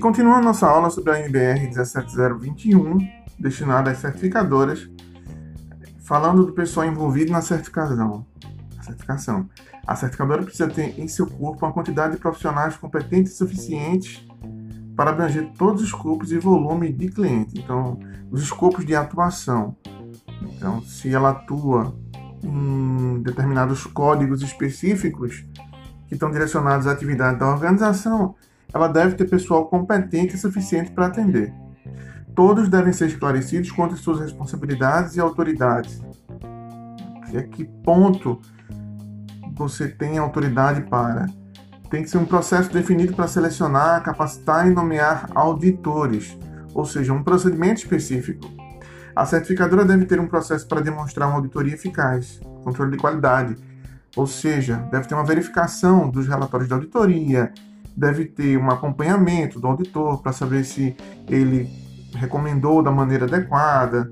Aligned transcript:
E 0.00 0.02
continuando 0.02 0.46
nossa 0.46 0.66
aula 0.66 0.88
sobre 0.88 1.12
a 1.12 1.20
NBR 1.20 1.74
17021, 1.74 2.96
destinada 3.38 3.90
às 3.90 3.98
certificadoras, 3.98 4.88
falando 6.06 6.46
do 6.46 6.54
pessoal 6.54 6.86
envolvido 6.86 7.30
na 7.30 7.42
certificação. 7.42 8.24
A 8.78 8.82
certificação. 8.82 9.46
A 9.86 9.94
certificadora 9.94 10.42
precisa 10.42 10.68
ter 10.68 10.98
em 10.98 11.06
seu 11.06 11.26
corpo 11.26 11.66
uma 11.66 11.72
quantidade 11.74 12.14
de 12.14 12.18
profissionais 12.18 12.78
competentes 12.78 13.34
suficientes 13.34 14.26
para 14.96 15.10
abranger 15.10 15.50
todos 15.58 15.82
os 15.82 15.88
escopos 15.88 16.32
e 16.32 16.38
volume 16.38 16.90
de 16.90 17.10
cliente. 17.10 17.60
Então, 17.60 17.98
os 18.30 18.40
escopos 18.40 18.86
de 18.86 18.94
atuação. 18.94 19.76
Então, 20.40 20.80
se 20.80 21.14
ela 21.14 21.28
atua 21.28 21.94
em 22.42 23.20
determinados 23.22 23.84
códigos 23.84 24.40
específicos 24.40 25.44
que 26.08 26.14
estão 26.14 26.30
direcionados 26.30 26.86
à 26.86 26.92
atividade 26.92 27.38
da 27.38 27.50
organização, 27.50 28.34
ela 28.72 28.88
deve 28.88 29.16
ter 29.16 29.28
pessoal 29.28 29.66
competente 29.66 30.34
e 30.34 30.38
suficiente 30.38 30.90
para 30.90 31.06
atender. 31.06 31.52
Todos 32.34 32.68
devem 32.68 32.92
ser 32.92 33.08
esclarecidos 33.08 33.70
quanto 33.70 33.94
às 33.94 34.00
suas 34.00 34.20
responsabilidades 34.20 35.16
e 35.16 35.20
autoridades. 35.20 36.00
A 37.36 37.42
que 37.42 37.64
ponto 37.64 38.40
você 39.54 39.88
tem 39.88 40.18
autoridade 40.18 40.82
para? 40.82 41.26
Tem 41.90 42.02
que 42.02 42.10
ser 42.10 42.18
um 42.18 42.24
processo 42.24 42.72
definido 42.72 43.14
para 43.14 43.28
selecionar, 43.28 44.02
capacitar 44.02 44.66
e 44.66 44.70
nomear 44.70 45.28
auditores, 45.34 46.36
ou 46.72 46.84
seja, 46.84 47.12
um 47.12 47.22
procedimento 47.22 47.80
específico. 47.80 48.48
A 49.14 49.26
certificadora 49.26 49.84
deve 49.84 50.06
ter 50.06 50.20
um 50.20 50.28
processo 50.28 50.66
para 50.66 50.80
demonstrar 50.80 51.28
uma 51.28 51.36
auditoria 51.36 51.74
eficaz, 51.74 52.40
controle 52.62 52.92
de 52.92 52.98
qualidade, 52.98 53.56
ou 54.16 54.26
seja, 54.26 54.76
deve 54.90 55.06
ter 55.06 55.14
uma 55.14 55.24
verificação 55.24 56.08
dos 56.08 56.26
relatórios 56.26 56.68
de 56.68 56.74
auditoria, 56.74 57.52
deve 57.96 58.24
ter 58.26 58.56
um 58.56 58.70
acompanhamento 58.70 59.60
do 59.60 59.66
auditor 59.66 60.22
para 60.22 60.32
saber 60.32 60.64
se 60.64 60.96
ele 61.28 61.68
recomendou 62.14 62.82
da 62.82 62.90
maneira 62.90 63.26
adequada. 63.26 64.10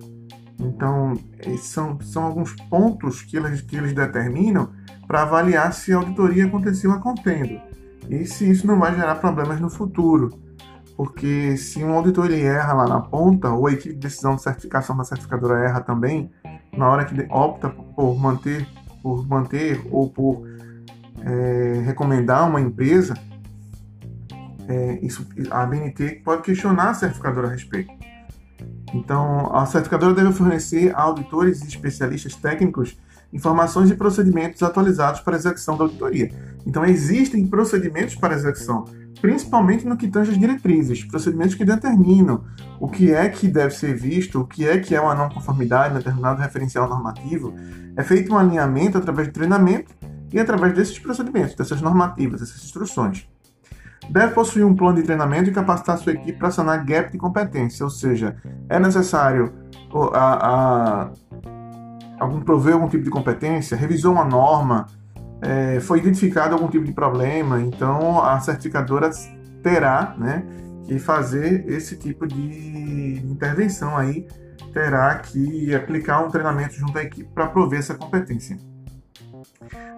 Então, 0.58 1.14
são, 1.58 2.00
são 2.00 2.24
alguns 2.24 2.52
pontos 2.68 3.22
que 3.22 3.36
eles, 3.36 3.60
que 3.60 3.76
eles 3.76 3.92
determinam 3.92 4.70
para 5.06 5.22
avaliar 5.22 5.72
se 5.72 5.92
a 5.92 5.96
auditoria 5.96 6.46
aconteceu 6.46 6.92
a 6.92 6.98
contendo 6.98 7.60
e 8.08 8.26
se 8.26 8.50
isso 8.50 8.66
não 8.66 8.78
vai 8.78 8.94
gerar 8.94 9.16
problemas 9.16 9.60
no 9.60 9.70
futuro. 9.70 10.30
Porque 10.96 11.56
se 11.56 11.84
um 11.84 11.92
auditor 11.92 12.26
ele 12.26 12.42
erra 12.42 12.72
lá 12.72 12.88
na 12.88 13.00
ponta, 13.00 13.50
ou 13.50 13.68
a 13.68 13.72
equipe 13.72 13.94
de 13.94 14.00
decisão 14.00 14.34
de 14.34 14.42
certificação 14.42 14.96
da 14.96 15.04
certificadora 15.04 15.64
erra 15.64 15.80
também, 15.80 16.30
na 16.76 16.88
hora 16.88 17.04
que 17.04 17.14
opta 17.30 17.68
por 17.68 18.18
manter, 18.18 18.66
por 19.02 19.26
manter 19.26 19.80
ou 19.92 20.10
por 20.10 20.44
é, 21.22 21.82
recomendar 21.84 22.48
uma 22.48 22.60
empresa, 22.60 23.14
é, 24.68 24.98
isso, 25.02 25.26
a 25.50 25.64
BNT 25.64 26.20
pode 26.24 26.42
questionar 26.42 26.90
a 26.90 26.94
certificadora 26.94 27.48
a 27.48 27.50
respeito. 27.50 27.90
Então, 28.94 29.54
a 29.54 29.64
certificadora 29.66 30.14
deve 30.14 30.32
fornecer 30.32 30.94
a 30.94 31.02
auditores 31.02 31.62
e 31.62 31.68
especialistas 31.68 32.34
técnicos 32.34 32.96
informações 33.32 33.90
e 33.90 33.94
procedimentos 33.94 34.62
atualizados 34.62 35.20
para 35.20 35.36
a 35.36 35.38
execução 35.38 35.76
da 35.76 35.84
auditoria. 35.84 36.30
Então, 36.66 36.84
existem 36.84 37.46
procedimentos 37.46 38.14
para 38.14 38.34
execução, 38.34 38.84
principalmente 39.20 39.86
no 39.86 39.96
que 39.96 40.08
tange 40.08 40.30
as 40.30 40.38
diretrizes, 40.38 41.04
procedimentos 41.04 41.54
que 41.54 41.64
determinam 41.64 42.44
o 42.80 42.88
que 42.88 43.12
é 43.12 43.28
que 43.28 43.48
deve 43.48 43.74
ser 43.74 43.94
visto, 43.94 44.40
o 44.40 44.46
que 44.46 44.66
é 44.66 44.78
que 44.78 44.94
é 44.94 45.00
uma 45.00 45.14
não 45.14 45.28
conformidade 45.28 45.94
em 45.94 45.98
determinado 45.98 46.40
referencial 46.40 46.88
normativo. 46.88 47.54
É 47.96 48.02
feito 48.02 48.32
um 48.32 48.38
alinhamento 48.38 48.96
através 48.96 49.28
de 49.28 49.34
treinamento 49.34 49.94
e 50.32 50.38
através 50.38 50.74
desses 50.74 50.98
procedimentos, 50.98 51.54
dessas 51.54 51.80
normativas, 51.80 52.40
dessas 52.40 52.64
instruções. 52.64 53.28
Deve 54.10 54.32
possuir 54.32 54.64
um 54.64 54.74
plano 54.74 54.96
de 54.96 55.02
treinamento 55.02 55.50
e 55.50 55.52
capacitar 55.52 55.98
sua 55.98 56.12
equipe 56.12 56.38
para 56.38 56.50
sanar 56.50 56.84
gap 56.84 57.12
de 57.12 57.18
competência, 57.18 57.84
ou 57.84 57.90
seja, 57.90 58.36
é 58.68 58.78
necessário 58.78 59.52
a, 60.12 61.06
a 61.06 61.10
algum 62.18 62.40
proveu 62.40 62.74
algum 62.74 62.88
tipo 62.88 63.04
de 63.04 63.10
competência, 63.10 63.76
revisou 63.76 64.12
uma 64.12 64.24
norma, 64.24 64.86
é, 65.40 65.78
foi 65.80 65.98
identificado 65.98 66.54
algum 66.54 66.68
tipo 66.68 66.84
de 66.84 66.92
problema, 66.92 67.60
então 67.60 68.22
a 68.22 68.40
certificadora 68.40 69.10
terá 69.62 70.14
né, 70.18 70.42
que 70.84 70.98
fazer 70.98 71.64
esse 71.68 71.96
tipo 71.96 72.26
de 72.26 73.22
intervenção 73.24 73.96
aí, 73.96 74.26
terá 74.72 75.16
que 75.16 75.74
aplicar 75.74 76.24
um 76.24 76.28
treinamento 76.28 76.74
junto 76.74 76.98
à 76.98 77.02
equipe 77.02 77.28
para 77.32 77.46
prover 77.46 77.78
essa 77.78 77.94
competência. 77.94 78.56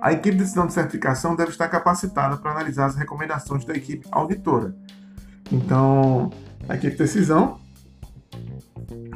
A 0.01 0.13
equipe 0.13 0.37
de 0.37 0.43
decisão 0.43 0.67
de 0.67 0.73
certificação 0.73 1.37
deve 1.37 1.51
estar 1.51 1.69
capacitada 1.69 2.37
para 2.37 2.51
analisar 2.53 2.87
as 2.87 2.97
recomendações 2.97 3.65
da 3.65 3.75
equipe 3.75 4.07
auditora. 4.11 4.75
Então, 5.53 6.31
a 6.69 6.75
equipe 6.75 6.93
de 6.93 6.99
decisão 6.99 7.59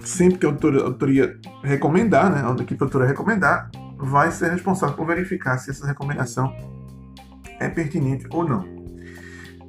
sempre 0.01 0.39
que 0.39 0.47
a 0.47 0.51
autoria 0.85 1.39
recomendar, 1.63 2.31
né, 2.31 2.43
a 2.47 2.63
equipe 2.63 2.83
autora 2.83 3.07
recomendar, 3.07 3.71
vai 3.97 4.31
ser 4.31 4.51
responsável 4.51 4.95
por 4.95 5.07
verificar 5.07 5.59
se 5.59 5.71
essa 5.71 5.87
recomendação 5.87 6.55
é 7.59 7.69
pertinente 7.69 8.27
ou 8.31 8.47
não. 8.47 8.65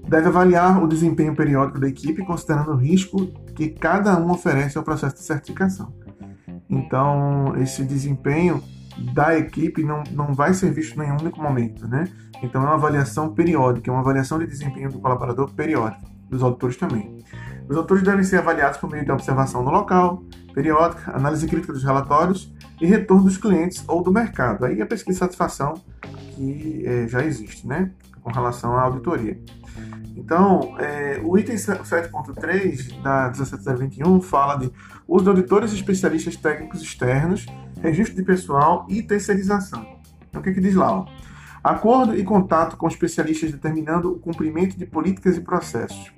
Deve 0.07 0.27
avaliar 0.27 0.83
o 0.83 0.87
desempenho 0.87 1.35
periódico 1.35 1.79
da 1.79 1.87
equipe, 1.87 2.23
considerando 2.25 2.71
o 2.71 2.75
risco 2.75 3.25
que 3.55 3.69
cada 3.69 4.17
um 4.19 4.31
oferece 4.31 4.77
ao 4.77 4.83
processo 4.83 5.15
de 5.15 5.23
certificação. 5.23 5.93
Então, 6.69 7.55
esse 7.57 7.83
desempenho 7.83 8.61
da 8.97 9.37
equipe 9.37 9.83
não, 9.83 10.03
não 10.11 10.33
vai 10.33 10.53
ser 10.53 10.71
visto 10.71 10.95
em 10.95 10.99
nenhum 10.99 11.17
único 11.19 11.41
momento, 11.41 11.87
né? 11.87 12.07
Então, 12.41 12.61
é 12.61 12.65
uma 12.65 12.75
avaliação 12.75 13.33
periódica, 13.33 13.89
é 13.89 13.93
uma 13.93 14.01
avaliação 14.01 14.37
de 14.39 14.47
desempenho 14.47 14.91
do 14.91 14.99
colaborador 14.99 15.51
periódico, 15.53 16.09
dos 16.29 16.43
auditores 16.43 16.77
também. 16.77 17.23
Os 17.67 17.75
autores 17.75 18.03
devem 18.03 18.23
ser 18.23 18.37
avaliados 18.37 18.77
por 18.77 18.89
meio 18.89 19.03
de 19.03 19.11
observação 19.11 19.63
no 19.63 19.71
local, 19.71 20.23
periódica, 20.53 21.15
análise 21.15 21.47
crítica 21.47 21.73
dos 21.73 21.83
relatórios 21.83 22.53
e 22.79 22.85
retorno 22.85 23.23
dos 23.23 23.37
clientes 23.37 23.83
ou 23.87 24.03
do 24.03 24.11
mercado. 24.11 24.65
Aí 24.65 24.81
a 24.81 24.85
pesquisa 24.85 25.13
de 25.13 25.19
satisfação 25.19 25.73
que 26.35 26.83
é, 26.85 27.07
já 27.07 27.23
existe, 27.23 27.67
né, 27.67 27.91
com 28.21 28.31
relação 28.31 28.75
à 28.75 28.81
auditoria. 28.81 29.39
Então, 30.15 30.75
é, 30.79 31.19
o 31.23 31.37
item 31.37 31.55
7.3 31.55 33.01
da 33.01 33.29
17021 33.33 34.21
fala 34.21 34.55
de 34.55 34.71
uso 35.07 35.23
de 35.23 35.29
auditores 35.29 35.71
e 35.71 35.75
especialistas 35.75 36.35
técnicos 36.35 36.81
externos, 36.81 37.45
registro 37.81 38.15
de 38.15 38.23
pessoal 38.23 38.85
e 38.89 39.01
terceirização. 39.01 39.85
Então, 40.29 40.41
o 40.41 40.43
que, 40.43 40.49
é 40.49 40.53
que 40.53 40.61
diz 40.61 40.75
lá? 40.75 40.91
Ó? 40.91 41.05
Acordo 41.63 42.15
e 42.15 42.23
contato 42.23 42.77
com 42.77 42.87
especialistas 42.87 43.51
determinando 43.51 44.11
o 44.11 44.19
cumprimento 44.19 44.77
de 44.77 44.85
políticas 44.85 45.37
e 45.37 45.41
processos 45.41 46.11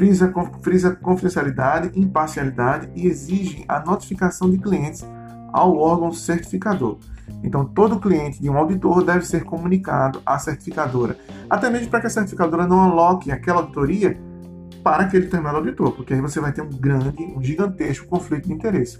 frisa, 0.00 0.32
frisa 0.62 0.96
confidencialidade, 0.96 1.98
imparcialidade 1.98 2.88
e 2.94 3.06
exige 3.06 3.64
a 3.68 3.80
notificação 3.80 4.50
de 4.50 4.56
clientes 4.56 5.06
ao 5.52 5.76
órgão 5.76 6.10
certificador. 6.10 6.98
Então, 7.42 7.66
todo 7.66 8.00
cliente 8.00 8.40
de 8.40 8.48
um 8.48 8.56
auditor 8.56 9.04
deve 9.04 9.26
ser 9.26 9.44
comunicado 9.44 10.22
à 10.24 10.38
certificadora, 10.38 11.18
até 11.48 11.68
mesmo 11.68 11.90
para 11.90 12.00
que 12.00 12.06
a 12.06 12.10
certificadora 12.10 12.66
não 12.66 12.80
aloque 12.80 13.30
aquela 13.30 13.60
auditoria 13.60 14.18
para 14.82 15.04
aquele 15.04 15.24
determinado 15.24 15.58
auditor, 15.58 15.92
porque 15.92 16.14
aí 16.14 16.20
você 16.20 16.40
vai 16.40 16.52
ter 16.52 16.62
um 16.62 16.70
grande, 16.70 17.22
um 17.22 17.42
gigantesco 17.42 18.06
conflito 18.06 18.46
de 18.46 18.52
interesse. 18.52 18.98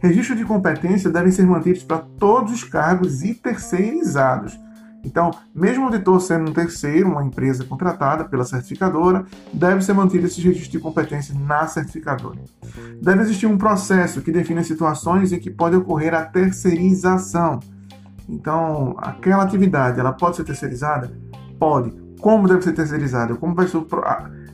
Registro 0.00 0.34
de 0.34 0.44
competência 0.44 1.10
devem 1.10 1.30
ser 1.30 1.46
mantidos 1.46 1.84
para 1.84 1.98
todos 1.98 2.52
os 2.52 2.64
cargos 2.64 3.22
e 3.22 3.34
terceirizados, 3.34 4.58
então, 5.04 5.32
mesmo 5.54 5.82
o 5.82 5.86
auditor 5.86 6.20
sendo 6.20 6.50
um 6.50 6.54
terceiro, 6.54 7.08
uma 7.08 7.24
empresa 7.24 7.64
contratada 7.64 8.24
pela 8.24 8.44
certificadora, 8.44 9.24
deve 9.52 9.82
ser 9.82 9.92
mantido 9.94 10.26
esse 10.26 10.40
registro 10.40 10.70
de 10.70 10.78
competência 10.78 11.34
na 11.34 11.66
certificadora. 11.66 12.38
Deve 13.02 13.22
existir 13.22 13.46
um 13.46 13.58
processo 13.58 14.22
que 14.22 14.30
define 14.30 14.62
situações 14.62 15.32
em 15.32 15.40
que 15.40 15.50
pode 15.50 15.74
ocorrer 15.74 16.14
a 16.14 16.24
terceirização. 16.24 17.58
Então, 18.28 18.94
aquela 18.98 19.42
atividade, 19.42 19.98
ela 19.98 20.12
pode 20.12 20.36
ser 20.36 20.44
terceirizada? 20.44 21.12
Pode. 21.58 21.92
Como 22.20 22.46
deve 22.46 22.62
ser 22.62 22.72
terceirizada? 22.72 23.34
Como 23.34 23.54
vai 23.54 23.66
ser 23.66 23.78
o, 23.78 23.86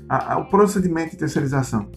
a, 0.09 0.41
procedimento 0.43 1.13
de 1.13 1.19
terceirização? 1.19 1.89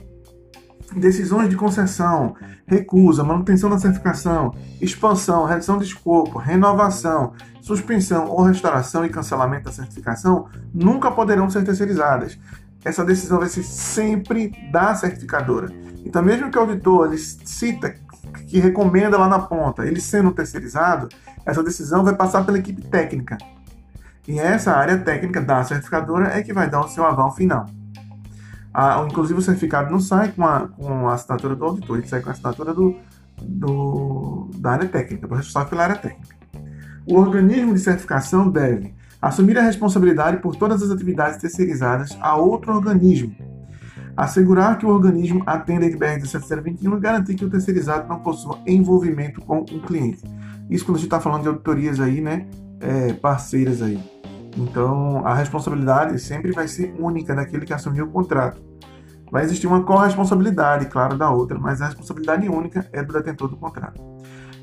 decisões 0.95 1.49
de 1.49 1.55
concessão, 1.55 2.35
recusa, 2.65 3.23
manutenção 3.23 3.69
da 3.69 3.79
certificação, 3.79 4.53
expansão, 4.81 5.45
redução 5.45 5.77
de 5.77 5.85
escopo, 5.85 6.37
renovação, 6.37 7.33
suspensão 7.61 8.27
ou 8.27 8.43
restauração 8.43 9.05
e 9.05 9.09
cancelamento 9.09 9.65
da 9.65 9.71
certificação 9.71 10.47
nunca 10.73 11.11
poderão 11.11 11.49
ser 11.49 11.63
terceirizadas. 11.63 12.37
Essa 12.83 13.05
decisão 13.05 13.39
vai 13.39 13.47
ser 13.47 13.63
sempre 13.63 14.51
da 14.71 14.95
certificadora. 14.95 15.71
Então, 16.03 16.21
mesmo 16.21 16.49
que 16.49 16.57
o 16.57 16.61
auditor 16.61 17.07
ele 17.07 17.17
cita 17.17 17.95
que 18.47 18.59
recomenda 18.59 19.17
lá 19.17 19.27
na 19.27 19.39
ponta, 19.39 19.85
ele 19.85 20.01
sendo 20.01 20.31
terceirizado, 20.31 21.07
essa 21.45 21.63
decisão 21.63 22.03
vai 22.03 22.15
passar 22.15 22.43
pela 22.45 22.57
equipe 22.57 22.81
técnica. 22.81 23.37
E 24.27 24.39
essa 24.39 24.73
área 24.73 24.97
técnica 24.97 25.41
da 25.41 25.63
certificadora 25.63 26.27
é 26.37 26.41
que 26.41 26.53
vai 26.53 26.69
dar 26.69 26.81
o 26.81 26.87
seu 26.87 27.05
aval 27.05 27.33
final. 27.35 27.65
Ah, 28.73 29.05
inclusive 29.09 29.39
o 29.39 29.41
certificado 29.41 29.91
não 29.91 29.99
sai 29.99 30.31
com 30.31 30.45
a, 30.45 30.67
com 30.67 31.09
a 31.09 31.13
assinatura 31.13 31.55
do 31.55 31.65
auditor, 31.65 31.97
ele 31.97 32.07
sai 32.07 32.21
com 32.21 32.29
a 32.29 32.31
assinatura 32.31 32.73
do, 32.73 32.95
do, 33.41 34.49
da 34.57 34.71
área 34.71 34.87
técnica, 34.87 35.27
do 35.27 35.35
responsável 35.35 35.69
pela 35.69 35.83
área 35.83 35.97
técnica. 35.97 36.35
O 37.05 37.15
organismo 37.15 37.73
de 37.73 37.79
certificação 37.79 38.49
deve 38.49 38.93
assumir 39.21 39.57
a 39.57 39.61
responsabilidade 39.61 40.37
por 40.37 40.55
todas 40.55 40.81
as 40.81 40.89
atividades 40.89 41.37
terceirizadas 41.37 42.17
a 42.21 42.35
outro 42.35 42.73
organismo. 42.73 43.35
assegurar 44.15 44.77
que 44.77 44.85
o 44.85 44.89
organismo 44.89 45.41
atenda 45.45 45.85
a 45.85 45.89
NBR 45.89 46.21
17021 46.21 46.97
e 46.97 46.99
garantir 46.99 47.35
que 47.35 47.45
o 47.45 47.49
terceirizado 47.49 48.07
não 48.07 48.19
possua 48.19 48.59
envolvimento 48.67 49.41
com 49.41 49.59
o 49.59 49.81
cliente. 49.81 50.23
Isso 50.69 50.85
quando 50.85 50.97
a 50.97 50.99
gente 50.99 51.07
está 51.07 51.19
falando 51.19 51.43
de 51.43 51.47
auditorias 51.47 51.99
aí, 51.99 52.21
né, 52.21 52.47
é, 52.79 53.13
parceiras 53.13 53.81
aí. 53.81 53.99
Então, 54.57 55.25
a 55.25 55.33
responsabilidade 55.33 56.19
sempre 56.19 56.51
vai 56.51 56.67
ser 56.67 56.93
única 56.99 57.33
daquele 57.33 57.65
que 57.65 57.73
assumiu 57.73 58.05
o 58.05 58.11
contrato. 58.11 58.61
Vai 59.31 59.43
existir 59.43 59.65
uma 59.65 59.83
corresponsabilidade, 59.83 60.87
claro, 60.87 61.17
da 61.17 61.29
outra, 61.29 61.57
mas 61.57 61.81
a 61.81 61.85
responsabilidade 61.85 62.49
única 62.49 62.87
é 62.91 63.01
do 63.01 63.13
detentor 63.13 63.47
do 63.47 63.55
contrato. 63.55 64.01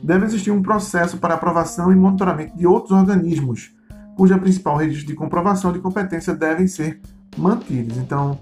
Deve 0.03 0.27
existir 0.27 0.51
um 0.51 0.63
processo 0.63 1.17
para 1.19 1.35
aprovação 1.35 1.91
e 1.91 1.97
monitoramento 1.97 2.57
de 2.57 2.67
outros 2.67 2.93
organismos, 2.93 3.75
cuja 4.17 4.37
principal 4.37 4.77
registro 4.77 5.07
de 5.07 5.15
comprovação 5.15 5.73
de 5.73 5.79
competência 5.79 6.35
devem 6.35 6.67
ser 6.67 7.01
mantidos. 7.37 7.97
Então, 7.97 8.39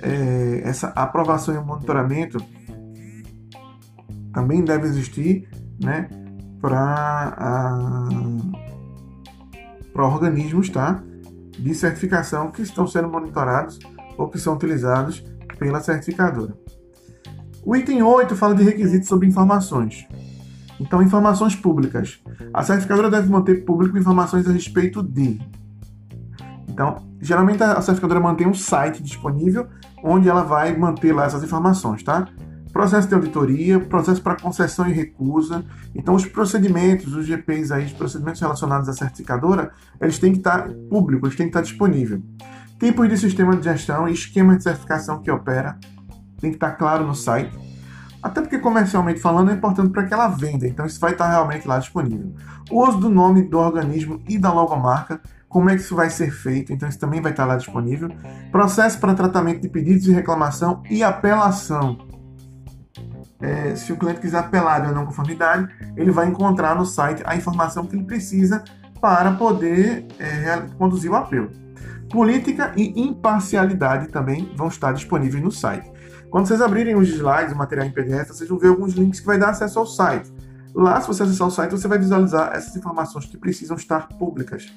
é, 0.00 0.60
essa 0.64 0.88
aprovação 0.88 1.54
e 1.54 1.58
monitoramento 1.58 2.38
também 4.32 4.62
deve 4.64 4.86
existir 4.86 5.48
né, 5.82 6.08
para 6.60 8.08
organismos 10.02 10.68
tá, 10.68 11.02
de 11.58 11.74
certificação 11.74 12.50
que 12.50 12.62
estão 12.62 12.86
sendo 12.86 13.08
monitorados 13.08 13.78
ou 14.18 14.28
que 14.28 14.38
são 14.38 14.54
utilizados 14.54 15.24
pela 15.58 15.80
certificadora. 15.80 16.56
O 17.64 17.74
item 17.74 18.02
8 18.02 18.36
fala 18.36 18.54
de 18.54 18.62
requisitos 18.62 19.08
sobre 19.08 19.26
informações. 19.26 20.06
Então, 20.78 21.02
informações 21.02 21.54
públicas. 21.54 22.20
A 22.52 22.62
certificadora 22.62 23.10
deve 23.10 23.30
manter 23.30 23.64
público 23.64 23.96
informações 23.96 24.46
a 24.46 24.52
respeito 24.52 25.02
de. 25.02 25.40
Então, 26.68 26.96
geralmente 27.20 27.62
a 27.62 27.80
certificadora 27.80 28.20
mantém 28.20 28.46
um 28.46 28.54
site 28.54 29.02
disponível 29.02 29.68
onde 30.02 30.28
ela 30.28 30.42
vai 30.42 30.76
manter 30.76 31.12
lá 31.12 31.24
essas 31.24 31.42
informações, 31.42 32.02
tá? 32.02 32.28
Processo 32.74 33.06
de 33.06 33.14
auditoria, 33.14 33.78
processo 33.78 34.20
para 34.20 34.34
concessão 34.34 34.88
e 34.88 34.92
recusa. 34.92 35.64
Então, 35.94 36.12
os 36.12 36.26
procedimentos, 36.26 37.14
os 37.14 37.24
GPs 37.24 37.70
aí, 37.70 37.84
os 37.84 37.92
procedimentos 37.92 38.40
relacionados 38.40 38.88
à 38.88 38.92
certificadora, 38.92 39.70
eles 40.00 40.18
têm 40.18 40.32
que 40.32 40.38
estar 40.38 40.68
públicos, 40.90 41.28
eles 41.28 41.36
têm 41.36 41.46
que 41.46 41.50
estar 41.50 41.60
disponíveis. 41.60 42.20
Tipos 42.80 43.08
de 43.08 43.16
sistema 43.16 43.56
de 43.56 43.62
gestão 43.62 44.08
e 44.08 44.12
esquema 44.12 44.56
de 44.56 44.64
certificação 44.64 45.22
que 45.22 45.30
opera 45.30 45.78
tem 46.40 46.50
que 46.50 46.56
estar 46.56 46.72
claro 46.72 47.06
no 47.06 47.14
site. 47.14 47.56
Até 48.20 48.40
porque 48.40 48.58
comercialmente 48.58 49.20
falando 49.20 49.52
é 49.52 49.54
importante 49.54 49.90
para 49.90 50.02
que 50.04 50.12
ela 50.12 50.26
venda, 50.26 50.66
então 50.66 50.84
isso 50.84 50.98
vai 50.98 51.12
estar 51.12 51.30
realmente 51.30 51.68
lá 51.68 51.78
disponível. 51.78 52.34
O 52.72 52.84
uso 52.88 52.98
do 52.98 53.08
nome 53.08 53.42
do 53.42 53.56
organismo 53.56 54.20
e 54.28 54.36
da 54.36 54.52
logomarca, 54.52 55.20
como 55.48 55.70
é 55.70 55.76
que 55.76 55.82
isso 55.82 55.94
vai 55.94 56.10
ser 56.10 56.32
feito, 56.32 56.72
então 56.72 56.88
isso 56.88 56.98
também 56.98 57.20
vai 57.20 57.30
estar 57.30 57.44
lá 57.44 57.56
disponível. 57.56 58.08
Processo 58.50 58.98
para 58.98 59.14
tratamento 59.14 59.60
de 59.60 59.68
pedidos 59.68 60.02
de 60.02 60.10
reclamação 60.10 60.82
e 60.90 61.04
apelação. 61.04 62.13
É, 63.40 63.74
se 63.74 63.92
o 63.92 63.96
cliente 63.96 64.20
quiser 64.20 64.38
apelar 64.38 64.80
de 64.80 64.86
uma 64.86 64.94
não 64.94 65.06
conformidade, 65.06 65.68
ele 65.96 66.10
vai 66.10 66.26
encontrar 66.26 66.74
no 66.74 66.86
site 66.86 67.22
a 67.26 67.36
informação 67.36 67.86
que 67.86 67.96
ele 67.96 68.04
precisa 68.04 68.64
para 69.00 69.32
poder 69.32 70.06
é, 70.18 70.56
conduzir 70.78 71.10
o 71.10 71.14
apelo. 71.14 71.50
Política 72.10 72.72
e 72.76 73.00
imparcialidade 73.00 74.08
também 74.08 74.52
vão 74.56 74.68
estar 74.68 74.92
disponíveis 74.92 75.42
no 75.42 75.50
site. 75.50 75.90
Quando 76.30 76.46
vocês 76.46 76.60
abrirem 76.60 76.96
os 76.96 77.08
slides, 77.08 77.52
o 77.52 77.56
material 77.56 77.86
em 77.86 77.90
PDF, 77.90 78.28
vocês 78.28 78.48
vão 78.48 78.58
ver 78.58 78.68
alguns 78.68 78.94
links 78.94 79.20
que 79.20 79.26
vai 79.26 79.38
dar 79.38 79.50
acesso 79.50 79.78
ao 79.78 79.86
site. 79.86 80.32
Lá, 80.74 81.00
se 81.00 81.06
você 81.06 81.22
acessar 81.22 81.46
o 81.46 81.50
site, 81.50 81.70
você 81.70 81.86
vai 81.86 81.98
visualizar 81.98 82.52
essas 82.54 82.74
informações 82.74 83.26
que 83.26 83.36
precisam 83.36 83.76
estar 83.76 84.08
públicas. 84.08 84.72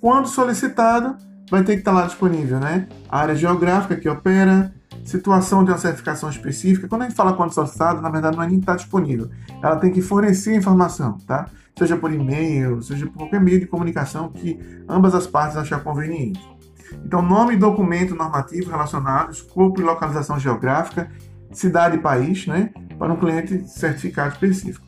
Quando 0.00 0.28
solicitado, 0.28 1.16
vai 1.50 1.64
ter 1.64 1.72
que 1.72 1.78
estar 1.80 1.92
lá 1.92 2.06
disponível, 2.06 2.60
né? 2.60 2.86
A 3.08 3.20
área 3.20 3.34
geográfica 3.34 3.96
que 3.96 4.08
opera, 4.08 4.72
situação 5.04 5.64
de 5.64 5.70
uma 5.70 5.78
certificação 5.78 6.28
específica. 6.28 6.88
Quando 6.88 7.02
a 7.02 7.04
gente 7.06 7.16
fala 7.16 7.32
quando 7.34 7.52
solicitado, 7.52 8.00
na 8.00 8.10
verdade 8.10 8.36
não 8.36 8.42
é 8.42 8.48
nem 8.48 8.58
estar 8.58 8.76
disponível. 8.76 9.30
Ela 9.62 9.76
tem 9.76 9.92
que 9.92 10.02
fornecer 10.02 10.54
informação, 10.54 11.18
tá? 11.26 11.46
Seja 11.78 11.96
por 11.96 12.12
e-mail, 12.12 12.82
seja 12.82 13.06
por 13.06 13.18
qualquer 13.18 13.40
meio 13.40 13.60
de 13.60 13.66
comunicação 13.66 14.30
que 14.30 14.58
ambas 14.88 15.14
as 15.14 15.26
partes 15.26 15.56
acharem 15.56 15.84
conveniente. 15.84 16.40
Então, 17.04 17.20
nome 17.20 17.54
e 17.54 17.56
documento 17.56 18.14
normativo 18.14 18.70
relacionados, 18.70 19.42
corpo 19.42 19.80
e 19.80 19.84
localização 19.84 20.38
geográfica, 20.38 21.10
cidade 21.52 21.96
e 21.96 22.00
país, 22.00 22.46
né, 22.46 22.70
para 22.98 23.12
um 23.12 23.16
cliente 23.16 23.68
certificado 23.68 24.34
específico. 24.34 24.85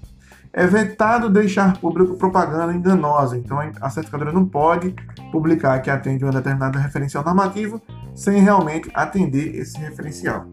É 0.58 0.66
vetado 0.66 1.31
deixar 1.31 1.78
público 1.78 2.16
propaganda 2.16 2.75
enganosa, 2.75 3.38
então 3.38 3.60
a 3.81 3.90
certificadora 3.90 4.32
não 4.32 4.44
pode 4.44 4.93
publicar 5.31 5.78
que 5.78 5.88
atende 5.88 6.25
uma 6.25 6.32
determinada 6.32 6.81
referencial 6.81 7.22
normativo 7.22 7.81
sem 8.12 8.40
realmente 8.40 8.90
atender 8.93 9.55
esse 9.55 9.78
referencial. 9.78 10.49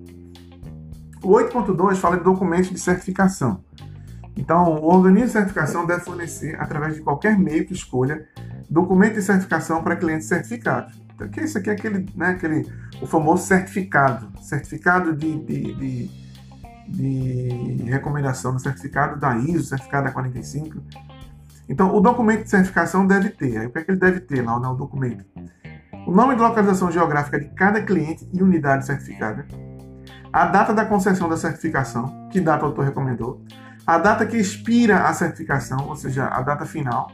O 1.23 1.29
8.2 1.29 1.95
fala 1.95 2.17
de 2.19 2.23
documentos 2.23 2.69
de 2.69 2.79
certificação. 2.79 3.63
Então, 4.37 4.75
o 4.75 4.93
organismo 4.93 5.25
de 5.25 5.31
certificação 5.31 5.87
deve 5.87 6.01
fornecer, 6.01 6.55
através 6.61 6.93
de 6.93 7.01
qualquer 7.01 7.35
meio 7.39 7.65
que 7.65 7.73
escolha, 7.73 8.27
documento 8.69 9.15
de 9.15 9.23
certificação 9.23 9.81
para 9.81 9.95
clientes 9.95 10.27
certificados. 10.27 10.93
Então, 11.15 11.27
que 11.29 11.41
isso 11.41 11.57
aqui 11.57 11.71
é 11.71 11.73
aquele, 11.73 12.05
né, 12.15 12.27
aquele, 12.27 12.71
o 13.01 13.07
famoso 13.07 13.47
certificado, 13.47 14.31
certificado 14.39 15.15
de, 15.15 15.35
de, 15.39 15.73
de, 15.73 16.07
de 16.87 17.83
recomendação, 17.85 18.57
certificado 18.59 19.19
da 19.19 19.37
ISO, 19.37 19.65
certificado 19.65 20.05
da 20.05 20.11
45. 20.11 20.81
Então, 21.67 21.95
o 21.95 21.99
documento 21.99 22.43
de 22.43 22.49
certificação 22.49 23.07
deve 23.07 23.29
ter. 23.29 23.57
Aí, 23.57 23.67
o 23.67 23.71
que 23.71 23.79
é 23.79 23.83
que 23.83 23.91
ele 23.91 23.99
deve 23.99 24.19
ter 24.19 24.41
lá 24.43 24.59
no 24.59 24.75
documento? 24.75 25.25
O 26.05 26.11
nome 26.11 26.35
de 26.35 26.41
localização 26.41 26.91
geográfica 26.91 27.39
de 27.39 27.49
cada 27.49 27.81
cliente 27.81 28.29
e 28.31 28.43
unidade 28.43 28.85
certificada, 28.85 29.47
a 30.31 30.45
data 30.45 30.73
da 30.73 30.85
concessão 30.85 31.27
da 31.27 31.37
certificação, 31.37 32.29
que 32.29 32.39
data 32.39 32.63
o 32.63 32.67
autor 32.67 32.85
recomendou, 32.85 33.41
a 33.88 33.97
data 33.97 34.25
que 34.25 34.38
expira 34.38 35.07
a 35.07 35.13
certificação, 35.13 35.88
ou 35.88 35.95
seja, 35.95 36.27
a 36.27 36.41
data 36.41 36.65
final, 36.65 37.11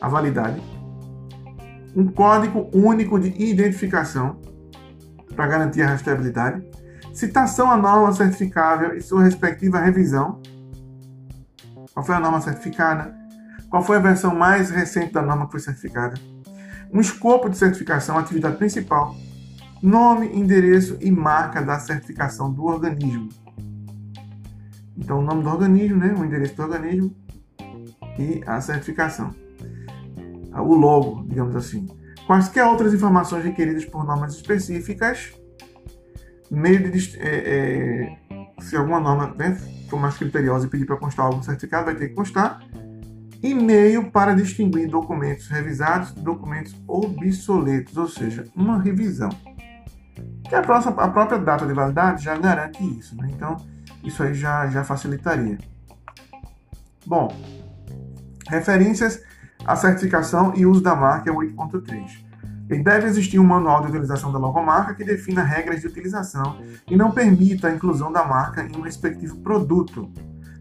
a 0.00 0.08
validade, 0.08 0.62
um 1.96 2.06
código 2.06 2.68
único 2.72 3.18
de 3.18 3.28
identificação 3.42 4.40
para 5.34 5.46
garantir 5.46 5.82
a 5.82 5.88
rastreabilidade, 5.88 6.62
citação 7.14 7.70
à 7.70 7.76
norma 7.76 8.12
certificável 8.12 8.96
e 8.96 9.00
sua 9.00 9.22
respectiva 9.22 9.78
revisão. 9.78 10.42
Qual 11.92 12.04
foi 12.04 12.14
a 12.14 12.20
norma 12.20 12.40
certificada? 12.40 13.14
Qual 13.70 13.82
foi 13.82 13.96
a 13.96 14.00
versão 14.00 14.34
mais 14.34 14.70
recente 14.70 15.12
da 15.12 15.22
norma 15.22 15.46
que 15.46 15.52
foi 15.52 15.60
certificada? 15.60 16.14
Um 16.92 17.00
escopo 17.00 17.48
de 17.48 17.56
certificação, 17.56 18.18
atividade 18.18 18.56
principal, 18.56 19.16
nome, 19.82 20.28
endereço 20.28 20.96
e 21.00 21.10
marca 21.10 21.62
da 21.62 21.78
certificação 21.78 22.52
do 22.52 22.64
organismo. 22.64 23.28
Então, 24.96 25.18
o 25.18 25.22
nome 25.22 25.42
do 25.42 25.48
organismo, 25.48 25.98
né? 25.98 26.14
o 26.16 26.24
endereço 26.24 26.54
do 26.54 26.62
organismo 26.62 27.16
e 28.18 28.42
a 28.46 28.60
certificação 28.60 29.34
o 30.60 30.74
logo, 30.74 31.24
digamos 31.26 31.56
assim. 31.56 31.86
Quaisquer 32.26 32.66
outras 32.66 32.94
informações 32.94 33.44
requeridas 33.44 33.84
por 33.84 34.04
normas 34.04 34.34
específicas, 34.34 35.32
meio 36.50 36.90
de, 36.90 37.18
é, 37.18 38.16
é, 38.28 38.60
se 38.60 38.76
alguma 38.76 39.00
norma 39.00 39.34
né, 39.36 39.56
for 39.88 39.98
mais 39.98 40.16
criteriosa 40.16 40.66
e 40.66 40.70
pedir 40.70 40.86
para 40.86 40.96
constar 40.96 41.26
algum 41.26 41.42
certificado, 41.42 41.86
vai 41.86 41.94
ter 41.94 42.08
que 42.08 42.14
constar. 42.14 42.60
E 43.42 43.52
meio 43.52 44.10
para 44.10 44.34
distinguir 44.34 44.88
documentos 44.88 45.48
revisados 45.48 46.14
de 46.14 46.20
documentos 46.22 46.74
obsoletos, 46.86 47.96
ou 47.96 48.08
seja, 48.08 48.46
uma 48.56 48.80
revisão. 48.80 49.28
Que 50.48 50.54
a, 50.54 50.62
próxima, 50.62 50.94
a 51.02 51.08
própria 51.08 51.38
data 51.38 51.66
de 51.66 51.72
validade 51.72 52.24
já 52.24 52.36
garante 52.36 52.82
isso, 52.98 53.16
né? 53.16 53.28
então 53.30 53.56
isso 54.02 54.22
aí 54.22 54.34
já, 54.34 54.66
já 54.68 54.82
facilitaria. 54.84 55.58
Bom, 57.06 57.34
referências 58.48 59.22
a 59.64 59.76
certificação 59.76 60.52
e 60.54 60.66
uso 60.66 60.82
da 60.82 60.94
marca 60.94 61.30
é 61.30 61.32
o 61.32 61.36
8.3. 61.36 62.24
E 62.70 62.78
deve 62.82 63.06
existir 63.06 63.38
um 63.38 63.44
manual 63.44 63.82
de 63.82 63.88
utilização 63.88 64.32
da 64.32 64.38
logomarca 64.38 64.94
que 64.94 65.04
defina 65.04 65.42
regras 65.42 65.80
de 65.80 65.86
utilização 65.86 66.58
e 66.88 66.96
não 66.96 67.10
permita 67.10 67.68
a 67.68 67.74
inclusão 67.74 68.10
da 68.10 68.24
marca 68.24 68.62
em 68.62 68.76
um 68.76 68.80
respectivo 68.80 69.36
produto, 69.38 70.10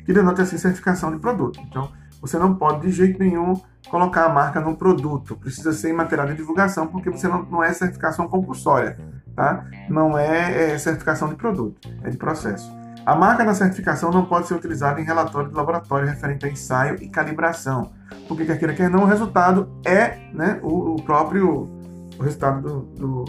que 0.05 0.13
denote 0.13 0.41
assim 0.41 0.57
certificação 0.57 1.11
de 1.11 1.19
produto. 1.19 1.59
Então, 1.61 1.91
você 2.19 2.37
não 2.37 2.55
pode 2.55 2.87
de 2.87 2.91
jeito 2.91 3.19
nenhum 3.19 3.53
colocar 3.89 4.25
a 4.25 4.29
marca 4.29 4.59
no 4.59 4.75
produto. 4.75 5.35
Precisa 5.35 5.73
ser 5.73 5.89
em 5.89 5.93
material 5.93 6.27
de 6.27 6.35
divulgação, 6.35 6.87
porque 6.87 7.09
você 7.09 7.27
não, 7.27 7.43
não 7.43 7.63
é 7.63 7.71
certificação 7.73 8.27
compulsória, 8.27 8.97
tá? 9.35 9.65
Não 9.89 10.17
é, 10.17 10.73
é 10.73 10.77
certificação 10.77 11.29
de 11.29 11.35
produto, 11.35 11.89
é 12.01 12.09
de 12.09 12.17
processo. 12.17 12.71
A 13.05 13.15
marca 13.15 13.43
na 13.43 13.53
certificação 13.53 14.11
não 14.11 14.25
pode 14.25 14.47
ser 14.47 14.53
utilizada 14.53 15.01
em 15.01 15.03
relatório 15.03 15.49
de 15.49 15.55
laboratório 15.55 16.07
referente 16.07 16.45
a 16.45 16.49
ensaio 16.49 16.95
e 17.01 17.09
calibração, 17.09 17.91
porque 18.29 18.45
quer 18.45 18.57
queira, 18.57 18.73
quer 18.73 18.89
não, 18.89 19.03
o 19.03 19.05
resultado 19.05 19.69
é 19.85 20.19
né, 20.33 20.59
o, 20.63 20.93
o 20.93 21.03
próprio 21.03 21.72
o 22.19 22.23
resultado 22.23 22.61
do, 22.61 22.79
do, 22.95 23.25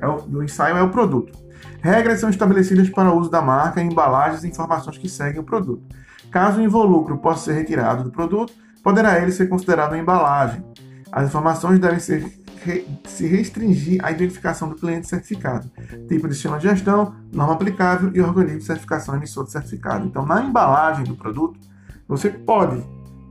é 0.00 0.06
o, 0.06 0.16
do 0.22 0.42
ensaio 0.42 0.76
é 0.76 0.82
o 0.82 0.90
produto. 0.90 1.38
Regras 1.80 2.20
são 2.20 2.28
estabelecidas 2.28 2.88
para 2.90 3.10
o 3.10 3.18
uso 3.18 3.30
da 3.30 3.40
marca, 3.40 3.82
embalagens 3.82 4.44
e 4.44 4.48
informações 4.48 4.98
que 4.98 5.08
seguem 5.08 5.40
o 5.40 5.44
produto. 5.44 5.82
Caso 6.30 6.60
o 6.60 6.62
involucro 6.62 7.18
possa 7.18 7.46
ser 7.46 7.54
retirado 7.54 8.04
do 8.04 8.10
produto, 8.10 8.52
poderá 8.82 9.20
ele 9.20 9.32
ser 9.32 9.48
considerado 9.48 9.92
uma 9.92 9.98
embalagem. 9.98 10.64
As 11.10 11.28
informações 11.28 11.78
devem 11.78 11.98
ser 11.98 12.40
re, 12.64 12.86
se 13.04 13.26
restringir 13.26 14.04
à 14.04 14.12
identificação 14.12 14.68
do 14.68 14.76
cliente 14.76 15.08
certificado, 15.08 15.70
tipo 16.08 16.28
de 16.28 16.34
sistema 16.34 16.58
de 16.58 16.68
gestão, 16.68 17.14
norma 17.32 17.54
aplicável 17.54 18.10
e 18.14 18.20
organismo 18.20 18.60
de 18.60 18.64
certificação 18.64 19.16
emissor 19.16 19.44
de 19.44 19.52
certificado. 19.52 20.06
Então, 20.06 20.24
na 20.24 20.42
embalagem 20.42 21.04
do 21.04 21.16
produto, 21.16 21.58
você 22.06 22.30
pode 22.30 22.82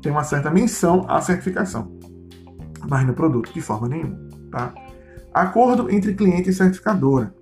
ter 0.01 0.09
uma 0.09 0.23
certa 0.23 0.49
menção 0.49 1.05
à 1.07 1.21
certificação, 1.21 1.91
mas 2.89 3.05
no 3.05 3.13
produto 3.13 3.53
de 3.53 3.61
forma 3.61 3.87
nenhuma. 3.87 4.28
Tá? 4.49 4.73
Acordo 5.33 5.89
entre 5.89 6.13
cliente 6.13 6.49
e 6.49 6.53
certificadora. 6.53 7.33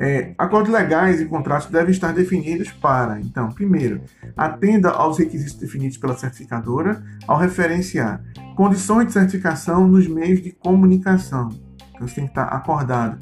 É, 0.00 0.32
acordos 0.38 0.72
legais 0.72 1.20
e 1.20 1.24
contratos 1.24 1.68
devem 1.68 1.90
estar 1.90 2.12
definidos 2.12 2.70
para, 2.70 3.20
então, 3.20 3.50
primeiro, 3.50 4.00
atenda 4.36 4.90
aos 4.90 5.18
requisitos 5.18 5.54
definidos 5.54 5.96
pela 5.96 6.16
certificadora 6.16 7.02
ao 7.26 7.36
referenciar 7.36 8.22
condições 8.54 9.06
de 9.06 9.12
certificação 9.12 9.88
nos 9.88 10.06
meios 10.06 10.40
de 10.40 10.52
comunicação. 10.52 11.48
Então, 11.90 12.06
isso 12.06 12.14
tem 12.14 12.24
que 12.24 12.30
estar 12.30 12.44
acordado. 12.44 13.18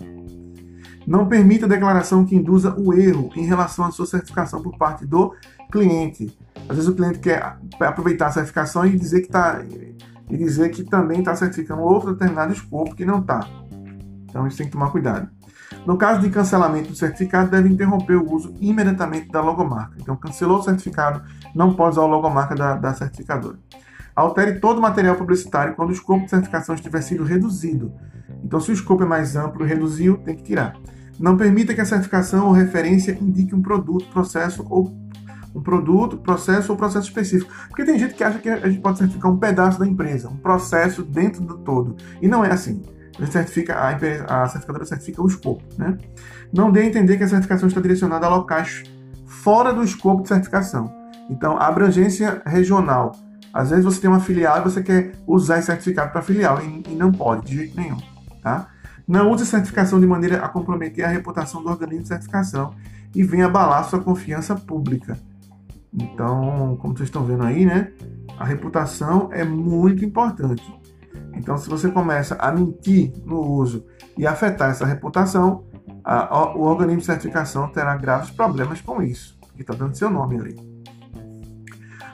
Não 1.07 1.27
permita 1.27 1.67
declaração 1.69 2.27
que 2.27 2.37
induza 2.37 2.75
o 2.77 2.93
erro 2.93 3.31
em 3.37 3.47
relação 3.47 3.85
à 3.85 3.91
sua 3.91 4.07
certificação 4.07 4.61
por 4.61 4.77
parte 4.77 5.07
do 5.07 5.35
cliente. 5.71 6.37
Às 6.69 6.77
vezes 6.77 6.89
o 6.91 6.95
cliente 6.95 7.21
quer 7.21 7.57
aproveitar 7.81 8.27
a 8.27 8.33
certificação 8.33 8.85
e 8.85 8.99
dizer 8.99 9.21
que 9.21 9.29
está 9.29 9.63
e 10.29 10.37
dizer 10.37 10.71
que 10.71 10.85
também 10.85 11.21
está 11.21 11.35
certificando 11.35 11.83
outro 11.83 12.13
determinado 12.13 12.53
escopo 12.53 12.95
que 12.95 13.05
não 13.05 13.21
está. 13.21 13.47
Então 14.29 14.47
isso 14.47 14.59
tem 14.59 14.67
que 14.67 14.73
tomar 14.73 14.91
cuidado. 14.91 15.29
No 15.85 15.97
caso 15.97 16.21
de 16.21 16.31
cancelamento 16.31 16.91
do 16.91 16.97
certificado, 16.97 17.51
deve 17.51 17.69
interromper 17.69 18.17
o 18.17 18.33
uso 18.33 18.55
imediatamente 18.61 19.29
da 19.29 19.41
logomarca. 19.41 19.97
Então, 20.01 20.17
cancelou 20.17 20.59
o 20.59 20.63
certificado, 20.63 21.23
não 21.55 21.75
pode 21.75 21.93
usar 21.93 22.03
a 22.03 22.07
logomarca 22.07 22.55
da, 22.55 22.75
da 22.75 22.93
certificadora. 22.93 23.57
Altere 24.15 24.59
todo 24.59 24.79
o 24.79 24.83
material 24.83 25.15
publicitário 25.15 25.75
quando 25.75 25.91
o 25.91 25.93
escopo 25.93 26.25
de 26.25 26.31
certificação 26.31 26.75
estiver 26.75 27.03
sido 27.03 27.23
reduzido. 27.23 27.93
Então, 28.43 28.61
se 28.61 28.71
o 28.71 28.75
escopo 28.75 29.03
é 29.03 29.07
mais 29.07 29.37
amplo, 29.37 29.65
reduziu, 29.65 30.17
tem 30.19 30.35
que 30.35 30.43
tirar. 30.43 30.77
Não 31.19 31.37
permita 31.37 31.75
que 31.75 31.81
a 31.81 31.87
certificação 31.87 32.47
ou 32.47 32.53
referência 32.53 33.17
indique 33.21 33.55
um 33.55 33.63
produto, 33.63 34.09
processo 34.11 34.67
ou 34.69 34.93
um 35.57 35.63
produto, 35.63 36.19
processo 36.19 36.71
ou 36.71 36.79
processo 36.79 37.09
específico. 37.09 37.51
Porque 37.69 37.85
tem 37.85 37.99
gente 37.99 38.15
que 38.15 38.23
acha 38.23 38.39
que 38.39 38.49
a 38.49 38.69
gente 38.69 38.81
pode 38.81 38.99
certificar 38.99 39.31
um 39.31 39.39
pedaço 39.39 39.79
da 39.79 39.87
empresa, 39.87 40.29
um 40.29 40.37
processo 40.37 41.03
dentro 41.03 41.43
do 41.43 41.59
todo. 41.59 41.97
E 42.21 42.29
não 42.29 42.45
é 42.45 42.53
assim 42.53 42.83
certifica, 43.25 43.83
a, 43.83 43.93
empresa, 43.93 44.25
a 44.27 44.47
certificadora 44.47 44.85
certifica 44.85 45.23
o 45.23 45.27
escopo. 45.27 45.63
Né? 45.79 45.97
Não 46.53 46.71
dê 46.71 46.81
a 46.81 46.85
entender 46.85 47.17
que 47.17 47.25
a 47.25 47.29
certificação 47.29 47.69
está 47.69 47.81
direcionada 47.81 48.27
a 48.27 48.29
locais 48.29 48.83
fora 49.25 49.73
do 49.73 49.83
escopo 49.83 50.23
de 50.23 50.29
certificação. 50.29 50.93
Então, 51.31 51.57
a 51.57 51.67
abrangência 51.67 52.43
regional. 52.45 53.13
Às 53.53 53.71
vezes 53.71 53.85
você 53.85 54.01
tem 54.01 54.11
uma 54.11 54.21
filial 54.21 54.59
e 54.59 54.65
você 54.65 54.83
quer 54.83 55.13
usar 55.27 55.59
esse 55.59 55.67
certificado 55.67 56.13
para 56.13 56.21
filial 56.21 56.61
e, 56.61 56.83
e, 56.89 56.95
não 56.95 57.11
pode, 57.11 57.47
de 57.47 57.57
jeito 57.57 57.81
nenhum. 57.81 57.97
Tá? 58.43 58.69
Não 59.09 59.31
use 59.31 59.47
certificação 59.47 59.99
de 59.99 60.07
maneira 60.07 60.45
a 60.45 60.49
comprometer 60.49 61.05
a 61.05 61.09
reputação 61.09 61.63
do 61.63 61.71
organismo 61.71 62.03
de 62.03 62.09
certificação 62.09 62.75
e 63.15 63.23
venha 63.23 63.47
abalar 63.47 63.85
sua 63.85 64.01
confiança 64.01 64.55
pública. 64.55 65.19
Então, 65.97 66.77
como 66.81 66.97
vocês 66.97 67.09
estão 67.09 67.25
vendo 67.25 67.43
aí, 67.43 67.65
né? 67.65 67.93
A 68.39 68.45
reputação 68.45 69.31
é 69.33 69.45
muito 69.45 70.05
importante. 70.05 70.63
Então, 71.35 71.57
se 71.57 71.69
você 71.69 71.91
começa 71.91 72.35
a 72.37 72.53
mentir 72.53 73.13
no 73.25 73.41
uso 73.41 73.85
e 74.17 74.27
afetar 74.27 74.71
essa 74.71 74.85
reputação, 74.85 75.65
a, 76.05 76.35
a, 76.35 76.57
o 76.57 76.63
organismo 76.63 77.01
de 77.01 77.07
certificação 77.07 77.69
terá 77.69 77.97
graves 77.97 78.31
problemas 78.31 78.81
com 78.81 79.03
isso, 79.03 79.39
que 79.55 79.63
está 79.63 79.75
dando 79.75 79.97
seu 79.97 80.11
nome 80.11 80.39
ali. 80.39 80.77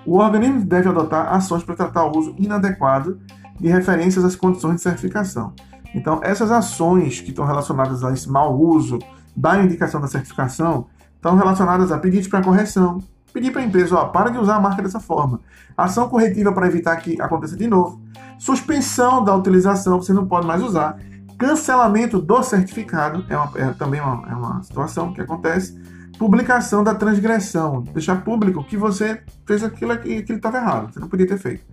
O 0.05 0.19
organismo 0.19 0.65
deve 0.65 0.89
adotar 0.89 1.33
ações 1.33 1.63
para 1.63 1.77
tratar 1.77 2.05
o 2.05 2.17
uso 2.17 2.35
inadequado 2.39 3.21
de 3.59 3.69
referências 3.69 4.25
às 4.25 4.35
condições 4.35 4.77
de 4.77 4.83
certificação. 4.83 5.55
Então, 5.95 6.21
essas 6.23 6.51
ações 6.51 7.21
que 7.21 7.31
estão 7.31 7.45
relacionadas 7.45 8.03
a 8.03 8.13
esse 8.13 8.29
mau 8.29 8.59
uso 8.59 8.99
da 9.37 9.63
indicação 9.63 10.01
da 10.01 10.09
certificação 10.09 10.87
estão 11.15 11.37
relacionadas 11.37 11.93
a 11.93 11.99
pedidos 11.99 12.27
para 12.29 12.43
correção, 12.43 12.99
pedir 13.33 13.51
para 13.51 13.63
a 13.63 13.65
empresa, 13.65 13.97
ó, 13.97 14.07
para 14.07 14.31
de 14.31 14.39
usar 14.39 14.57
a 14.57 14.61
marca 14.61 14.83
dessa 14.83 15.01
forma, 15.01 15.41
ação 15.77 16.09
corretiva 16.09 16.53
para 16.53 16.67
evitar 16.67 16.97
que 16.97 17.21
aconteça 17.21 17.57
de 17.57 17.67
novo, 17.67 18.03
Suspensão 18.43 19.23
da 19.23 19.37
utilização, 19.37 20.03
você 20.03 20.13
não 20.13 20.27
pode 20.27 20.49
mais 20.49 20.61
usar. 20.61 20.99
Cancelamento 21.39 22.21
do 22.21 22.43
certificado, 22.43 23.25
é, 23.29 23.37
uma, 23.37 23.53
é 23.55 23.71
também 23.71 24.01
uma, 24.01 24.29
é 24.29 24.35
uma 24.35 24.61
situação 24.65 25.13
que 25.13 25.21
acontece. 25.21 25.81
Publicação 26.19 26.83
da 26.83 26.93
transgressão, 26.93 27.83
deixar 27.83 28.25
público 28.25 28.65
que 28.65 28.77
você 28.77 29.23
fez 29.47 29.63
aquilo 29.63 29.97
que 29.97 30.25
estava 30.33 30.57
errado, 30.57 30.93
você 30.93 30.99
não 30.99 31.09
podia 31.09 31.29
ter 31.29 31.39
feito. 31.39 31.65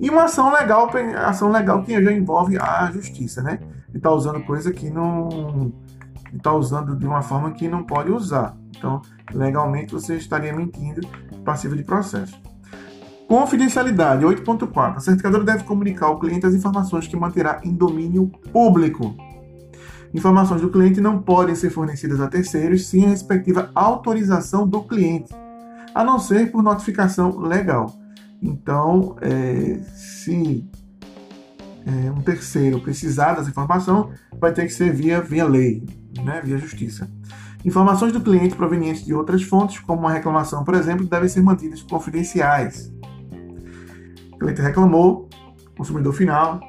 E 0.00 0.08
uma 0.08 0.24
ação 0.24 0.50
legal, 0.50 0.90
ação 1.26 1.52
legal 1.52 1.82
que 1.82 2.02
já 2.02 2.10
envolve 2.10 2.56
a 2.58 2.90
justiça, 2.90 3.42
né? 3.42 3.58
E 3.92 3.98
está 3.98 4.10
usando 4.10 4.42
coisa 4.44 4.72
que 4.72 4.88
não. 4.88 5.70
está 6.32 6.54
usando 6.54 6.96
de 6.96 7.06
uma 7.06 7.20
forma 7.20 7.50
que 7.50 7.68
não 7.68 7.84
pode 7.84 8.10
usar. 8.10 8.56
Então, 8.74 9.02
legalmente 9.32 9.92
você 9.92 10.16
estaria 10.16 10.52
mentindo, 10.52 11.00
passivo 11.44 11.76
de 11.76 11.82
processo. 11.82 12.40
Confidencialidade 13.28 14.24
8.4. 14.24 14.96
A 14.96 15.00
certificadora 15.00 15.42
deve 15.44 15.64
comunicar 15.64 16.06
ao 16.06 16.18
cliente 16.18 16.46
as 16.46 16.54
informações 16.54 17.08
que 17.08 17.16
manterá 17.16 17.60
em 17.64 17.72
domínio 17.72 18.28
público. 18.52 19.16
Informações 20.14 20.60
do 20.60 20.70
cliente 20.70 21.00
não 21.00 21.20
podem 21.20 21.54
ser 21.54 21.70
fornecidas 21.70 22.20
a 22.20 22.28
terceiros 22.28 22.86
sem 22.86 23.04
a 23.04 23.08
respectiva 23.08 23.70
autorização 23.74 24.66
do 24.66 24.82
cliente, 24.82 25.34
a 25.94 26.04
não 26.04 26.18
ser 26.18 26.50
por 26.52 26.62
notificação 26.62 27.38
legal. 27.40 27.92
Então, 28.40 29.16
é, 29.20 29.80
se 29.94 30.64
é, 31.84 32.10
um 32.10 32.20
terceiro 32.20 32.80
precisar 32.80 33.34
dessa 33.34 33.50
informação, 33.50 34.10
vai 34.38 34.52
ter 34.52 34.66
que 34.66 34.72
ser 34.72 34.92
via, 34.92 35.20
via 35.20 35.44
lei, 35.44 35.84
né, 36.24 36.40
via 36.44 36.58
justiça. 36.58 37.10
Informações 37.66 38.12
do 38.12 38.20
cliente 38.20 38.54
provenientes 38.54 39.04
de 39.04 39.12
outras 39.12 39.42
fontes, 39.42 39.80
como 39.80 40.02
uma 40.02 40.12
reclamação, 40.12 40.62
por 40.62 40.72
exemplo, 40.74 41.04
devem 41.04 41.28
ser 41.28 41.42
mantidas 41.42 41.82
confidenciais. 41.82 42.94
O 44.32 44.38
cliente 44.38 44.62
reclamou, 44.62 45.28
consumidor 45.76 46.12
final, 46.12 46.60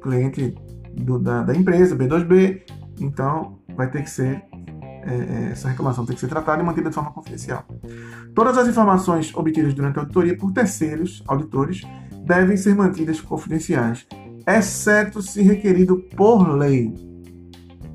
cliente 0.00 0.54
do, 0.94 1.18
da, 1.18 1.42
da, 1.42 1.52
empresa, 1.52 1.96
B2B, 1.96 2.62
então 3.00 3.58
vai 3.74 3.90
ter 3.90 4.04
que 4.04 4.08
ser, 4.08 4.40
é, 4.52 5.48
é, 5.48 5.48
essa 5.50 5.68
reclamação 5.68 6.06
tem 6.06 6.14
que 6.14 6.20
ser 6.20 6.28
tratada 6.28 6.62
e 6.62 6.64
mantida 6.64 6.90
de 6.90 6.94
forma 6.94 7.10
confidencial. 7.10 7.64
Todas 8.32 8.56
as 8.56 8.68
informações 8.68 9.34
obtidas 9.34 9.74
durante 9.74 9.98
a 9.98 10.02
auditoria 10.02 10.36
por 10.36 10.52
terceiros, 10.52 11.24
auditores, 11.26 11.82
devem 12.24 12.56
ser 12.56 12.76
mantidas 12.76 13.20
confidenciais, 13.20 14.06
exceto 14.46 15.20
se 15.20 15.42
requerido 15.42 15.96
por 16.16 16.48
lei. 16.56 16.94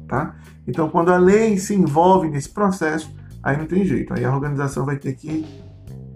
Tá? 0.06 0.36
Então, 0.68 0.90
quando 0.90 1.10
a 1.12 1.18
lei 1.18 1.58
se 1.58 1.74
envolve 1.74 2.30
nesse 2.30 2.50
processo, 2.50 3.14
aí 3.42 3.58
não 3.58 3.66
tem 3.66 3.84
jeito, 3.86 4.14
aí 4.14 4.24
a 4.24 4.34
organização 4.34 4.86
vai 4.86 4.98
ter 4.98 5.14
que, 5.14 5.46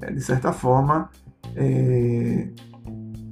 é, 0.01 0.11
de 0.11 0.21
certa 0.21 0.53
forma, 0.53 1.09
é, 1.55 2.47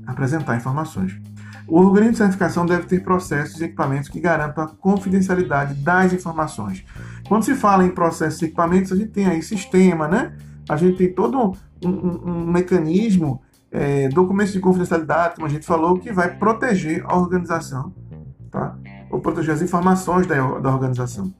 apresentar 0.06 0.58
informações. 0.58 1.20
O 1.68 1.80
organismo 1.80 2.12
de 2.12 2.18
certificação 2.18 2.66
deve 2.66 2.84
ter 2.88 3.04
processos 3.04 3.62
e 3.62 3.66
equipamentos 3.66 4.10
que 4.10 4.20
garantam 4.20 4.64
a 4.64 4.68
confidencialidade 4.68 5.76
das 5.76 6.12
informações. 6.12 6.84
Quando 7.28 7.44
se 7.44 7.56
fala 7.56 7.86
em 7.86 7.90
processos 7.90 8.42
e 8.42 8.46
equipamentos, 8.46 8.92
a 8.92 8.96
gente 8.96 9.12
tem 9.12 9.26
aí 9.28 9.42
sistema, 9.42 10.08
né? 10.08 10.36
A 10.68 10.76
gente 10.76 10.98
tem 10.98 11.14
todo 11.14 11.40
um, 11.40 11.54
um, 11.88 12.32
um 12.32 12.52
mecanismo, 12.52 13.42
é, 13.72 14.10
documentos 14.10 14.54
de 14.54 14.60
confidencialidade, 14.60 15.36
como 15.36 15.48
a 15.48 15.50
gente 15.50 15.66
falou, 15.66 15.98
que 15.98 16.12
vai 16.12 16.38
proteger 16.38 17.04
a 17.06 17.18
organização? 17.18 17.94
Ou 19.14 19.22
proteger 19.22 19.54
as 19.54 19.62
informações 19.62 20.26
da, 20.26 20.36
da 20.60 20.74
organização. 20.74 21.34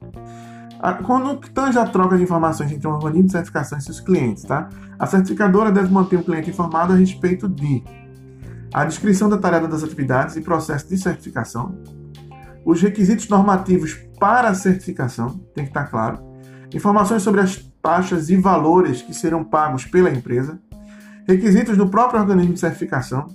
Quando 1.06 1.36
tange 1.50 1.78
a 1.78 1.86
troca 1.86 2.16
de 2.16 2.22
informações 2.22 2.70
entre 2.70 2.86
um 2.86 2.92
organismo 2.92 3.26
de 3.26 3.32
certificação 3.32 3.78
e 3.78 3.82
seus 3.82 4.00
clientes, 4.00 4.44
tá? 4.44 4.68
A 4.98 5.06
certificadora 5.06 5.72
deve 5.72 5.90
manter 5.90 6.16
o 6.16 6.22
cliente 6.22 6.50
informado 6.50 6.92
a 6.92 6.96
respeito 6.96 7.48
de 7.48 7.82
a 8.72 8.84
descrição 8.84 9.30
detalhada 9.30 9.66
das 9.66 9.82
atividades 9.82 10.36
e 10.36 10.40
processo 10.40 10.88
de 10.88 10.98
certificação, 10.98 11.78
os 12.64 12.82
requisitos 12.82 13.28
normativos 13.28 13.94
para 14.18 14.48
a 14.48 14.54
certificação, 14.54 15.38
tem 15.54 15.64
que 15.64 15.70
estar 15.70 15.84
claro, 15.84 16.18
informações 16.74 17.22
sobre 17.22 17.40
as 17.40 17.56
taxas 17.80 18.30
e 18.30 18.36
valores 18.36 19.00
que 19.00 19.14
serão 19.14 19.44
pagos 19.44 19.84
pela 19.84 20.10
empresa, 20.10 20.58
requisitos 21.26 21.76
do 21.76 21.88
próprio 21.88 22.20
organismo 22.20 22.54
de 22.54 22.60
certificação, 22.60 23.28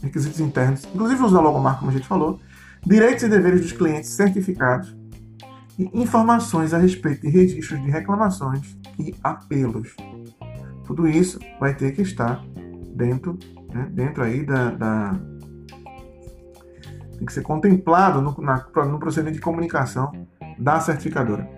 requisitos 0.00 0.38
internos, 0.38 0.84
inclusive 0.94 1.20
da 1.20 1.40
logomarca, 1.40 1.80
como 1.80 1.90
a 1.90 1.94
gente 1.94 2.06
falou, 2.06 2.38
direitos 2.86 3.24
e 3.24 3.28
deveres 3.28 3.60
dos 3.60 3.72
clientes 3.72 4.10
certificados 4.10 4.96
e 5.78 5.90
informações 5.92 6.72
a 6.72 6.78
respeito 6.78 7.22
de 7.22 7.28
registros 7.28 7.82
de 7.82 7.90
reclamações 7.90 8.78
e 8.98 9.14
apelos. 9.22 9.94
Tudo 10.86 11.06
isso 11.08 11.38
vai 11.60 11.74
ter 11.74 11.92
que 11.92 12.02
estar 12.02 12.42
dentro 12.94 13.38
né, 13.76 13.88
dentro 13.90 14.22
aí 14.22 14.44
da, 14.44 14.70
da, 14.70 15.20
tem 17.16 17.26
que 17.26 17.32
ser 17.32 17.42
contemplado 17.42 18.22
no, 18.22 18.34
na, 18.40 18.64
no 18.86 18.98
procedimento 18.98 19.36
de 19.36 19.42
comunicação 19.42 20.10
da 20.58 20.80
certificadora. 20.80 21.48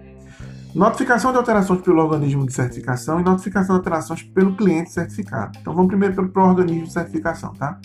Notificação 0.75 1.33
de 1.33 1.39
alterações 1.39 1.81
pelo 1.81 2.03
organismo 2.03 2.45
de 2.45 2.53
certificação 2.53 3.21
e 3.21 3.25
notificação 3.25 3.77
de 3.77 3.81
alterações 3.81 4.23
pelo 4.23 4.57
cliente 4.57 4.91
certificado. 4.91 5.59
Então 5.61 5.75
vamos 5.75 5.89
primeiro 5.89 6.15
pelo, 6.15 6.29
pelo 6.29 6.47
organismo 6.47 6.87
de 6.87 6.93
certificação, 6.93 7.53
tá? 7.55 7.81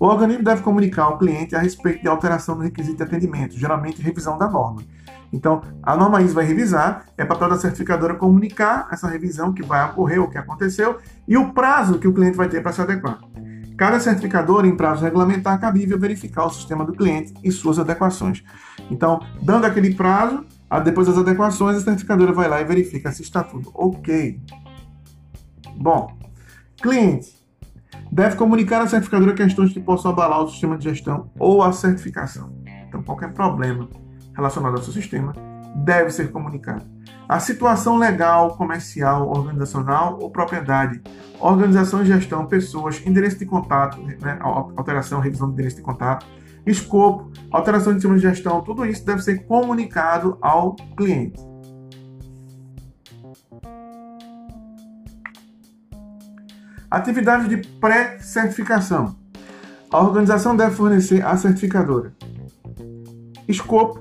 O 0.00 0.06
organismo 0.06 0.42
deve 0.42 0.62
comunicar 0.62 1.02
ao 1.02 1.18
cliente 1.18 1.54
a 1.54 1.58
respeito 1.58 2.00
de 2.00 2.08
alteração 2.08 2.54
no 2.54 2.62
requisito 2.62 2.96
de 2.96 3.02
atendimento, 3.02 3.58
geralmente 3.58 4.00
revisão 4.00 4.38
da 4.38 4.48
norma. 4.48 4.82
Então, 5.30 5.60
a 5.82 5.94
norma 5.94 6.22
ISO 6.22 6.34
vai 6.34 6.46
revisar, 6.46 7.04
é 7.18 7.24
papel 7.24 7.50
da 7.50 7.58
certificadora 7.58 8.14
comunicar 8.14 8.88
essa 8.90 9.06
revisão 9.06 9.52
que 9.52 9.62
vai 9.62 9.84
ocorrer, 9.90 10.18
o 10.18 10.30
que 10.30 10.38
aconteceu, 10.38 10.96
e 11.28 11.36
o 11.36 11.52
prazo 11.52 11.98
que 11.98 12.08
o 12.08 12.14
cliente 12.14 12.34
vai 12.34 12.48
ter 12.48 12.62
para 12.62 12.72
se 12.72 12.80
adequar. 12.80 13.20
Cada 13.76 14.00
certificadora, 14.00 14.66
em 14.66 14.74
prazo 14.74 15.04
regulamentar 15.04 15.60
cabível, 15.60 15.98
verificar 15.98 16.46
o 16.46 16.50
sistema 16.50 16.82
do 16.82 16.94
cliente 16.94 17.34
e 17.44 17.52
suas 17.52 17.78
adequações. 17.78 18.42
Então, 18.90 19.20
dando 19.42 19.66
aquele 19.66 19.94
prazo, 19.94 20.46
depois 20.82 21.08
das 21.08 21.18
adequações, 21.18 21.76
a 21.76 21.80
certificadora 21.80 22.32
vai 22.32 22.48
lá 22.48 22.58
e 22.58 22.64
verifica 22.64 23.12
se 23.12 23.20
está 23.20 23.44
tudo 23.44 23.70
ok. 23.74 24.40
Bom, 25.76 26.16
cliente 26.80 27.39
deve 28.10 28.36
comunicar 28.36 28.82
à 28.82 28.86
certificadora 28.86 29.34
questões 29.34 29.72
que 29.72 29.80
possam 29.80 30.10
abalar 30.10 30.42
o 30.42 30.48
sistema 30.48 30.76
de 30.76 30.84
gestão 30.84 31.30
ou 31.38 31.62
a 31.62 31.72
certificação. 31.72 32.52
Então, 32.88 33.02
qualquer 33.02 33.32
problema 33.32 33.88
relacionado 34.34 34.76
ao 34.76 34.82
seu 34.82 34.92
sistema 34.92 35.32
deve 35.84 36.10
ser 36.10 36.30
comunicado. 36.32 36.84
A 37.28 37.38
situação 37.38 37.96
legal, 37.96 38.56
comercial, 38.56 39.28
organizacional 39.28 40.18
ou 40.20 40.30
propriedade, 40.30 41.00
organização 41.38 42.02
e 42.02 42.06
gestão, 42.06 42.46
pessoas, 42.46 43.04
endereço 43.06 43.38
de 43.38 43.46
contato, 43.46 44.00
né, 44.00 44.38
alteração, 44.40 45.20
revisão 45.20 45.46
de 45.48 45.54
endereço 45.54 45.76
de 45.76 45.82
contato, 45.82 46.26
escopo, 46.66 47.30
alteração 47.50 47.92
de 47.92 48.00
sistema 48.00 48.16
de 48.16 48.22
gestão, 48.22 48.60
tudo 48.62 48.84
isso 48.84 49.04
deve 49.04 49.22
ser 49.22 49.44
comunicado 49.46 50.36
ao 50.40 50.74
cliente. 50.96 51.40
Atividade 56.90 57.48
de 57.48 57.56
pré-certificação. 57.78 59.16
A 59.92 60.00
organização 60.00 60.56
deve 60.56 60.74
fornecer 60.74 61.24
à 61.24 61.36
certificadora 61.36 62.12
escopo. 63.50 64.00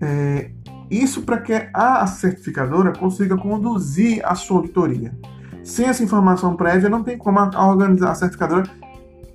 É, 0.00 0.50
isso 0.90 1.22
para 1.22 1.38
que 1.38 1.52
a 1.72 2.06
certificadora 2.06 2.92
consiga 2.92 3.36
conduzir 3.36 4.20
a 4.24 4.34
sua 4.34 4.58
auditoria. 4.58 5.16
Sem 5.62 5.86
essa 5.86 6.02
informação 6.02 6.56
prévia, 6.56 6.88
não 6.88 7.02
tem 7.02 7.18
como 7.18 7.38
a, 7.38 7.66
organizar 7.66 8.10
a 8.10 8.14
certificadora 8.14 8.64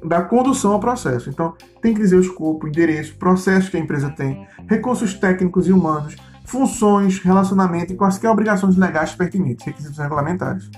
dar 0.04 0.24
condução 0.24 0.74
ao 0.74 0.80
processo. 0.80 1.30
Então, 1.30 1.54
tem 1.82 1.94
que 1.94 2.02
dizer 2.02 2.18
o 2.18 2.22
escopo, 2.22 2.68
endereço, 2.68 3.16
processos 3.16 3.70
que 3.70 3.78
a 3.78 3.80
empresa 3.80 4.10
tem, 4.10 4.46
recursos 4.68 5.14
técnicos 5.14 5.68
e 5.68 5.72
humanos, 5.72 6.16
funções, 6.46 7.20
relacionamento 7.20 7.94
e 7.94 7.96
quaisquer 7.96 8.30
obrigações 8.30 8.76
legais 8.76 9.14
pertinentes, 9.14 9.66
requisitos 9.66 9.98
regulamentares. 9.98 10.70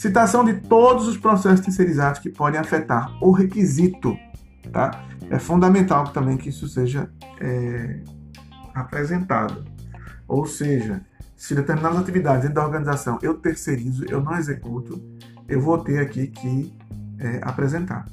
Citação 0.00 0.42
de 0.42 0.54
todos 0.54 1.06
os 1.06 1.18
processos 1.18 1.60
terceirizados 1.60 2.20
que 2.20 2.30
podem 2.30 2.58
afetar 2.58 3.12
o 3.22 3.32
requisito. 3.32 4.16
Tá? 4.72 5.04
É 5.28 5.38
fundamental 5.38 6.04
também 6.04 6.38
que 6.38 6.48
isso 6.48 6.66
seja 6.66 7.10
é, 7.38 8.00
apresentado. 8.74 9.62
Ou 10.26 10.46
seja, 10.46 11.02
se 11.36 11.54
determinadas 11.54 11.98
atividades 11.98 12.40
dentro 12.40 12.54
da 12.54 12.64
organização 12.64 13.18
eu 13.20 13.34
terceirizo, 13.34 14.06
eu 14.08 14.22
não 14.22 14.38
executo, 14.38 14.98
eu 15.46 15.60
vou 15.60 15.76
ter 15.76 15.98
aqui 15.98 16.28
que 16.28 16.74
é, 17.18 17.38
apresentar. 17.42 18.06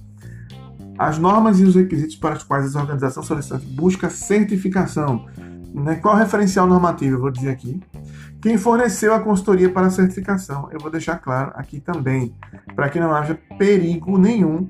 As 0.99 1.17
normas 1.17 1.57
e 1.61 1.63
os 1.63 1.75
requisitos 1.75 2.17
para 2.17 2.35
os 2.35 2.43
quais 2.43 2.75
a 2.75 2.81
organização 2.81 3.23
busca 3.75 4.09
certificação. 4.09 5.25
Né? 5.73 5.95
Qual 5.95 6.17
referencial 6.17 6.67
normativo 6.67 7.15
eu 7.15 7.21
vou 7.21 7.31
dizer 7.31 7.49
aqui? 7.49 7.81
Quem 8.41 8.57
forneceu 8.57 9.13
a 9.13 9.19
consultoria 9.19 9.69
para 9.69 9.87
a 9.87 9.89
certificação, 9.89 10.69
eu 10.71 10.79
vou 10.79 10.91
deixar 10.91 11.17
claro 11.17 11.51
aqui 11.55 11.79
também, 11.79 12.35
para 12.75 12.89
que 12.89 12.99
não 12.99 13.13
haja 13.13 13.37
perigo 13.57 14.17
nenhum 14.17 14.69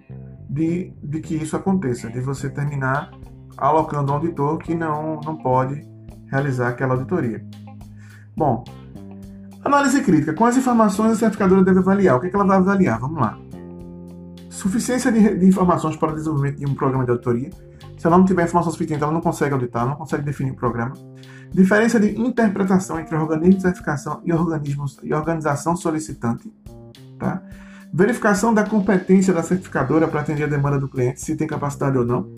de, 0.49 0.93
de 1.03 1.19
que 1.19 1.35
isso 1.35 1.55
aconteça, 1.55 2.09
de 2.09 2.21
você 2.21 2.49
terminar 2.49 3.11
alocando 3.57 4.11
um 4.11 4.15
auditor 4.15 4.57
que 4.57 4.73
não, 4.73 5.19
não 5.19 5.35
pode 5.35 5.85
realizar 6.31 6.69
aquela 6.69 6.93
auditoria. 6.93 7.43
Bom, 8.35 8.63
análise 9.63 10.01
crítica. 10.01 10.33
Com 10.33 10.45
as 10.45 10.55
informações, 10.55 11.13
a 11.13 11.15
certificadora 11.15 11.63
deve 11.63 11.79
avaliar. 11.79 12.17
O 12.17 12.21
que, 12.21 12.27
é 12.27 12.29
que 12.29 12.35
ela 12.35 12.45
vai 12.45 12.57
avaliar? 12.57 12.99
Vamos 12.99 13.19
lá. 13.19 13.37
Suficiência 14.49 15.11
de, 15.11 15.35
de 15.35 15.45
informações 15.45 15.95
para 15.97 16.11
o 16.11 16.15
desenvolvimento 16.15 16.57
de 16.57 16.65
um 16.65 16.73
programa 16.73 17.03
de 17.03 17.11
auditoria. 17.11 17.49
Se 17.97 18.05
ela 18.05 18.17
não 18.17 18.25
tiver 18.25 18.45
informação 18.45 18.71
suficiente, 18.71 19.03
ela 19.03 19.11
não 19.11 19.21
consegue 19.21 19.53
auditar, 19.53 19.85
não 19.85 19.95
consegue 19.95 20.23
definir 20.23 20.51
o 20.51 20.55
programa. 20.55 20.93
Diferença 21.53 21.99
de 21.99 22.19
interpretação 22.19 22.99
entre 22.99 23.15
organismo 23.15 23.55
de 23.55 23.61
certificação 23.61 24.21
e, 24.23 24.33
organismos, 24.33 24.99
e 25.03 25.13
organização 25.13 25.75
solicitante. 25.75 26.51
Tá? 27.17 27.41
Verificação 27.93 28.53
da 28.53 28.63
competência 28.63 29.33
da 29.33 29.41
certificadora 29.41 30.07
para 30.07 30.21
atender 30.21 30.43
a 30.43 30.47
demanda 30.47 30.77
do 30.77 30.87
cliente, 30.87 31.21
se 31.21 31.35
tem 31.35 31.47
capacidade 31.47 31.97
ou 31.97 32.05
não. 32.05 32.33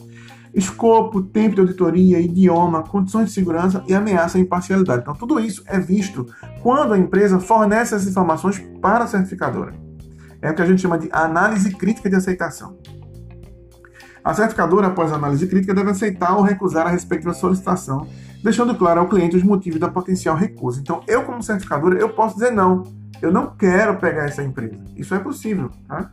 Escopo, 0.53 1.21
tempo 1.21 1.55
de 1.55 1.61
auditoria, 1.61 2.19
idioma, 2.19 2.83
condições 2.83 3.25
de 3.25 3.31
segurança 3.31 3.83
e 3.87 3.93
ameaça 3.93 4.37
à 4.37 4.41
imparcialidade. 4.41 5.01
Então, 5.01 5.13
tudo 5.13 5.39
isso 5.39 5.63
é 5.67 5.79
visto 5.79 6.25
quando 6.61 6.93
a 6.93 6.97
empresa 6.97 7.39
fornece 7.39 7.93
essas 7.93 8.07
informações 8.07 8.59
para 8.81 9.03
a 9.03 9.07
certificadora. 9.07 9.73
É 10.41 10.49
o 10.49 10.55
que 10.55 10.61
a 10.61 10.65
gente 10.65 10.81
chama 10.81 10.97
de 10.97 11.09
análise 11.11 11.71
crítica 11.75 12.09
de 12.09 12.15
aceitação. 12.15 12.77
A 14.23 14.33
certificadora, 14.33 14.87
após 14.87 15.11
a 15.11 15.15
análise 15.15 15.47
crítica, 15.47 15.73
deve 15.73 15.91
aceitar 15.91 16.35
ou 16.35 16.41
recusar 16.41 16.87
a 16.87 16.89
respectiva 16.89 17.33
solicitação 17.33 18.07
deixando 18.43 18.75
claro 18.75 19.01
ao 19.01 19.09
cliente 19.09 19.35
os 19.35 19.43
motivos 19.43 19.79
da 19.79 19.89
potencial 19.89 20.35
recusa. 20.35 20.79
Então, 20.79 21.03
eu 21.07 21.23
como 21.23 21.43
certificadora, 21.43 21.99
eu 21.99 22.09
posso 22.09 22.35
dizer 22.35 22.51
não. 22.51 22.83
Eu 23.21 23.31
não 23.31 23.55
quero 23.55 23.97
pegar 23.97 24.25
essa 24.25 24.43
empresa. 24.43 24.79
Isso 24.95 25.13
é 25.13 25.19
possível, 25.19 25.69
tá? 25.87 26.11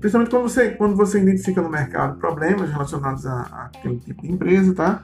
Principalmente 0.00 0.30
quando 0.30 0.42
você, 0.42 0.70
quando 0.70 0.96
você 0.96 1.20
identifica 1.20 1.60
no 1.60 1.68
mercado 1.68 2.18
problemas 2.18 2.70
relacionados 2.70 3.26
a, 3.26 3.42
a 3.42 3.64
aquele 3.66 3.98
tipo 3.98 4.22
de 4.22 4.32
empresa, 4.32 4.74
tá? 4.74 5.02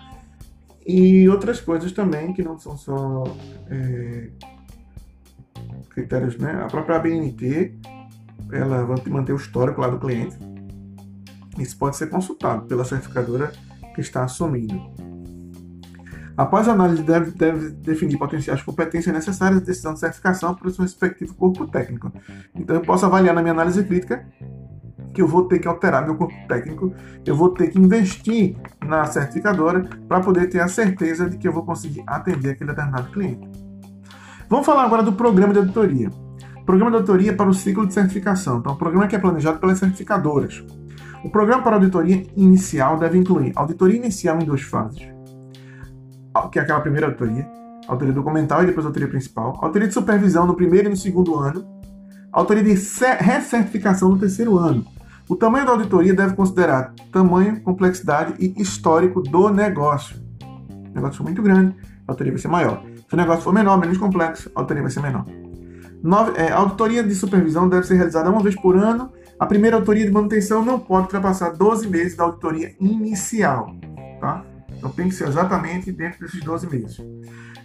E 0.87 1.29
outras 1.29 1.61
coisas 1.61 1.93
também 1.93 2.33
que 2.33 2.43
não 2.43 2.59
são 2.59 2.77
só 2.77 3.25
é, 3.71 4.29
critérios, 5.91 6.37
né? 6.39 6.63
A 6.63 6.67
própria 6.67 6.97
ABNT, 6.97 7.75
ela 8.53 8.85
vai 8.85 9.01
manter 9.09 9.33
o 9.33 9.37
histórico 9.37 9.81
lá 9.81 9.89
do 9.89 9.99
cliente. 9.99 10.37
Isso 11.59 11.77
pode 11.77 11.97
ser 11.97 12.09
consultado 12.09 12.67
pela 12.67 12.85
certificadora 12.85 13.53
que 13.95 14.01
está 14.01 14.25
assumindo. 14.25 14.93
Após 16.37 16.69
a 16.69 16.73
análise, 16.73 17.03
deve, 17.03 17.31
deve 17.31 17.71
definir 17.71 18.19
potenciais 18.19 18.61
competências 18.63 19.15
necessárias 19.15 19.63
à 19.63 19.65
decisão 19.65 19.95
de 19.95 20.01
certificação 20.01 20.55
para 20.55 20.67
o 20.67 20.71
seu 20.71 20.83
respectivo 20.83 21.35
corpo 21.35 21.67
técnico. 21.67 22.13
Então, 22.55 22.77
eu 22.77 22.83
posso 22.83 23.07
avaliar 23.07 23.35
na 23.35 23.41
minha 23.41 23.53
análise 23.53 23.83
crítica 23.85 24.27
que 25.13 25.23
eu 25.23 25.29
vou 25.29 25.45
ter 25.47 25.61
que 25.61 25.69
alterar 25.69 26.05
meu 26.05 26.17
corpo 26.17 26.35
técnico, 26.49 26.93
eu 27.25 27.37
vou 27.37 27.51
ter 27.51 27.69
que 27.69 27.79
investir 27.79 28.57
na 28.85 29.05
certificadora 29.05 29.89
para 30.09 30.21
poder 30.21 30.49
ter 30.49 30.59
a 30.59 30.67
certeza 30.67 31.31
de 31.31 31.39
que 31.39 31.47
eu 31.47 31.53
vou 31.53 31.65
conseguir 31.65 32.03
atender 32.05 32.51
aquele 32.51 32.71
determinado 32.71 33.13
cliente. 33.13 33.49
Vamos 34.49 34.67
falar 34.67 34.83
agora 34.83 35.05
do 35.05 35.13
programa 35.13 35.53
de 35.53 35.61
auditoria. 35.61 36.11
Programa 36.67 36.91
de 36.91 36.97
auditoria 36.97 37.33
para 37.33 37.49
o 37.49 37.55
ciclo 37.55 37.87
de 37.87 37.95
certificação. 37.95 38.59
Então, 38.59 38.73
o 38.73 38.77
programa 38.77 39.07
que 39.07 39.15
é 39.15 39.19
planejado 39.19 39.61
pelas 39.61 39.79
certificadoras. 39.79 40.65
O 41.23 41.31
programa 41.31 41.63
para 41.63 41.77
auditoria 41.77 42.27
inicial 42.37 42.99
deve 42.99 43.17
incluir 43.17 43.53
auditoria 43.55 43.97
inicial 43.97 44.39
em 44.41 44.45
duas 44.45 44.63
fases 44.63 45.14
que 46.51 46.59
é 46.59 46.63
aquela 46.63 46.81
primeira 46.81 47.07
autoria, 47.07 47.49
autoria 47.87 48.13
documental 48.13 48.63
e 48.63 48.67
depois 48.67 48.87
autoria 48.87 49.09
principal, 49.09 49.59
autoria 49.63 49.89
de 49.89 49.95
supervisão 49.95 50.47
no 50.47 50.55
primeiro 50.55 50.89
e 50.89 50.91
no 50.91 50.97
segundo 50.97 51.37
ano, 51.37 51.65
autoria 52.33 52.63
de 52.63 52.75
recertificação 53.21 54.11
no 54.11 54.19
terceiro 54.19 54.59
ano. 54.59 54.85
O 55.29 55.37
tamanho 55.37 55.65
da 55.65 55.73
auditoria 55.73 56.13
deve 56.13 56.35
considerar 56.35 56.93
tamanho, 57.11 57.61
complexidade 57.63 58.35
e 58.39 58.61
histórico 58.61 59.23
do 59.23 59.49
negócio. 59.49 60.17
O 60.91 60.95
negócio 60.95 61.17
for 61.19 61.25
muito 61.25 61.43
grande, 61.43 61.75
a 62.07 62.13
autoria 62.13 62.33
vai 62.33 62.41
ser 62.41 62.49
maior. 62.49 62.83
Se 63.09 63.15
o 63.15 63.17
negócio 63.17 63.43
for 63.43 63.53
menor, 63.53 63.79
menos 63.79 63.97
complexo, 63.97 64.51
a 64.55 64.61
autoria 64.61 64.83
vai 64.83 64.91
ser 64.91 65.01
menor. 65.01 65.25
Nove, 66.03 66.33
é, 66.37 66.53
a 66.53 66.57
auditoria 66.57 67.03
de 67.03 67.15
supervisão 67.15 67.67
deve 67.67 67.87
ser 67.87 67.95
realizada 67.95 68.29
uma 68.29 68.43
vez 68.43 68.55
por 68.55 68.77
ano. 68.77 69.11
A 69.41 69.47
primeira 69.47 69.77
auditoria 69.77 70.05
de 70.05 70.13
manutenção 70.13 70.63
não 70.63 70.79
pode 70.79 71.05
ultrapassar 71.05 71.51
12 71.51 71.89
meses 71.89 72.15
da 72.15 72.25
auditoria 72.25 72.75
inicial. 72.79 73.75
Tá? 74.21 74.45
Então 74.85 74.93
tem 74.93 75.09
que 75.09 75.15
ser 75.15 75.27
exatamente 75.27 75.91
dentro 75.91 76.21
desses 76.21 76.45
12 76.45 76.67
meses. 76.69 77.01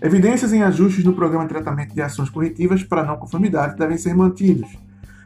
Evidências 0.01 0.53
em 0.53 0.63
ajustes 0.63 1.03
no 1.03 1.11
programa 1.11 1.43
de 1.43 1.49
tratamento 1.49 1.93
de 1.93 2.01
ações 2.01 2.29
corretivas 2.29 2.81
para 2.81 3.03
não 3.03 3.17
conformidade 3.17 3.75
devem 3.75 3.97
ser 3.97 4.15
mantidos, 4.15 4.69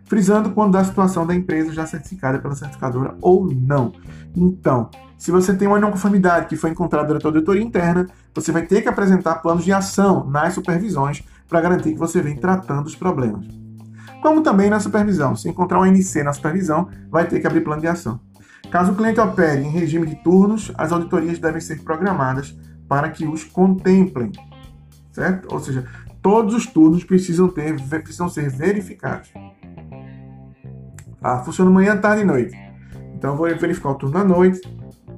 frisando 0.06 0.50
quando 0.50 0.74
da 0.74 0.84
situação 0.84 1.28
da 1.28 1.36
empresa 1.36 1.72
já 1.72 1.86
certificada 1.86 2.40
pela 2.40 2.56
certificadora 2.56 3.16
ou 3.22 3.48
não. 3.54 3.94
Então, 4.36 4.90
se 5.20 5.30
você 5.30 5.54
tem 5.54 5.68
uma 5.68 5.80
não 5.80 5.92
conformidade 5.92 6.48
que 6.48 6.56
foi 6.56 6.72
encontrada 6.72 7.06
durante 7.06 7.26
a 7.26 7.30
auditoria 7.30 7.62
interna, 7.62 8.08
você 8.34 8.52
vai 8.52 8.64
ter 8.64 8.82
que 8.82 8.90
apresentar 8.90 9.36
planos 9.36 9.64
de 9.64 9.72
ação 9.72 10.28
nas 10.28 10.56
supervisões 10.56 11.24
para 11.48 11.62
garantir 11.62 11.92
que 11.92 12.00
você 12.00 12.24
vem 12.24 12.36
tratando 12.36 12.88
os 12.88 12.96
problemas. 12.96 13.46
Como 14.20 14.42
também 14.42 14.68
na 14.68 14.80
supervisão, 14.80 15.36
se 15.36 15.48
encontrar 15.48 15.80
um 15.80 15.86
NC 15.86 16.24
na 16.24 16.34
supervisão, 16.34 16.88
vai 17.12 17.28
ter 17.28 17.40
que 17.40 17.46
abrir 17.46 17.62
plano 17.62 17.82
de 17.82 17.88
ação. 17.88 18.20
Caso 18.74 18.92
o 18.92 18.96
cliente 18.96 19.20
opere 19.20 19.62
em 19.62 19.70
regime 19.70 20.08
de 20.08 20.16
turnos, 20.16 20.72
as 20.76 20.92
auditorias 20.92 21.38
devem 21.38 21.62
ser 21.62 21.84
programadas 21.84 22.58
para 22.90 23.08
que 23.12 23.24
os 23.24 23.44
contemplem, 23.44 24.32
certo? 25.12 25.48
Ou 25.54 25.60
seja, 25.60 25.86
todos 26.24 26.56
os 26.56 26.66
turnos 26.66 27.04
precisam, 27.04 27.48
ter, 27.50 27.80
precisam 28.02 28.28
ser 28.28 28.50
verificados. 28.50 29.32
Ah, 31.22 31.44
funciona 31.44 31.70
manhã, 31.70 31.96
tarde 31.96 32.24
e 32.24 32.26
noite. 32.26 32.58
Então 33.14 33.34
eu 33.34 33.38
vou 33.38 33.48
verificar 33.48 33.92
o 33.92 33.94
turno 33.94 34.16
da 34.16 34.24
noite, 34.24 34.60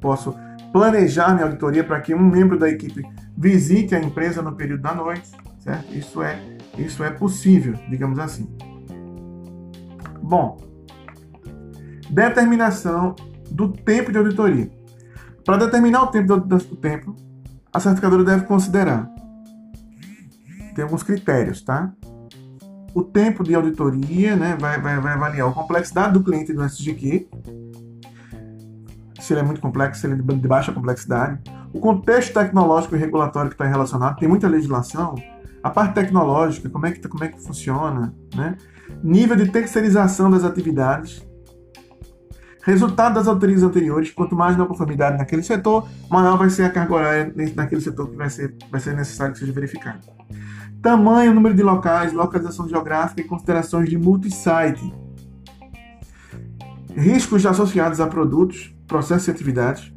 posso 0.02 0.36
planejar 0.74 1.34
minha 1.34 1.46
auditoria 1.46 1.86
para 1.86 2.02
que 2.02 2.14
um 2.14 2.20
membro 2.20 2.60
da 2.60 2.70
equipe 2.70 3.04
visite 3.38 3.96
a 3.96 4.02
empresa 4.02 4.42
no 4.42 4.52
período 4.52 4.82
da 4.82 4.94
noite, 4.94 5.32
certo? 5.60 5.96
Isso 5.96 6.22
é, 6.22 6.38
isso 6.78 7.02
é 7.06 7.10
possível, 7.10 7.76
digamos 7.90 8.20
assim. 8.20 8.54
Bom, 10.22 10.58
determinação 12.10 13.16
do 13.52 13.70
tempo 13.70 14.12
de 14.12 14.18
auditoria. 14.18 14.70
Para 15.44 15.58
determinar 15.58 16.04
o 16.04 16.08
tempo 16.08 16.38
do, 16.38 16.60
tempo, 16.76 17.16
a 17.74 17.80
certificadora 17.80 18.24
deve 18.24 18.46
considerar. 18.46 19.10
Tem 20.74 20.84
alguns 20.84 21.04
critérios, 21.04 21.62
tá? 21.62 21.94
O 22.94 23.04
tempo 23.04 23.44
de 23.44 23.54
auditoria, 23.54 24.36
né, 24.36 24.58
vai, 24.60 24.80
vai, 24.80 25.00
vai 25.00 25.14
avaliar 25.14 25.50
a 25.50 25.52
complexidade 25.52 26.14
do 26.14 26.24
cliente 26.24 26.54
do 26.54 26.64
SGQ, 26.64 27.28
se 29.26 29.34
ele 29.34 29.42
é 29.42 29.44
muito 29.44 29.60
complexo, 29.60 30.02
se 30.02 30.08
ele 30.08 30.14
é 30.14 30.18
de 30.18 30.48
baixa 30.48 30.72
complexidade, 30.72 31.40
o 31.74 31.80
contexto 31.80 32.34
tecnológico 32.34 32.96
e 32.96 33.00
regulatório 33.00 33.50
que 33.50 33.56
está 33.56 33.66
relacionado, 33.66 34.18
tem 34.18 34.30
muita 34.30 34.48
legislação, 34.48 35.16
a 35.64 35.70
parte 35.70 35.96
tecnológica, 35.96 36.70
como 36.70 36.86
é 36.86 36.92
que, 36.92 37.08
como 37.08 37.24
é 37.24 37.28
que 37.28 37.42
funciona, 37.42 38.14
né? 38.36 38.56
nível 39.04 39.36
de 39.36 39.50
terceirização 39.50 40.30
das 40.30 40.44
atividades, 40.44 41.25
Resultado 42.66 43.14
das 43.14 43.28
autorias 43.28 43.62
anteriores, 43.62 44.10
quanto 44.10 44.36
mais 44.36 44.58
não 44.58 44.66
conformidade 44.66 45.20
naquele 45.20 45.44
setor, 45.44 45.88
maior 46.10 46.36
vai 46.36 46.50
ser 46.50 46.64
a 46.64 46.70
carga 46.72 46.96
horária 46.96 47.34
naquele 47.56 47.80
setor 47.80 48.10
que 48.10 48.16
vai 48.16 48.28
ser, 48.28 48.56
vai 48.72 48.82
ser 48.82 48.96
necessário 48.96 49.34
que 49.34 49.40
seja 49.40 49.54
verificado. 49.54 50.00
Tamanho, 50.82 51.32
número 51.32 51.54
de 51.54 51.62
locais, 51.62 52.12
localização 52.12 52.68
geográfica 52.68 53.22
e 53.22 53.24
considerações 53.24 53.88
de 53.88 54.00
multisite. 54.00 54.92
Riscos 56.96 57.46
associados 57.46 58.00
a 58.00 58.08
produtos, 58.08 58.76
processos 58.88 59.28
e 59.28 59.32
atividades. 59.32 59.94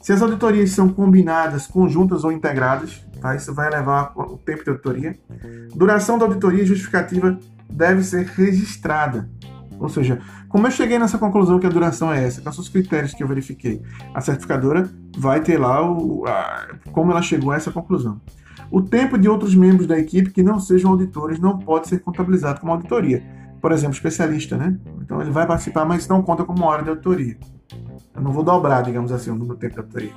Se 0.00 0.14
as 0.14 0.22
auditorias 0.22 0.70
são 0.70 0.88
combinadas, 0.88 1.66
conjuntas 1.66 2.24
ou 2.24 2.32
integradas, 2.32 3.04
tá? 3.20 3.36
isso 3.36 3.52
vai 3.52 3.68
levar 3.68 4.12
o 4.16 4.38
tempo 4.38 4.64
de 4.64 4.70
auditoria. 4.70 5.14
Duração 5.74 6.16
da 6.16 6.24
auditoria 6.24 6.64
justificativa 6.64 7.38
deve 7.70 8.02
ser 8.02 8.24
registrada. 8.24 9.28
Ou 9.78 9.88
seja, 9.88 10.20
como 10.48 10.66
eu 10.66 10.70
cheguei 10.70 10.98
nessa 10.98 11.18
conclusão 11.18 11.58
que 11.58 11.66
a 11.66 11.70
duração 11.70 12.12
é 12.12 12.24
essa? 12.24 12.40
Quais 12.40 12.54
são 12.54 12.62
os 12.62 12.68
critérios 12.68 13.12
que 13.12 13.22
eu 13.22 13.28
verifiquei? 13.28 13.82
A 14.14 14.20
certificadora 14.20 14.88
vai 15.16 15.40
ter 15.40 15.58
lá 15.58 15.88
o, 15.88 16.26
a, 16.26 16.68
como 16.92 17.10
ela 17.10 17.22
chegou 17.22 17.52
a 17.52 17.56
essa 17.56 17.70
conclusão. 17.70 18.20
O 18.70 18.82
tempo 18.82 19.16
de 19.16 19.28
outros 19.28 19.54
membros 19.54 19.86
da 19.86 19.98
equipe 19.98 20.30
que 20.30 20.42
não 20.42 20.58
sejam 20.58 20.90
auditores 20.90 21.38
não 21.38 21.58
pode 21.58 21.88
ser 21.88 22.00
contabilizado 22.00 22.60
como 22.60 22.72
auditoria. 22.72 23.22
Por 23.60 23.72
exemplo, 23.72 23.94
especialista, 23.94 24.56
né? 24.56 24.76
Então 25.00 25.20
ele 25.20 25.30
vai 25.30 25.46
participar, 25.46 25.84
mas 25.84 26.08
não 26.08 26.22
conta 26.22 26.44
como 26.44 26.64
hora 26.64 26.82
de 26.82 26.88
auditoria. 26.88 27.36
Eu 28.14 28.22
não 28.22 28.32
vou 28.32 28.42
dobrar, 28.42 28.82
digamos 28.82 29.12
assim, 29.12 29.30
o 29.30 29.34
número 29.34 29.54
de 29.54 29.60
tempo 29.60 29.74
de 29.74 29.80
auditoria. 29.80 30.12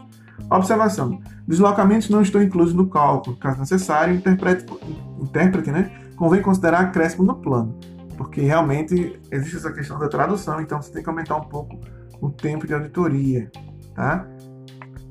Observação: 0.50 1.20
deslocamentos 1.48 2.10
não 2.10 2.22
estão 2.22 2.42
inclusos 2.42 2.74
no 2.74 2.88
cálculo. 2.88 3.36
Caso 3.38 3.60
necessário, 3.60 4.16
intérprete, 4.16 4.66
intérprete 5.20 5.72
né, 5.72 5.92
convém 6.16 6.42
considerar 6.42 6.82
acréscimo 6.82 7.24
no 7.24 7.36
plano 7.36 7.78
porque 8.20 8.42
realmente 8.42 9.18
existe 9.32 9.56
essa 9.56 9.72
questão 9.72 9.98
da 9.98 10.10
tradução, 10.10 10.60
então 10.60 10.82
você 10.82 10.92
tem 10.92 11.02
que 11.02 11.08
aumentar 11.08 11.38
um 11.38 11.46
pouco 11.46 11.80
o 12.20 12.30
tempo 12.30 12.68
de 12.68 12.74
auditoria, 12.74 13.50
tá? 13.96 14.28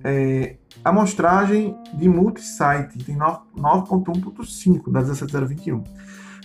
É, 0.04 0.56
amostragem 0.84 1.74
de 1.94 2.06
multisite 2.06 2.98
tem 3.06 3.16
9.1.5 3.16 4.92
da 4.92 5.02
17021. 5.02 5.82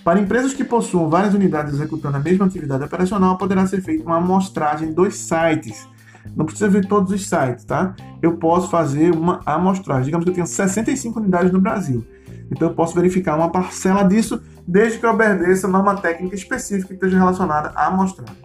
Para 0.05 0.21
empresas 0.21 0.53
que 0.53 0.63
possuam 0.63 1.09
várias 1.09 1.33
unidades 1.33 1.73
executando 1.73 2.15
a 2.15 2.19
mesma 2.21 2.45
atividade 2.45 2.85
operacional, 2.85 3.37
poderá 3.37 3.67
ser 3.67 3.81
feita 3.81 4.05
uma 4.05 4.15
amostragem 4.15 4.93
dos 4.93 5.17
sites. 5.17 5.85
Não 6.33 6.45
precisa 6.45 6.69
ver 6.69 6.87
todos 6.87 7.11
os 7.11 7.27
sites, 7.27 7.65
tá? 7.65 7.93
Eu 8.21 8.37
posso 8.37 8.69
fazer 8.69 9.13
uma 9.13 9.41
amostragem. 9.45 10.05
Digamos 10.05 10.23
que 10.23 10.29
eu 10.29 10.35
tenho 10.35 10.47
65 10.47 11.19
unidades 11.19 11.51
no 11.51 11.59
Brasil. 11.59 12.07
Então 12.53 12.69
eu 12.69 12.75
posso 12.75 12.93
verificar 12.93 13.35
uma 13.35 13.51
parcela 13.51 14.03
disso 14.03 14.41
desde 14.65 14.99
que 14.99 15.05
eu 15.05 15.09
obedeça 15.09 15.67
norma 15.67 15.95
técnica 15.95 16.35
específica 16.35 16.89
que 16.89 16.93
esteja 16.93 17.17
relacionada 17.17 17.69
à 17.75 17.87
amostragem. 17.87 18.37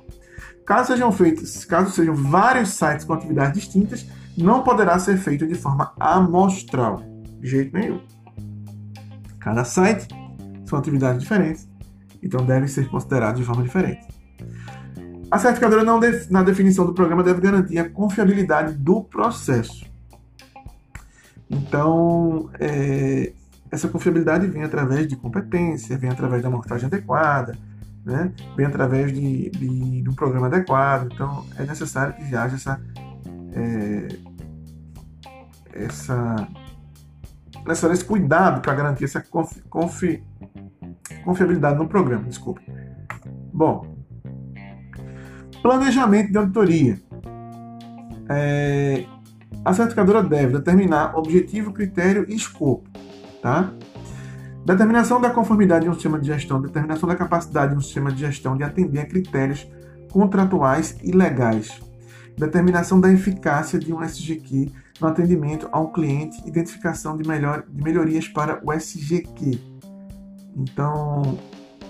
Caso 0.67 0.93
sejam 0.93 1.13
feitos, 1.13 1.65
caso 1.65 1.91
sejam 1.91 2.15
vários 2.15 2.71
sites 2.71 3.05
com 3.05 3.13
atividades 3.13 3.61
distintas, 3.61 4.07
não 4.37 4.63
poderá 4.63 4.99
ser 4.99 5.19
feito 5.19 5.47
de 5.47 5.55
forma 5.55 5.93
amostral, 6.01 7.03
de 7.41 7.49
jeito 7.49 7.77
nenhum. 7.77 8.01
Cada 9.39 9.65
site 9.65 10.09
são 10.65 10.79
atividades 10.79 11.23
diferentes, 11.23 11.69
então 12.23 12.45
devem 12.45 12.69
ser 12.69 12.89
considerados 12.89 13.41
de 13.41 13.47
forma 13.47 13.63
diferente. 13.63 14.07
A 15.31 15.39
certificadora, 15.39 15.85
não 15.85 16.01
na 16.31 16.43
definição 16.43 16.87
do 16.87 16.95
programa, 16.95 17.23
deve 17.23 17.41
garantir 17.41 17.79
a 17.79 17.89
confiabilidade 17.89 18.73
do 18.75 19.05
processo. 19.05 19.87
Então, 21.51 22.51
é, 22.59 23.33
essa 23.71 23.89
confiabilidade 23.89 24.47
vem 24.47 24.63
através 24.63 25.07
de 25.07 25.17
competência, 25.17 25.99
vem 25.99 26.11
através 26.11 26.43
da 26.43 26.51
montagem 26.51 26.87
adequada, 26.87 27.57
né? 28.05 28.33
vem 28.57 28.67
através 28.67 29.13
de, 29.13 29.51
de, 29.51 30.03
de 30.03 30.09
um 30.09 30.15
programa 30.15 30.47
adequado. 30.47 31.09
Então, 31.13 31.45
é 31.57 31.65
necessário 31.65 32.15
que 32.15 32.35
haja 32.35 32.57
essa, 32.57 32.81
é, 33.53 34.09
essa, 35.73 36.49
essa, 37.67 37.93
esse 37.93 38.05
cuidado 38.05 38.63
para 38.63 38.75
garantir 38.75 39.05
essa 39.05 39.21
confi, 39.21 39.61
confi, 39.69 40.23
confiabilidade 41.25 41.79
no 41.79 41.87
programa. 41.87 42.25
Desculpe. 42.25 42.63
Bom, 43.53 43.97
planejamento 45.61 46.31
de 46.31 46.39
auditoria. 46.39 46.99
É, 48.31 49.05
a 49.65 49.75
certificadora 49.75 50.23
deve 50.23 50.55
determinar 50.55 51.17
objetivo, 51.19 51.73
critério 51.73 52.25
e 52.29 52.35
escopo 52.35 52.89
Tá? 53.43 53.73
Determinação 54.65 55.21
da 55.21 55.31
conformidade 55.31 55.85
de 55.85 55.91
um 55.91 55.95
sistema 55.95 56.19
de 56.19 56.27
gestão, 56.27 56.61
determinação 56.61 57.09
da 57.09 57.17
capacidade 57.17 57.73
de 57.73 57.79
um 57.79 57.81
sistema 57.81 58.13
de 58.13 58.21
gestão 58.21 58.57
de 58.57 58.63
atender 58.63 59.01
a 59.01 59.07
critérios 59.07 59.67
contratuais 60.11 60.97
e 61.03 61.13
legais. 61.13 61.81
Determinação 62.37 63.01
da 63.01 63.11
eficácia 63.11 63.79
de 63.79 63.93
um 63.93 64.03
SGQ 64.03 64.71
no 65.01 65.09
atendimento 65.09 65.69
a 65.73 65.81
um 65.81 65.91
cliente, 65.91 66.37
identificação 66.47 67.17
de, 67.17 67.27
melhor, 67.27 67.65
de 67.69 67.83
melhorias 67.83 68.29
para 68.29 68.61
o 68.65 68.73
SGQ. 68.73 69.59
Então, 70.57 71.39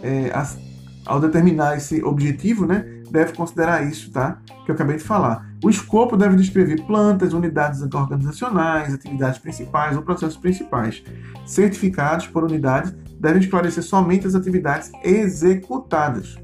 é, 0.02 0.30
as, 0.32 0.58
ao 1.04 1.20
determinar 1.20 1.76
esse 1.76 2.02
objetivo, 2.02 2.66
né, 2.66 2.97
deve 3.10 3.32
considerar 3.32 3.86
isso, 3.86 4.10
tá? 4.10 4.38
Que 4.64 4.70
eu 4.70 4.74
acabei 4.74 4.96
de 4.96 5.02
falar. 5.02 5.48
O 5.62 5.68
escopo 5.68 6.16
deve 6.16 6.36
descrever 6.36 6.82
plantas, 6.86 7.32
unidades 7.32 7.82
organizacionais, 7.82 8.94
atividades 8.94 9.38
principais 9.38 9.96
ou 9.96 10.02
processos 10.02 10.36
principais. 10.36 11.02
Certificados 11.46 12.26
por 12.26 12.44
unidade 12.44 12.94
devem 13.18 13.40
esclarecer 13.40 13.82
somente 13.82 14.26
as 14.26 14.34
atividades 14.34 14.90
executadas. 15.02 16.36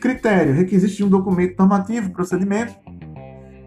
Critério: 0.00 0.54
requisitos 0.54 0.96
de 0.96 1.04
um 1.04 1.08
documento 1.08 1.56
normativo, 1.58 2.10
procedimento 2.10 2.74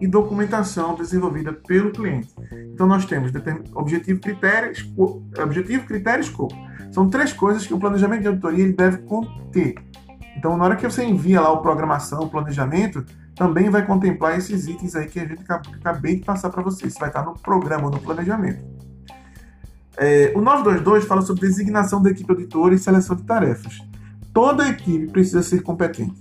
e 0.00 0.06
documentação 0.06 0.94
desenvolvida 0.96 1.52
pelo 1.52 1.92
cliente. 1.92 2.34
Então 2.72 2.86
nós 2.86 3.06
temos 3.06 3.32
objetivo, 3.74 4.20
critério, 4.20 4.72
objetivo, 4.96 5.86
critério 5.86 6.22
escopo. 6.22 6.54
São 6.90 7.08
três 7.08 7.32
coisas 7.32 7.66
que 7.66 7.74
o 7.74 7.78
planejamento 7.78 8.22
de 8.22 8.28
auditoria 8.28 8.64
ele 8.64 8.72
deve 8.72 8.98
conter. 8.98 9.76
Então, 10.44 10.58
na 10.58 10.64
hora 10.64 10.76
que 10.76 10.86
você 10.86 11.02
envia 11.02 11.40
lá 11.40 11.50
o 11.50 11.62
programação, 11.62 12.24
o 12.24 12.28
planejamento, 12.28 13.02
também 13.34 13.70
vai 13.70 13.86
contemplar 13.86 14.36
esses 14.36 14.68
itens 14.68 14.94
aí 14.94 15.06
que 15.06 15.18
a 15.18 15.24
gente 15.24 15.42
acabei 15.50 16.16
de 16.16 16.22
passar 16.22 16.50
para 16.50 16.62
vocês. 16.62 16.92
Isso 16.92 17.00
vai 17.00 17.08
estar 17.08 17.24
no 17.24 17.32
programa, 17.32 17.88
no 17.88 17.98
planejamento. 17.98 18.62
É, 19.96 20.34
o 20.36 20.42
922 20.42 21.06
fala 21.06 21.22
sobre 21.22 21.48
designação 21.48 22.02
da 22.02 22.10
equipe 22.10 22.30
auditora 22.30 22.74
e 22.74 22.78
seleção 22.78 23.16
de 23.16 23.22
tarefas. 23.22 23.78
Toda 24.34 24.68
equipe 24.68 25.06
precisa 25.06 25.42
ser 25.42 25.62
competente. 25.62 26.20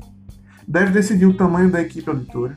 Deve 0.65 0.91
decidir 0.91 1.25
o 1.25 1.36
tamanho 1.36 1.69
da 1.69 1.81
equipe 1.81 2.09
auditora. 2.09 2.55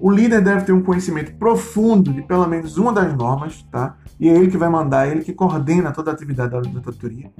O 0.00 0.08
líder 0.08 0.40
deve 0.40 0.66
ter 0.66 0.72
um 0.72 0.84
conhecimento 0.84 1.34
profundo 1.36 2.12
de 2.12 2.22
pelo 2.22 2.46
menos 2.46 2.76
uma 2.76 2.92
das 2.92 3.12
normas, 3.12 3.60
tá? 3.72 3.96
E 4.20 4.28
é 4.28 4.36
ele 4.36 4.50
que 4.50 4.56
vai 4.56 4.68
mandar, 4.68 5.08
é 5.08 5.10
ele 5.10 5.24
que 5.24 5.32
coordena 5.32 5.90
toda 5.90 6.12
a 6.12 6.14
atividade 6.14 6.50
da 6.50 6.58
auditoria. 6.58 7.30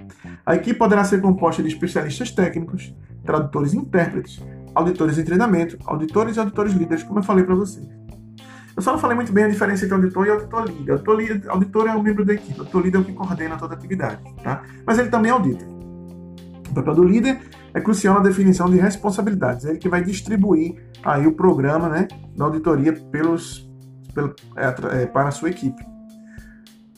A 0.45 0.57
equipe 0.57 0.77
poderá 0.79 1.05
ser 1.05 1.21
composta 1.21 1.63
de 1.63 1.69
especialistas 1.69 2.31
técnicos, 2.31 2.93
tradutores 3.27 3.75
e 3.75 3.77
intérpretes, 3.77 4.43
auditores 4.75 5.19
em 5.19 5.25
treinamento, 5.25 5.77
auditores 5.85 6.37
e 6.37 6.41
auditores 6.41 6.73
líderes, 6.73 7.03
como 7.03 7.19
eu 7.19 7.23
falei 7.23 7.45
para 7.45 7.55
vocês. 7.55 7.87
Eu 8.77 8.83
só 8.83 8.93
não 8.93 8.99
falei 8.99 9.17
muito 9.17 9.33
bem 9.33 9.45
a 9.45 9.49
diferença 9.49 9.85
entre 9.85 9.95
auditor 9.95 10.27
e 10.27 10.31
auditor 10.31 10.67
líder. 10.67 10.93
Auditor, 10.93 11.17
líder, 11.17 11.49
auditor 11.49 11.89
é 11.89 11.97
um 11.97 12.03
membro 12.03 12.25
da 12.25 12.35
equipe, 12.35 12.59
auditor 12.59 12.83
líder 12.83 12.99
é 12.99 13.01
o 13.01 13.05
que 13.05 13.13
coordena 13.13 13.57
toda 13.57 13.75
a 13.75 13.77
atividade, 13.77 14.23
tá? 14.43 14.63
Mas 14.87 14.99
ele 14.99 15.09
também 15.09 15.31
audita. 15.31 15.65
O 16.71 16.75
papel 16.75 16.95
do 16.95 17.05
líder 17.05 17.41
é 17.73 17.81
crucial 17.81 18.15
na 18.15 18.21
definição 18.21 18.69
de 18.69 18.77
responsabilidades. 18.77 19.65
É 19.65 19.71
ele 19.71 19.79
que 19.79 19.89
vai 19.89 20.05
distribuir 20.05 20.77
aí 21.03 21.27
o 21.27 21.33
programa 21.33 21.89
né, 21.89 22.07
da 22.37 22.45
auditoria 22.45 22.93
pelos, 22.93 23.67
pelo, 24.15 24.35
é, 24.57 25.03
é, 25.03 25.07
para 25.07 25.29
a 25.29 25.31
sua 25.31 25.49
equipe. 25.49 25.83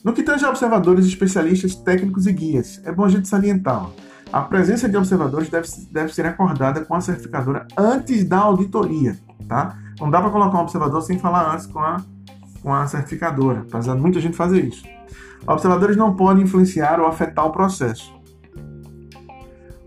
No 0.03 0.13
que 0.13 0.23
tange 0.23 0.45
a 0.45 0.49
observadores, 0.49 1.05
especialistas, 1.05 1.75
técnicos 1.75 2.27
e 2.27 2.31
guias, 2.33 2.81
é 2.85 2.91
bom 2.91 3.05
a 3.05 3.09
gente 3.09 3.27
salientar. 3.27 3.89
A 4.31 4.41
presença 4.41 4.87
de 4.87 4.95
observadores 4.95 5.49
deve, 5.49 5.67
deve 5.91 6.13
ser 6.13 6.25
acordada 6.25 6.85
com 6.85 6.93
a 6.93 7.01
certificadora 7.01 7.67
antes 7.75 8.23
da 8.23 8.37
auditoria, 8.37 9.17
tá? 9.47 9.75
Não 9.99 10.09
dá 10.09 10.21
para 10.21 10.29
colocar 10.29 10.59
um 10.59 10.61
observador 10.61 11.01
sem 11.01 11.17
falar 11.17 11.51
antes 11.51 11.65
com 11.65 11.79
a, 11.79 11.97
com 12.61 12.73
a 12.73 12.85
certificadora, 12.85 13.65
apesar 13.67 13.95
de 13.95 14.01
muita 14.01 14.21
gente 14.21 14.37
fazer 14.37 14.63
isso. 14.63 14.83
Observadores 15.47 15.97
não 15.97 16.15
podem 16.15 16.43
influenciar 16.43 16.99
ou 16.99 17.07
afetar 17.07 17.47
o 17.47 17.51
processo. 17.51 18.13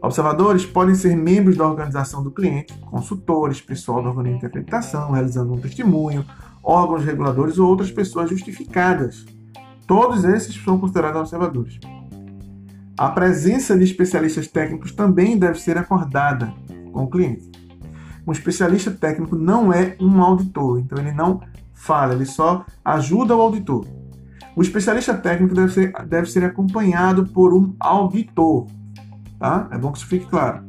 Observadores 0.03 0.67
podem 0.67 0.97
ser 0.97 1.17
membros 1.17 1.57
da 1.57 1.65
organização 1.65 2.25
do 2.25 2.33
cliente, 2.33 2.77
consultores, 2.91 3.61
pessoal 3.61 4.03
do 4.03 4.09
organismo 4.09 4.41
de 4.41 4.47
acreditação, 4.47 5.13
realizando 5.13 5.53
um 5.53 5.61
testemunho, 5.61 6.27
órgãos 6.65 7.05
reguladores 7.05 7.59
ou 7.59 7.69
outras 7.69 7.93
pessoas 7.93 8.29
justificadas. 8.29 9.25
Todos 9.87 10.25
esses 10.25 10.61
são 10.65 10.81
considerados 10.81 11.21
observadores. 11.21 11.79
A 12.97 13.09
presença 13.09 13.77
de 13.77 13.85
especialistas 13.85 14.47
técnicos 14.47 14.93
também 14.93 15.39
deve 15.39 15.59
ser 15.59 15.79
acordada 15.79 16.53
com 16.93 17.05
o 17.05 17.11
cliente. 17.11 17.51
Um 18.27 18.33
especialista 18.33 18.91
técnico 18.91 19.35
não 19.35 19.73
é 19.73 19.97
um 20.01 20.23
auditor, 20.23 20.79
então 20.79 20.99
ele 20.99 21.13
não 21.13 21.41
fala, 21.73 22.15
ele 22.15 22.27
só 22.27 22.65
ajuda 22.85 23.35
o 23.35 23.41
auditor. 23.41 23.87
O 24.55 24.63
especialista 24.63 25.15
técnico 25.15 25.55
deve 25.55 25.73
ser, 25.73 25.93
deve 26.07 26.31
ser 26.31 26.45
acompanhado 26.45 27.27
por 27.27 27.55
um 27.55 27.75
auditor. 27.81 28.67
Tá? 29.39 29.69
É 29.73 29.79
bom 29.79 29.91
que 29.91 29.99
isso 29.99 30.07
fique 30.07 30.27
claro. 30.27 30.63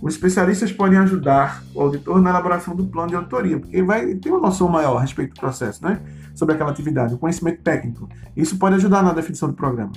Os 0.00 0.14
especialistas 0.14 0.70
podem 0.70 0.98
ajudar 0.98 1.62
o 1.74 1.80
auditor 1.80 2.20
na 2.20 2.30
elaboração 2.30 2.76
do 2.76 2.84
plano 2.86 3.08
de 3.08 3.16
auditoria, 3.16 3.58
porque 3.58 3.76
ele 3.76 3.86
vai 3.86 4.14
ter 4.16 4.30
uma 4.30 4.40
noção 4.40 4.68
maior 4.68 4.96
a 4.96 5.00
respeito 5.00 5.34
do 5.34 5.40
processo, 5.40 5.82
né? 5.82 6.00
sobre 6.34 6.54
aquela 6.54 6.70
atividade, 6.70 7.14
o 7.14 7.18
conhecimento 7.18 7.62
técnico. 7.62 8.08
Isso 8.36 8.58
pode 8.58 8.74
ajudar 8.76 9.02
na 9.02 9.12
definição 9.12 9.48
do 9.48 9.54
programa. 9.54 9.92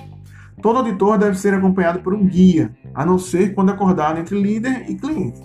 Todo 0.62 0.78
auditor 0.78 1.18
deve 1.18 1.38
ser 1.38 1.54
acompanhado 1.54 2.00
por 2.00 2.14
um 2.14 2.26
guia, 2.26 2.74
a 2.94 3.04
não 3.04 3.18
ser 3.18 3.54
quando 3.54 3.70
acordado 3.70 4.18
entre 4.18 4.40
líder 4.40 4.90
e 4.90 4.94
cliente. 4.94 5.40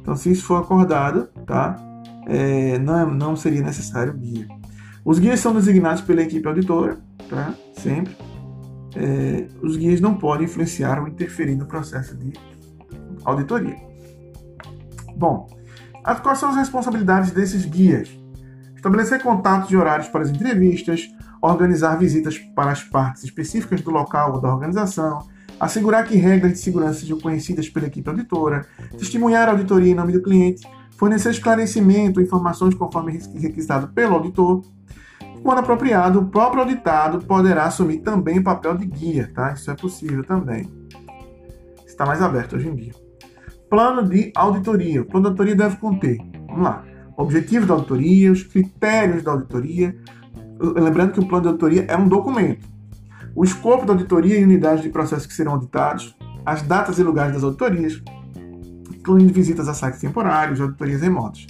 Então, 0.00 0.16
se 0.16 0.30
isso 0.30 0.44
for 0.44 0.62
acordado, 0.62 1.28
tá? 1.46 1.76
É, 2.26 2.78
não, 2.78 3.10
não 3.10 3.36
seria 3.36 3.62
necessário 3.62 4.14
guia. 4.14 4.48
Os 5.04 5.18
guias 5.18 5.40
são 5.40 5.54
designados 5.54 6.00
pela 6.00 6.22
equipe 6.22 6.46
auditora, 6.46 6.98
tá? 7.28 7.54
Sempre. 7.74 8.16
É, 8.96 9.48
os 9.62 9.76
guias 9.76 10.00
não 10.00 10.14
podem 10.14 10.46
influenciar 10.46 11.00
ou 11.00 11.08
interferir 11.08 11.56
no 11.56 11.66
processo 11.66 12.16
de 12.16 12.32
auditoria. 13.24 13.76
Bom, 15.16 15.46
quais 16.22 16.38
são 16.38 16.50
as 16.50 16.56
responsabilidades 16.56 17.30
desses 17.30 17.64
guias? 17.64 18.08
Estabelecer 18.74 19.22
contatos 19.22 19.70
e 19.70 19.76
horários 19.76 20.08
para 20.08 20.22
as 20.22 20.30
entrevistas, 20.30 21.08
organizar 21.52 21.96
visitas 21.96 22.38
para 22.38 22.70
as 22.70 22.82
partes 22.82 23.24
específicas 23.24 23.80
do 23.82 23.90
local 23.90 24.34
ou 24.34 24.40
da 24.40 24.52
organização, 24.52 25.26
assegurar 25.60 26.04
que 26.04 26.16
regras 26.16 26.52
de 26.52 26.58
segurança 26.58 27.00
sejam 27.00 27.18
conhecidas 27.18 27.68
pela 27.68 27.86
equipe 27.86 28.08
auditora, 28.08 28.66
testemunhar 28.98 29.48
a 29.48 29.52
auditoria 29.52 29.92
em 29.92 29.94
nome 29.94 30.12
do 30.12 30.22
cliente, 30.22 30.66
fornecer 30.96 31.30
esclarecimento 31.30 32.18
ou 32.18 32.24
informações 32.24 32.74
conforme 32.74 33.18
requisitado 33.34 33.88
pelo 33.88 34.14
auditor. 34.14 34.62
Quando 35.42 35.58
apropriado, 35.58 36.20
o 36.20 36.26
próprio 36.26 36.62
auditado 36.62 37.18
poderá 37.26 37.64
assumir 37.64 37.98
também 37.98 38.38
o 38.38 38.44
papel 38.44 38.76
de 38.76 38.86
guia, 38.86 39.30
tá? 39.34 39.52
Isso 39.52 39.70
é 39.70 39.74
possível 39.74 40.24
também. 40.24 40.70
Está 41.86 42.06
mais 42.06 42.22
aberto 42.22 42.56
hoje 42.56 42.68
em 42.68 42.74
dia. 42.74 42.94
Plano 43.68 44.08
de 44.08 44.32
auditoria. 44.34 45.02
O 45.02 45.04
plano 45.04 45.24
de 45.24 45.28
auditoria 45.28 45.56
deve 45.56 45.76
conter, 45.76 46.16
vamos 46.46 46.62
lá, 46.62 46.84
objetivos 47.16 47.68
da 47.68 47.74
auditoria, 47.74 48.32
os 48.32 48.42
critérios 48.42 49.22
da 49.22 49.32
auditoria. 49.32 49.94
Lembrando 50.58 51.12
que 51.12 51.20
o 51.20 51.26
plano 51.26 51.42
de 51.42 51.48
auditoria 51.48 51.84
é 51.88 51.96
um 51.96 52.08
documento. 52.08 52.66
O 53.34 53.44
escopo 53.44 53.84
da 53.84 53.92
auditoria 53.92 54.38
e 54.38 54.44
unidades 54.44 54.82
de 54.82 54.88
processos 54.88 55.26
que 55.26 55.34
serão 55.34 55.52
auditados, 55.52 56.16
as 56.46 56.62
datas 56.62 56.98
e 56.98 57.02
lugares 57.02 57.34
das 57.34 57.42
auditorias, 57.42 58.00
incluindo 58.94 59.32
visitas 59.32 59.68
a 59.68 59.74
sites 59.74 60.00
temporários, 60.00 60.60
auditorias 60.60 61.00
remotas, 61.00 61.46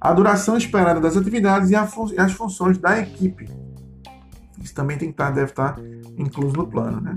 a 0.00 0.12
duração 0.12 0.56
esperada 0.56 1.00
das 1.00 1.16
atividades 1.16 1.70
e, 1.70 1.76
as 1.76 2.32
funções 2.32 2.76
da 2.76 2.98
equipe. 2.98 3.48
Isso 4.60 4.74
também 4.74 4.98
tem 4.98 5.08
que 5.08 5.14
estar, 5.14 5.30
deve 5.30 5.50
estar 5.50 5.76
incluso 6.18 6.54
no 6.56 6.66
plano. 6.66 7.00
Né? 7.00 7.16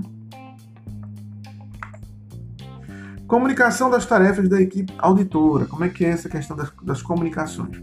Comunicação 3.26 3.90
das 3.90 4.06
tarefas 4.06 4.48
da 4.48 4.60
equipe 4.60 4.92
auditora. 4.98 5.66
Como 5.66 5.84
é 5.84 5.88
que 5.88 6.04
é 6.04 6.10
essa 6.10 6.28
questão 6.28 6.56
das, 6.56 6.72
das 6.82 7.02
comunicações? 7.02 7.82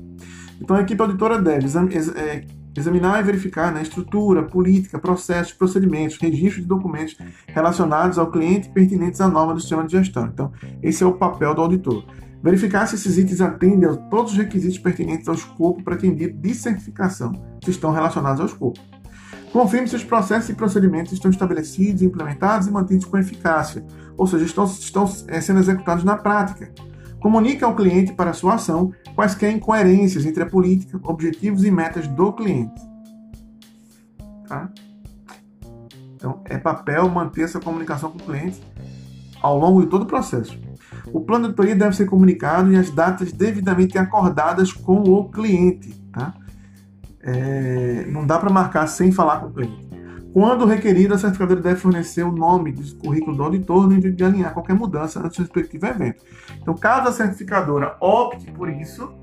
Então, 0.60 0.76
a 0.76 0.82
equipe 0.82 1.02
auditora 1.02 1.42
deve 1.42 1.68
é, 2.16 2.46
examinar 2.76 3.20
e 3.20 3.24
verificar 3.24 3.72
né, 3.72 3.82
estrutura, 3.82 4.44
política, 4.44 5.00
processos, 5.00 5.54
procedimentos, 5.54 6.18
registros 6.18 6.64
de 6.64 6.68
documentos 6.68 7.18
relacionados 7.48 8.18
ao 8.18 8.32
cliente 8.32 8.70
pertinentes 8.70 9.22
à 9.22 9.28
norma 9.28 9.54
do 9.54 9.60
sistema 9.60 9.86
de 9.86 9.92
gestão. 9.92 10.26
Então, 10.26 10.52
esse 10.82 11.04
é 11.04 11.06
o 11.06 11.14
papel 11.14 11.54
do 11.54 11.62
auditor. 11.62 12.04
Verificar 12.42 12.88
se 12.88 12.96
esses 12.96 13.18
itens 13.18 13.40
atendem 13.40 13.90
a 13.90 13.96
todos 13.96 14.34
os 14.34 14.38
requisitos 14.38 14.78
pertinentes 14.78 15.30
ao 15.30 15.36
escopo 15.36 15.82
pretendido 15.82 16.38
de 16.38 16.54
certificação, 16.54 17.32
se 17.64 17.72
estão 17.72 17.92
relacionados 17.92 18.42
ao 18.42 18.48
escopo. 18.48 18.80
Confirme 19.54 19.88
se 19.88 19.96
os 19.96 20.04
processos 20.04 20.50
e 20.50 20.54
procedimentos 20.54 21.14
estão 21.14 21.30
estabelecidos, 21.30 22.02
implementados 22.02 22.68
e 22.68 22.72
mantidos 22.72 23.06
com 23.06 23.18
eficácia, 23.18 23.86
ou 24.18 24.26
seja, 24.26 24.46
estão, 24.46 24.66
estão 24.66 25.10
é, 25.28 25.40
sendo 25.40 25.60
executados 25.60 26.04
na 26.04 26.18
prática. 26.18 26.72
Comunique 27.24 27.64
ao 27.64 27.74
cliente 27.74 28.12
para 28.12 28.34
sua 28.34 28.56
ação 28.56 28.92
quaisquer 29.16 29.50
incoerências 29.50 30.26
entre 30.26 30.44
a 30.44 30.46
política, 30.46 31.00
objetivos 31.04 31.64
e 31.64 31.72
metas 31.72 32.06
do 32.06 32.34
cliente. 32.34 32.82
Tá? 34.46 34.70
Então, 36.16 36.42
é 36.44 36.58
papel 36.58 37.08
manter 37.08 37.44
essa 37.44 37.62
comunicação 37.62 38.12
com 38.12 38.18
o 38.18 38.24
cliente 38.24 38.62
ao 39.42 39.58
longo 39.58 39.82
de 39.82 39.88
todo 39.88 40.02
o 40.02 40.06
processo. 40.06 40.60
O 41.14 41.22
plano 41.22 41.44
de 41.44 41.52
auditoria 41.52 41.78
deve 41.78 41.96
ser 41.96 42.08
comunicado 42.08 42.74
e 42.74 42.76
as 42.76 42.90
datas 42.90 43.32
devidamente 43.32 43.98
acordadas 43.98 44.74
com 44.74 45.02
o 45.02 45.32
cliente. 45.32 45.94
Tá? 46.12 46.34
É, 47.22 48.06
não 48.10 48.28
dá 48.28 48.38
para 48.38 48.50
marcar 48.50 48.86
sem 48.88 49.14
falar 49.14 49.40
com 49.40 49.48
o 49.48 49.54
cliente. 49.54 49.83
Quando 50.34 50.66
requerido, 50.66 51.14
a 51.14 51.18
certificadora 51.18 51.62
deve 51.62 51.80
fornecer 51.80 52.24
o 52.24 52.32
nome 52.32 52.72
do 52.72 52.96
currículo 52.96 53.38
do 53.38 53.44
auditor 53.44 53.88
no 53.88 53.94
intuito 53.94 54.18
de 54.18 54.24
alinhar 54.24 54.52
qualquer 54.52 54.74
mudança 54.74 55.20
antes 55.20 55.38
do 55.38 55.44
respectivo 55.44 55.86
evento. 55.86 56.26
Então, 56.60 56.74
caso 56.74 57.10
a 57.10 57.12
certificadora 57.12 57.96
opte 58.02 58.52
por 58.52 58.68
isso, 58.68 59.14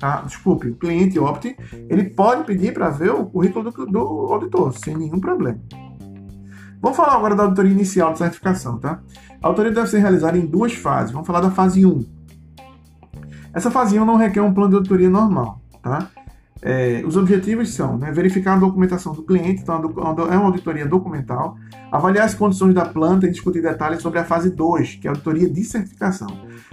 tá? 0.00 0.20
desculpe, 0.22 0.70
o 0.70 0.74
cliente 0.74 1.16
opte, 1.16 1.56
ele 1.88 2.10
pode 2.10 2.42
pedir 2.42 2.74
para 2.74 2.90
ver 2.90 3.10
o 3.10 3.26
currículo 3.26 3.70
do, 3.70 3.86
do, 3.86 3.98
auditor, 4.32 4.76
sem 4.76 4.96
nenhum 4.96 5.20
problema. 5.20 5.60
Vamos 6.80 6.96
falar 6.96 7.14
agora 7.14 7.36
da 7.36 7.44
auditoria 7.44 7.70
inicial 7.70 8.12
de 8.12 8.18
certificação. 8.18 8.80
Tá? 8.80 9.00
A 9.40 9.46
auditoria 9.46 9.70
deve 9.70 9.86
ser 9.86 10.00
realizada 10.00 10.36
em 10.36 10.44
duas 10.44 10.72
fases. 10.72 11.12
Vamos 11.12 11.28
falar 11.28 11.40
da 11.40 11.52
fase 11.52 11.86
1. 11.86 12.04
Essa 13.54 13.70
fase 13.70 13.96
1 13.96 14.04
não 14.04 14.16
requer 14.16 14.40
um 14.40 14.52
plano 14.52 14.70
de 14.70 14.76
auditoria 14.78 15.08
normal. 15.08 15.60
Tá? 15.80 16.10
É, 16.64 17.02
os 17.04 17.16
objetivos 17.16 17.74
são 17.74 17.98
né, 17.98 18.12
verificar 18.12 18.54
a 18.54 18.58
documentação 18.58 19.12
do 19.12 19.24
cliente, 19.24 19.62
então 19.62 19.82
é 20.30 20.36
uma 20.36 20.46
auditoria 20.46 20.86
documental, 20.86 21.56
avaliar 21.90 22.24
as 22.24 22.34
condições 22.34 22.72
da 22.72 22.84
planta 22.84 23.26
e 23.26 23.30
discutir 23.30 23.60
detalhes 23.60 24.00
sobre 24.00 24.20
a 24.20 24.24
fase 24.24 24.48
2, 24.48 24.94
que 24.94 25.08
é 25.08 25.10
a 25.10 25.12
auditoria 25.12 25.50
de 25.50 25.64
certificação, 25.64 26.28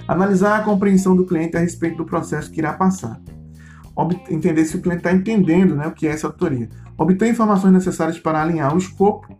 analisar 0.07 0.59
a 0.59 0.63
compreensão 0.63 1.15
do 1.15 1.25
cliente 1.25 1.57
a 1.57 1.59
respeito 1.59 1.97
do 1.97 2.05
processo 2.05 2.51
que 2.51 2.59
irá 2.59 2.73
passar, 2.73 3.19
entender 4.29 4.63
se 4.65 4.77
o 4.77 4.81
cliente 4.81 4.99
está 4.99 5.11
entendendo 5.11 5.75
né, 5.75 5.87
o 5.87 5.91
que 5.91 6.07
é 6.07 6.11
essa 6.11 6.27
auditoria, 6.27 6.69
obter 6.95 7.27
informações 7.27 7.73
necessárias 7.73 8.19
para 8.19 8.43
alinhar 8.43 8.75
o 8.75 8.77
escopo, 8.77 9.35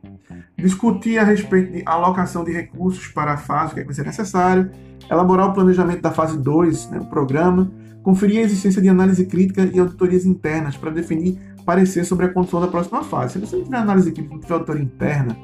discutir 0.58 1.20
a 1.20 1.24
respeito 1.24 1.74
de 1.74 1.84
alocação 1.86 2.44
de 2.44 2.52
recursos 2.52 3.08
para 3.10 3.34
a 3.34 3.38
fase, 3.38 3.74
o 3.74 3.76
que, 3.76 3.82
é 3.82 3.84
que 3.84 3.88
vai 3.88 3.96
ser 3.96 4.06
necessário, 4.06 4.72
elaborar 5.10 5.50
o 5.50 5.54
planejamento 5.54 6.02
da 6.02 6.12
fase 6.12 6.40
2, 6.40 6.90
né, 6.90 7.00
o 7.02 7.06
programa, 7.06 7.72
conferir 8.04 8.40
a 8.40 8.44
existência 8.44 8.82
de 8.82 8.90
análise 8.90 9.26
crítica 9.26 9.64
e 9.74 9.80
auditorias 9.80 10.26
internas 10.26 10.78
para 10.78 10.92
definir 10.92 11.40
parecer 11.66 12.04
sobre 12.04 12.26
a 12.26 12.34
condição 12.34 12.60
da 12.60 12.68
próxima 12.68 13.04
fase. 13.04 13.34
Se 13.34 13.40
você 13.40 13.56
não 13.58 13.64
tiver 13.64 13.78
análise 13.78 14.12
crítica, 14.12 14.34
não 14.34 14.42
tiver 14.42 14.54
auditoria 14.54 14.84
interna, 14.84 15.38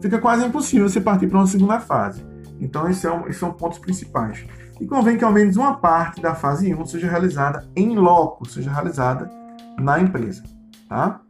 fica 0.00 0.18
quase 0.18 0.44
impossível 0.44 0.88
você 0.88 1.00
partir 1.00 1.28
para 1.28 1.38
uma 1.38 1.46
segunda 1.46 1.78
fase. 1.80 2.24
Então, 2.60 2.88
esses 2.88 3.02
são, 3.02 3.26
esses 3.26 3.38
são 3.38 3.52
pontos 3.52 3.78
principais. 3.78 4.44
E 4.80 4.86
convém 4.86 5.16
que 5.16 5.24
ao 5.24 5.32
menos 5.32 5.56
uma 5.56 5.74
parte 5.74 6.20
da 6.20 6.34
fase 6.34 6.74
1 6.74 6.86
seja 6.86 7.08
realizada 7.08 7.68
em 7.76 7.94
loco, 7.96 8.48
seja 8.48 8.72
realizada 8.72 9.30
na 9.78 10.00
empresa. 10.00 10.42
Tá? 10.88 11.20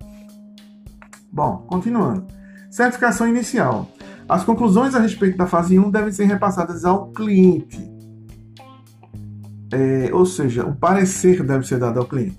Bom, 1.33 1.59
continuando. 1.69 2.27
Certificação 2.71 3.27
inicial. 3.29 3.89
As 4.29 4.45
conclusões 4.45 4.95
a 4.95 5.01
respeito 5.01 5.37
da 5.37 5.47
fase 5.47 5.79
1 5.79 5.91
devem 5.91 6.13
ser 6.13 6.25
repassadas 6.25 6.85
ao 6.85 7.11
cliente 7.11 8.00
é, 9.73 10.11
ou 10.13 10.27
seja, 10.27 10.67
o 10.67 10.75
parecer 10.75 11.43
deve 11.43 11.67
ser 11.67 11.79
dado 11.79 11.99
ao 11.99 12.07
cliente. 12.07 12.39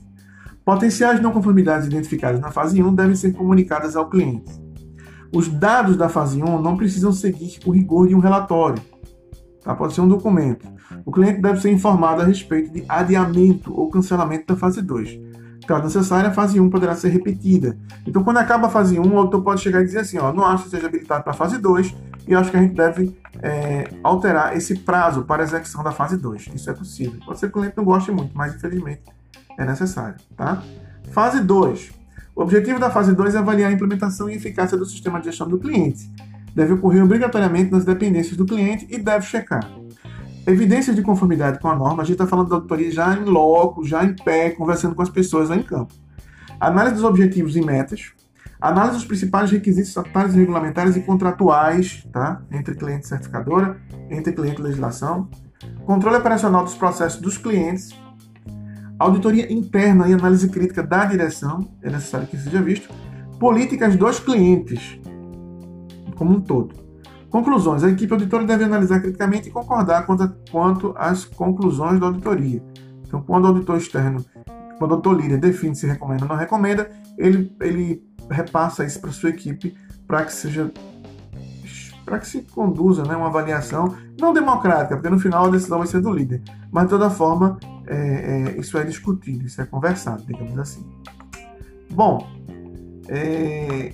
Potenciais 0.63 1.21
não 1.21 1.31
conformidades 1.31 1.87
identificadas 1.87 2.39
na 2.39 2.51
fase 2.51 2.81
1 2.81 2.93
devem 2.93 3.15
ser 3.15 3.33
comunicadas 3.33 3.95
ao 3.95 4.09
cliente. 4.09 4.51
Os 5.33 5.47
dados 5.47 5.95
da 5.95 6.09
fase 6.09 6.41
1 6.41 6.61
não 6.61 6.77
precisam 6.77 7.11
seguir 7.11 7.59
o 7.65 7.71
rigor 7.71 8.07
de 8.07 8.15
um 8.15 8.19
relatório. 8.19 8.81
Tá? 9.63 9.73
Pode 9.73 9.93
ser 9.93 10.01
um 10.01 10.07
documento. 10.07 10.67
O 11.05 11.11
cliente 11.11 11.41
deve 11.41 11.61
ser 11.61 11.71
informado 11.71 12.21
a 12.21 12.25
respeito 12.25 12.71
de 12.71 12.83
adiamento 12.87 13.73
ou 13.73 13.89
cancelamento 13.89 14.45
da 14.47 14.55
fase 14.55 14.81
2. 14.81 15.19
Caso 15.65 15.83
necessário, 15.83 16.29
a 16.29 16.33
fase 16.33 16.59
1 16.59 16.69
poderá 16.69 16.95
ser 16.95 17.09
repetida. 17.09 17.77
Então, 18.05 18.23
quando 18.23 18.37
acaba 18.37 18.67
a 18.67 18.69
fase 18.69 18.99
1, 18.99 19.13
o 19.13 19.17
autor 19.17 19.41
pode 19.41 19.61
chegar 19.61 19.81
e 19.81 19.85
dizer 19.85 19.99
assim: 19.99 20.17
ó, 20.17 20.33
não 20.33 20.43
acho 20.43 20.65
que 20.65 20.71
seja 20.71 20.87
habilitado 20.87 21.23
para 21.23 21.31
a 21.31 21.35
fase 21.35 21.57
2, 21.59 21.95
e 22.27 22.35
acho 22.35 22.51
que 22.51 22.57
a 22.57 22.61
gente 22.61 22.75
deve 22.75 23.15
é, 23.41 23.89
alterar 24.03 24.55
esse 24.55 24.79
prazo 24.79 25.23
para 25.23 25.43
execução 25.43 25.83
da 25.83 25.91
fase 25.91 26.17
2. 26.17 26.51
Isso 26.53 26.69
é 26.69 26.73
possível. 26.73 27.19
Pode 27.25 27.39
ser 27.39 27.47
que 27.51 27.57
o 27.57 27.61
cliente 27.61 27.77
não 27.77 27.83
goste 27.83 28.11
muito, 28.11 28.35
mas 28.35 28.55
infelizmente 28.55 29.01
é 29.57 29.65
necessário. 29.65 30.15
Tá? 30.35 30.61
Fase 31.11 31.41
2. 31.41 31.91
O 32.35 32.41
objetivo 32.41 32.79
da 32.79 32.89
fase 32.89 33.13
2 33.13 33.35
é 33.35 33.37
avaliar 33.39 33.69
a 33.69 33.73
implementação 33.73 34.29
e 34.29 34.35
eficácia 34.35 34.77
do 34.77 34.85
sistema 34.85 35.19
de 35.19 35.25
gestão 35.25 35.47
do 35.47 35.59
cliente. 35.59 36.09
Deve 36.55 36.73
ocorrer 36.73 37.03
obrigatoriamente 37.03 37.71
nas 37.71 37.85
dependências 37.85 38.37
do 38.37 38.45
cliente 38.45 38.87
e 38.89 38.97
deve 38.97 39.25
checar 39.25 39.69
evidências 40.45 40.95
de 40.95 41.01
conformidade 41.01 41.59
com 41.59 41.69
a 41.69 41.75
norma, 41.75 42.01
a 42.01 42.05
gente 42.05 42.13
está 42.13 42.27
falando 42.27 42.49
da 42.49 42.55
auditoria 42.55 42.91
já 42.91 43.13
em 43.13 43.25
loco, 43.25 43.85
já 43.85 44.03
em 44.03 44.15
pé, 44.15 44.49
conversando 44.51 44.95
com 44.95 45.01
as 45.01 45.09
pessoas 45.09 45.49
lá 45.49 45.55
em 45.55 45.63
campo. 45.63 45.93
Análise 46.59 46.95
dos 46.95 47.03
objetivos 47.03 47.55
e 47.55 47.61
metas, 47.61 48.11
análise 48.61 48.97
dos 48.97 49.05
principais 49.05 49.49
requisitos 49.49 49.89
estatutários, 49.89 50.35
regulamentares 50.35 50.95
e 50.95 51.01
contratuais, 51.01 52.07
tá? 52.11 52.43
entre 52.51 52.75
cliente 52.75 53.05
e 53.05 53.09
certificadora, 53.09 53.81
entre 54.09 54.31
cliente 54.31 54.61
e 54.61 54.63
legislação, 54.63 55.27
controle 55.85 56.17
operacional 56.17 56.63
dos 56.63 56.75
processos 56.75 57.19
dos 57.19 57.37
clientes, 57.37 57.89
auditoria 58.99 59.51
interna 59.51 60.07
e 60.07 60.13
análise 60.13 60.47
crítica 60.47 60.83
da 60.83 61.05
direção, 61.05 61.67
é 61.81 61.89
necessário 61.89 62.27
que 62.27 62.37
seja 62.37 62.61
visto, 62.61 62.93
políticas 63.39 63.95
dos 63.95 64.19
clientes, 64.19 64.99
como 66.15 66.37
um 66.37 66.41
todo. 66.41 66.79
Conclusões. 67.31 67.83
A 67.83 67.89
equipe 67.89 68.11
auditora 68.11 68.45
deve 68.45 68.65
analisar 68.65 68.99
criticamente 68.99 69.47
e 69.47 69.51
concordar 69.51 70.05
quanto, 70.05 70.93
às 70.97 71.25
conclusões 71.25 71.99
da 71.99 72.07
auditoria. 72.07 72.61
Então, 73.07 73.21
quando 73.21 73.45
o 73.45 73.47
auditor 73.47 73.77
externo, 73.77 74.23
quando 74.77 74.91
o 74.91 74.93
auditor 74.95 75.15
líder 75.15 75.37
define 75.37 75.75
se 75.75 75.87
recomenda 75.87 76.25
ou 76.25 76.29
não 76.29 76.35
recomenda, 76.35 76.91
ele, 77.17 77.55
ele 77.59 78.03
repassa 78.29 78.85
isso 78.85 78.99
para 78.99 79.11
sua 79.11 79.29
equipe 79.29 79.75
para 80.07 80.25
que 80.25 80.33
seja 80.33 80.71
para 82.05 82.19
que 82.19 82.27
se 82.27 82.41
conduza 82.41 83.03
né, 83.03 83.15
uma 83.15 83.27
avaliação 83.27 83.95
não 84.19 84.33
democrática, 84.33 84.95
porque 84.95 85.09
no 85.09 85.19
final 85.19 85.45
a 85.45 85.49
decisão 85.49 85.77
vai 85.77 85.87
ser 85.87 86.01
do 86.01 86.11
líder, 86.11 86.41
mas 86.69 86.83
de 86.83 86.89
toda 86.89 87.09
forma 87.09 87.57
é, 87.87 87.95
é, 87.95 88.59
isso 88.59 88.77
é 88.77 88.83
discutido, 88.83 89.45
isso 89.45 89.61
é 89.61 89.65
conversado, 89.65 90.23
digamos 90.25 90.57
assim. 90.59 90.85
Bom, 91.89 92.27
é, 93.07 93.93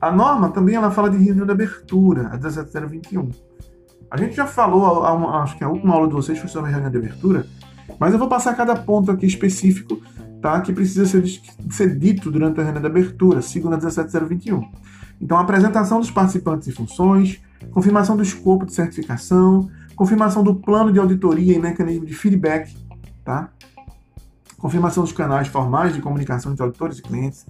a 0.00 0.12
norma 0.12 0.50
também 0.50 0.74
ela 0.74 0.90
fala 0.90 1.08
de 1.08 1.16
reunião 1.16 1.46
de 1.46 1.52
abertura, 1.52 2.28
a 2.28 2.36
17021. 2.36 3.30
A 4.10 4.16
gente 4.18 4.36
já 4.36 4.46
falou, 4.46 5.04
acho 5.04 5.56
que 5.56 5.64
a 5.64 5.68
última 5.68 5.94
aula 5.94 6.06
de 6.06 6.14
vocês 6.14 6.38
foi 6.38 6.48
sobre 6.48 6.70
reunião 6.70 6.90
de 6.90 6.98
abertura, 6.98 7.46
mas 7.98 8.12
eu 8.12 8.18
vou 8.18 8.28
passar 8.28 8.54
cada 8.54 8.76
ponto 8.76 9.10
aqui 9.10 9.26
específico 9.26 10.00
tá, 10.44 10.60
que 10.60 10.74
precisa 10.74 11.06
ser, 11.06 11.24
ser 11.70 11.98
dito 11.98 12.30
durante 12.30 12.60
a 12.60 12.62
reunião 12.62 12.82
de 12.82 12.86
abertura, 12.86 13.40
segundo 13.40 13.76
a 13.76 13.78
17021. 13.78 14.62
Então, 15.18 15.38
apresentação 15.38 15.98
dos 15.98 16.10
participantes 16.10 16.68
e 16.68 16.72
funções, 16.72 17.40
confirmação 17.70 18.14
do 18.14 18.22
escopo 18.22 18.66
de 18.66 18.74
certificação, 18.74 19.70
confirmação 19.96 20.44
do 20.44 20.54
plano 20.54 20.92
de 20.92 20.98
auditoria 20.98 21.54
e 21.54 21.58
mecanismo 21.58 22.04
de 22.04 22.12
feedback, 22.12 22.76
tá? 23.24 23.48
confirmação 24.58 25.02
dos 25.02 25.12
canais 25.14 25.48
formais 25.48 25.94
de 25.94 26.02
comunicação 26.02 26.52
entre 26.52 26.62
auditores 26.62 26.98
e 26.98 27.02
clientes, 27.02 27.46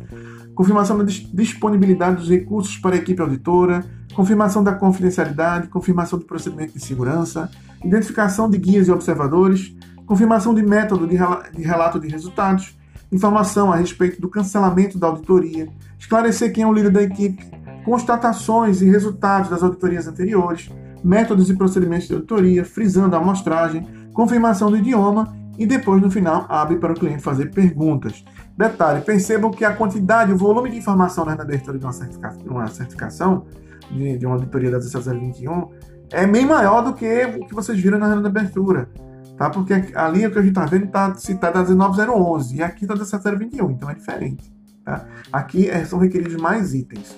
confirmação 0.54 0.96
da 0.96 1.02
disponibilidade 1.04 2.18
dos 2.18 2.28
recursos 2.28 2.76
para 2.76 2.94
a 2.94 2.98
equipe 2.98 3.20
auditora, 3.20 3.84
confirmação 4.14 4.62
da 4.62 4.72
confidencialidade, 4.72 5.66
confirmação 5.66 6.16
do 6.16 6.24
procedimento 6.24 6.74
de 6.74 6.80
segurança, 6.80 7.50
identificação 7.84 8.48
de 8.48 8.56
guias 8.56 8.86
e 8.86 8.92
observadores, 8.92 9.74
confirmação 10.06 10.54
de 10.54 10.62
método 10.62 11.08
de 11.08 11.16
relato 11.62 11.98
de 11.98 12.06
resultados, 12.06 12.76
informação 13.14 13.72
a 13.72 13.76
respeito 13.76 14.20
do 14.20 14.28
cancelamento 14.28 14.98
da 14.98 15.06
auditoria, 15.06 15.68
esclarecer 15.98 16.52
quem 16.52 16.64
é 16.64 16.66
o 16.66 16.72
líder 16.72 16.90
da 16.90 17.02
equipe, 17.02 17.48
constatações 17.84 18.82
e 18.82 18.90
resultados 18.90 19.48
das 19.48 19.62
auditorias 19.62 20.08
anteriores, 20.08 20.68
métodos 21.02 21.48
e 21.48 21.54
procedimentos 21.54 22.08
de 22.08 22.14
auditoria, 22.14 22.64
frisando 22.64 23.14
a 23.14 23.18
amostragem, 23.18 23.86
confirmação 24.12 24.70
do 24.70 24.76
idioma 24.76 25.32
e 25.56 25.64
depois 25.64 26.02
no 26.02 26.10
final 26.10 26.46
abre 26.48 26.76
para 26.76 26.92
o 26.92 26.96
cliente 26.96 27.22
fazer 27.22 27.52
perguntas. 27.52 28.24
Detalhe, 28.56 29.02
percebam 29.02 29.50
que 29.50 29.64
a 29.64 29.72
quantidade, 29.72 30.32
o 30.32 30.36
volume 30.36 30.70
de 30.70 30.78
informação 30.78 31.24
na 31.24 31.32
abertura 31.32 31.78
de 31.78 31.84
uma 31.84 31.92
certificação, 31.92 32.42
uma 32.46 32.66
certificação 32.66 33.46
de, 33.90 34.18
de, 34.18 34.26
uma 34.26 34.34
auditoria 34.34 34.70
da 34.70 34.78
16021 34.78 35.68
é 36.10 36.26
bem 36.26 36.46
maior 36.46 36.82
do 36.82 36.94
que 36.94 37.24
o 37.40 37.46
que 37.46 37.54
vocês 37.54 37.78
viram 37.78 37.98
na 37.98 38.08
renda 38.08 38.22
de 38.22 38.38
abertura. 38.38 38.88
Tá? 39.36 39.50
Porque 39.50 39.72
ali 39.94 40.26
o 40.26 40.30
que 40.30 40.38
a 40.38 40.42
gente 40.42 40.50
está 40.50 40.66
vendo 40.66 40.84
está 40.84 41.14
citado 41.14 41.58
a 41.58 41.62
19011 41.62 42.56
e 42.56 42.62
aqui 42.62 42.84
está 42.84 42.94
a 42.94 42.98
17021, 42.98 43.70
então 43.70 43.90
é 43.90 43.94
diferente. 43.94 44.52
Tá? 44.84 45.06
Aqui 45.32 45.68
é, 45.68 45.84
são 45.84 45.98
requeridos 45.98 46.36
mais 46.36 46.74
itens. 46.74 47.16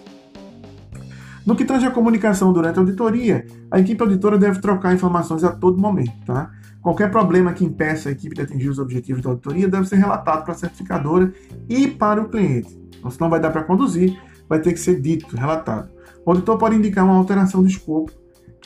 No 1.44 1.54
que 1.54 1.64
tange 1.64 1.86
a 1.86 1.90
comunicação 1.90 2.52
durante 2.52 2.76
a 2.76 2.80
auditoria, 2.80 3.46
a 3.70 3.78
equipe 3.78 4.02
auditora 4.02 4.36
deve 4.36 4.60
trocar 4.60 4.92
informações 4.92 5.44
a 5.44 5.52
todo 5.52 5.78
momento. 5.78 6.12
Tá? 6.24 6.50
Qualquer 6.82 7.10
problema 7.10 7.52
que 7.52 7.64
impeça 7.64 8.08
a 8.08 8.12
equipe 8.12 8.34
de 8.34 8.42
atingir 8.42 8.68
os 8.68 8.78
objetivos 8.78 9.22
da 9.22 9.30
auditoria 9.30 9.68
deve 9.68 9.86
ser 9.86 9.96
relatado 9.96 10.42
para 10.42 10.52
a 10.52 10.56
certificadora 10.56 11.32
e 11.68 11.86
para 11.86 12.22
o 12.22 12.28
cliente. 12.28 12.76
Então, 12.98 13.10
se 13.10 13.20
não 13.20 13.30
vai 13.30 13.38
dar 13.38 13.50
para 13.50 13.62
conduzir, 13.62 14.20
vai 14.48 14.60
ter 14.60 14.72
que 14.72 14.80
ser 14.80 15.00
dito, 15.00 15.36
relatado. 15.36 15.88
O 16.24 16.30
auditor 16.30 16.58
pode 16.58 16.76
indicar 16.76 17.04
uma 17.04 17.16
alteração 17.16 17.62
de 17.62 17.70
escopo 17.70 18.10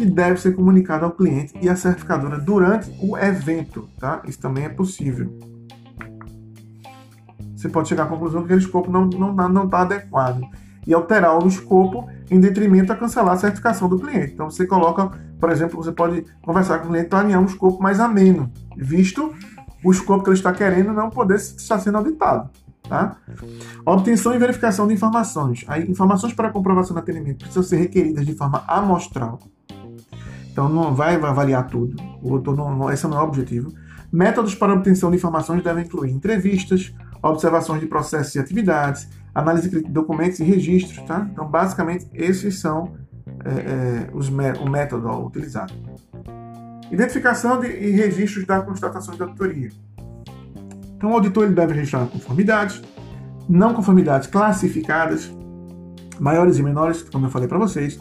que 0.01 0.07
deve 0.07 0.41
ser 0.41 0.55
comunicada 0.55 1.05
ao 1.05 1.13
cliente 1.13 1.53
e 1.61 1.69
à 1.69 1.77
certificadora 1.77 2.39
durante 2.39 2.91
o 3.03 3.19
evento. 3.19 3.87
Tá? 3.99 4.23
Isso 4.27 4.41
também 4.41 4.65
é 4.65 4.69
possível. 4.71 5.39
Você 7.55 7.69
pode 7.69 7.89
chegar 7.89 8.05
à 8.05 8.07
conclusão 8.07 8.41
que 8.41 8.47
aquele 8.47 8.61
escopo 8.61 8.91
não 8.91 9.11
está 9.11 9.19
não, 9.19 9.49
não 9.49 9.69
tá 9.69 9.83
adequado 9.83 10.41
e 10.87 10.95
alterar 10.95 11.39
o 11.39 11.47
escopo 11.47 12.09
em 12.31 12.41
detrimento 12.41 12.91
a 12.91 12.97
cancelar 12.97 13.35
a 13.35 13.37
certificação 13.37 13.91
do 13.91 13.99
cliente. 13.99 14.33
Então 14.33 14.51
você 14.51 14.67
coloca 14.67 15.11
por 15.39 15.51
exemplo, 15.51 15.83
você 15.83 15.91
pode 15.91 16.25
conversar 16.43 16.79
com 16.79 16.87
o 16.87 16.91
cliente 16.91 17.09
para 17.09 17.21
alinhar 17.21 17.41
um 17.41 17.47
escopo 17.47 17.83
mais 17.83 17.99
ameno, 17.99 18.53
visto 18.77 19.35
o 19.83 19.91
escopo 19.91 20.23
que 20.23 20.29
ele 20.29 20.37
está 20.37 20.53
querendo 20.53 20.93
não 20.93 21.09
poder 21.09 21.37
estar 21.37 21.79
sendo 21.79 21.97
auditado. 21.97 22.51
Tá? 22.87 23.17
Obtenção 23.87 24.35
e 24.35 24.39
verificação 24.39 24.87
de 24.87 24.93
informações. 24.93 25.65
Aí, 25.69 25.89
informações 25.89 26.35
para 26.35 26.51
comprovação 26.51 26.93
do 26.93 26.99
atendimento 26.99 27.39
precisam 27.39 27.63
ser 27.63 27.77
requeridas 27.77 28.27
de 28.27 28.35
forma 28.35 28.65
amostral. 28.67 29.39
Então, 30.51 30.69
não 30.69 30.95
vai 30.95 31.15
avaliar 31.15 31.67
tudo. 31.67 31.97
O 32.23 32.39
não, 32.39 32.91
esse 32.91 33.07
não 33.07 33.19
é 33.19 33.21
o 33.21 33.25
objetivo. 33.25 33.73
Métodos 34.13 34.55
para 34.55 34.75
obtenção 34.75 35.11
de 35.11 35.17
informações 35.17 35.63
devem 35.63 35.85
incluir 35.85 36.11
entrevistas, 36.11 36.93
observações 37.23 37.81
de 37.81 37.87
processos 37.87 38.35
e 38.35 38.39
atividades, 38.39 39.09
análise 39.35 39.71
de 39.71 39.81
documentos 39.83 40.41
e 40.41 40.45
registros. 40.45 41.01
Tá? 41.07 41.29
Então, 41.31 41.47
basicamente, 41.49 42.09
esses 42.13 42.59
são 42.59 42.93
é, 43.45 43.51
é, 43.51 44.11
os, 44.13 44.29
o 44.29 44.69
método 44.69 45.09
utilizado. 45.25 45.73
Identificação 46.91 47.61
de, 47.61 47.69
e 47.69 47.91
registros 47.91 48.45
da 48.45 48.61
constatação 48.61 49.15
de 49.15 49.23
auditoria. 49.23 49.71
Então, 50.97 51.13
o 51.13 51.15
auditor 51.15 51.45
ele 51.45 51.55
deve 51.55 51.73
registrar 51.75 52.07
conformidades, 52.07 52.83
não 53.49 53.73
conformidades 53.73 54.27
classificadas, 54.27 55.33
maiores 56.19 56.59
e 56.59 56.63
menores, 56.63 57.03
como 57.03 57.27
eu 57.27 57.31
falei 57.31 57.49
para 57.49 57.59
vocês, 57.59 57.99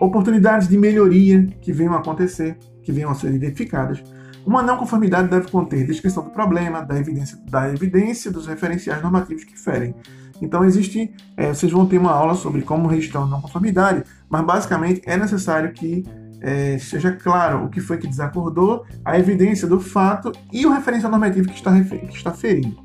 oportunidades 0.00 0.66
de 0.66 0.78
melhoria 0.78 1.46
que 1.60 1.72
venham 1.72 1.94
a 1.94 1.98
acontecer, 1.98 2.58
que 2.82 2.90
venham 2.90 3.10
a 3.10 3.14
ser 3.14 3.32
identificadas. 3.32 4.02
Uma 4.46 4.62
não 4.62 4.78
conformidade 4.78 5.28
deve 5.28 5.50
conter 5.50 5.86
descrição 5.86 6.24
do 6.24 6.30
problema, 6.30 6.80
da 6.80 6.98
evidência, 6.98 7.38
da 7.48 7.68
evidência 7.68 8.30
dos 8.30 8.46
referenciais 8.46 9.02
normativos 9.02 9.44
que 9.44 9.58
ferem 9.58 9.94
então 10.40 10.64
existe, 10.64 11.12
é, 11.36 11.48
vocês 11.48 11.70
vão 11.70 11.86
ter 11.86 11.98
uma 11.98 12.12
aula 12.12 12.34
sobre 12.34 12.62
como 12.62 12.88
registrar 12.88 13.20
uma 13.20 13.28
não 13.28 13.40
conformidade, 13.40 14.04
mas 14.28 14.44
basicamente 14.44 15.02
é 15.04 15.16
necessário 15.16 15.72
que 15.72 16.04
é, 16.40 16.78
seja 16.78 17.12
claro 17.12 17.64
o 17.64 17.68
que 17.68 17.80
foi 17.80 17.98
que 17.98 18.06
desacordou, 18.06 18.84
a 19.04 19.18
evidência 19.18 19.68
do 19.68 19.78
fato 19.78 20.32
e 20.50 20.64
o 20.64 20.72
referencial 20.72 21.10
normativo 21.10 21.48
que 21.48 21.54
está, 21.54 21.78
que 21.82 22.16
está 22.16 22.32
ferindo. 22.32 22.76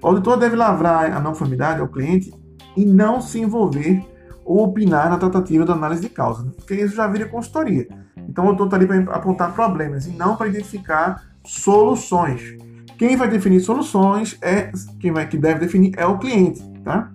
O 0.00 0.08
auditor 0.08 0.38
deve 0.38 0.54
lavrar 0.54 1.12
a 1.12 1.20
não 1.20 1.32
conformidade 1.32 1.80
ao 1.80 1.88
cliente 1.88 2.32
e 2.76 2.84
não 2.84 3.20
se 3.20 3.40
envolver 3.40 4.04
ou 4.44 4.64
opinar 4.64 5.10
na 5.10 5.18
tratativa 5.18 5.64
da 5.64 5.72
análise 5.72 6.02
de 6.02 6.08
causa, 6.08 6.44
porque 6.56 6.74
isso 6.74 6.94
já 6.94 7.06
vira 7.06 7.28
consultoria. 7.28 7.88
Então 8.28 8.44
o 8.44 8.48
auditor 8.48 8.66
está 8.66 8.76
ali 8.76 8.86
para 8.86 9.16
apontar 9.16 9.52
problemas 9.52 10.06
e 10.06 10.10
não 10.10 10.36
para 10.36 10.48
identificar 10.48 11.22
soluções. 11.44 12.56
Quem 12.98 13.16
vai 13.16 13.28
definir 13.28 13.60
soluções 13.60 14.38
é 14.40 14.70
quem 15.00 15.12
vai 15.12 15.26
que 15.26 15.36
deve 15.36 15.60
definir 15.60 15.92
é 15.96 16.06
o 16.06 16.18
cliente. 16.18 16.62
Tá? 16.82 17.10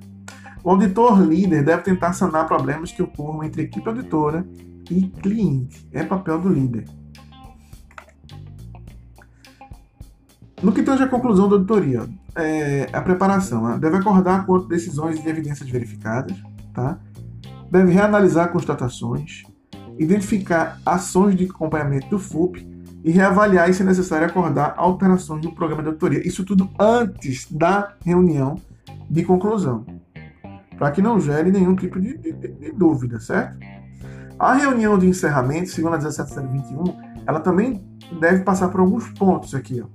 O 0.64 0.72
auditor 0.72 1.22
líder 1.22 1.64
deve 1.64 1.84
tentar 1.84 2.14
sanar 2.14 2.48
problemas 2.48 2.92
que 2.92 3.02
ocorram 3.02 3.44
entre 3.44 3.64
equipe 3.64 3.88
auditora 3.88 4.46
e 4.90 5.04
cliente. 5.08 5.88
É 5.92 6.04
papel 6.04 6.40
do 6.40 6.50
líder. 6.50 6.86
No 10.62 10.74
que 10.74 10.84
tange 10.84 11.02
a 11.04 11.08
conclusão 11.08 11.48
da 11.48 11.56
auditoria, 11.56 12.06
é, 12.36 12.90
a 12.92 13.02
preparação 13.02 13.64
né? 13.64 13.78
deve 13.78 13.96
acordar 13.96 14.46
quanto 14.46 14.68
decisões 14.68 15.24
e 15.24 15.30
evidências 15.30 15.70
verificadas, 15.70 16.36
tá? 16.74 17.00
Deve 17.70 17.92
reanalisar 17.92 18.52
constatações, 18.52 19.44
identificar 19.98 20.80
ações 20.86 21.36
de 21.36 21.46
acompanhamento 21.46 22.08
do 22.10 22.20
FUP 22.20 22.68
e 23.04 23.12
reavaliar 23.12 23.70
e, 23.70 23.74
se 23.74 23.84
necessário, 23.84 24.28
acordar 24.28 24.74
alterações 24.78 25.44
no 25.44 25.54
programa 25.54 25.82
de 25.82 25.90
auditoria. 25.90 26.26
Isso 26.28 26.44
tudo 26.44 26.70
antes 26.80 27.52
da 27.52 27.94
reunião 28.04 28.56
de 29.10 29.24
conclusão, 29.24 29.86
para 30.78 30.92
que 30.92 31.02
não 31.02 31.20
gere 31.20 31.52
nenhum 31.52 31.76
tipo 31.76 32.00
de, 32.00 32.18
de, 32.18 32.34
de 32.34 32.72
dúvida, 32.72 33.20
certo? 33.20 33.58
A 34.38 34.54
reunião 34.54 34.98
de 34.98 35.08
encerramento, 35.08 35.70
segundo 35.70 35.96
a 35.96 36.00
17021, 36.00 36.84
ela 37.28 37.42
também 37.42 37.84
deve 38.20 38.44
passar 38.44 38.70
por 38.70 38.80
alguns 38.80 39.10
pontos 39.10 39.54
aqui. 39.54 39.82
Ó. 39.82 39.88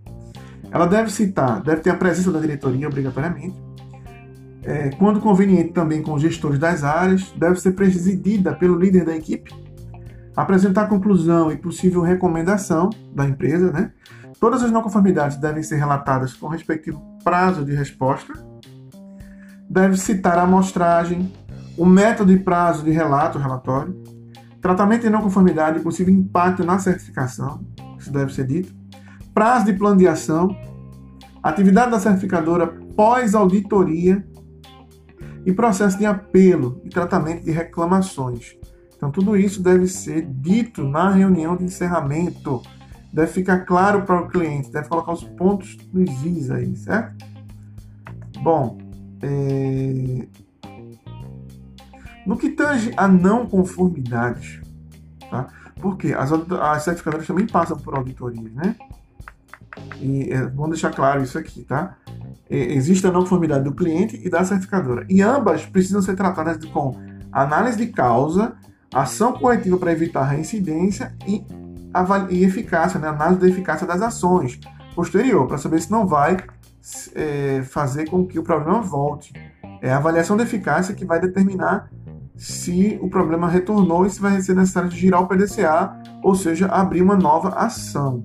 Ela 0.71 0.87
deve 0.87 1.11
citar, 1.11 1.63
deve 1.63 1.81
ter 1.81 1.91
a 1.91 1.97
presença 1.97 2.31
da 2.31 2.41
diretoria 2.41 2.87
obrigatoriamente, 2.87 3.57
é, 4.65 4.91
quando 4.91 5.21
conveniente 5.21 5.73
também 5.73 6.03
com 6.03 6.15
os 6.15 6.23
gestores 6.23 6.59
das 6.59 6.83
áreas, 6.83 7.33
deve 7.37 7.61
ser 7.61 7.73
presidida 7.73 8.55
pelo 8.55 8.79
líder 8.79 9.05
da 9.05 9.15
equipe, 9.15 9.55
apresentar 10.35 10.89
conclusão 10.89 11.53
e 11.53 11.57
possível 11.57 12.01
recomendação 12.01 12.91
da 13.15 13.25
empresa, 13.27 13.71
né? 13.71 13.93
Todas 14.41 14.63
as 14.63 14.71
não 14.71 14.83
conformidades 14.83 15.37
devem 15.37 15.63
ser 15.63 15.77
relatadas 15.77 16.33
com 16.33 16.49
respectivo 16.49 17.01
prazo 17.23 17.65
de 17.65 17.75
resposta. 17.75 18.33
Deve 19.69 19.97
citar 19.97 20.39
a 20.39 20.43
amostragem, 20.43 21.33
o 21.77 21.85
método 21.85 22.33
e 22.33 22.39
prazo 22.39 22.85
de 22.85 22.91
relato, 22.91 23.39
relatório, 23.39 23.95
tratamento 24.61 25.03
de 25.03 25.11
não 25.11 25.21
conformidade 25.21 25.79
e 25.79 25.83
possível 25.83 26.13
impacto 26.13 26.65
na 26.65 26.79
certificação, 26.79 27.65
isso 27.99 28.11
deve 28.13 28.33
ser 28.33 28.47
dito, 28.47 28.75
prazo 29.33 29.67
de 29.67 29.75
plano 29.75 29.99
de 29.99 30.09
ação, 30.09 30.57
atividade 31.43 31.91
da 31.91 32.01
certificadora 32.01 32.67
pós-auditoria 32.97 34.25
e 35.45 35.53
processo 35.53 35.99
de 35.99 36.07
apelo 36.07 36.81
e 36.85 36.89
tratamento 36.89 37.45
de 37.45 37.51
reclamações. 37.51 38.57
Então, 38.97 39.11
tudo 39.11 39.37
isso 39.37 39.63
deve 39.63 39.87
ser 39.87 40.23
dito 40.23 40.83
na 40.83 41.11
reunião 41.11 41.57
de 41.57 41.65
encerramento. 41.65 42.63
Deve 43.13 43.31
ficar 43.31 43.61
claro 43.61 44.03
para 44.03 44.21
o 44.21 44.29
cliente, 44.29 44.73
deve 44.73 44.89
colocar 44.89 45.13
os 45.13 45.23
pontos 45.23 45.77
nos 45.93 46.25
is 46.25 46.51
aí, 46.51 46.75
certo? 46.75 47.25
Bom, 48.43 48.79
é... 49.23 50.27
no 52.27 52.37
que 52.37 52.51
tange 52.51 52.93
a 52.97 53.07
não 53.07 53.47
conformidades, 53.47 54.61
tá? 55.31 55.49
Porque 55.81 56.13
as, 56.13 56.33
as 56.33 56.83
certificadoras 56.83 57.27
também 57.27 57.47
passam 57.47 57.77
por 57.77 57.95
auditorias, 57.95 58.53
né? 58.53 58.75
E 60.01 60.31
é 60.31 60.47
bom 60.47 60.69
deixar 60.69 60.91
claro 60.91 61.23
isso 61.23 61.39
aqui, 61.39 61.63
tá? 61.63 61.97
Existe 62.51 63.07
a 63.07 63.13
não 63.13 63.21
conformidade 63.21 63.65
do 63.65 63.73
cliente 63.73 64.21
e 64.23 64.29
da 64.29 64.45
certificadora. 64.45 65.07
E 65.09 65.23
ambas 65.23 65.65
precisam 65.65 66.03
ser 66.03 66.15
tratadas 66.15 66.63
com 66.67 66.97
análise 67.33 67.77
de 67.77 67.87
causa, 67.89 68.55
ação 68.93 69.33
corretiva 69.33 69.77
para 69.77 69.93
evitar 69.93 70.25
reincidência 70.25 71.15
e, 71.27 71.45
e 72.31 72.45
eficácia, 72.45 73.01
né? 73.01 73.09
análise 73.09 73.41
da 73.41 73.49
eficácia 73.49 73.87
das 73.87 74.01
ações 74.03 74.61
posterior, 74.95 75.47
para 75.47 75.59
saber 75.59 75.81
se 75.81 75.91
não 75.91 76.07
vai 76.07 76.37
é, 77.15 77.63
fazer 77.63 78.09
com 78.09 78.27
que 78.27 78.39
o 78.39 78.43
problema 78.43 78.81
volte. 78.81 79.33
É 79.83 79.91
a 79.91 79.97
avaliação 79.97 80.37
da 80.37 80.45
eficácia 80.45 80.95
que 80.95 81.05
vai 81.05 81.21
determinar 81.21 81.91
se 82.37 82.99
o 83.01 83.09
problema 83.09 83.49
retornou 83.49 84.07
e 84.07 84.11
se 84.11 84.21
vai 84.21 84.41
ser 84.41 84.55
necessário 84.55 84.91
girar 84.91 85.23
o 85.23 85.27
PDCA, 85.27 85.97
ou 86.23 86.35
seja, 86.35 86.67
abrir 86.67 87.03
uma 87.03 87.17
nova 87.17 87.51
ação. 87.51 88.25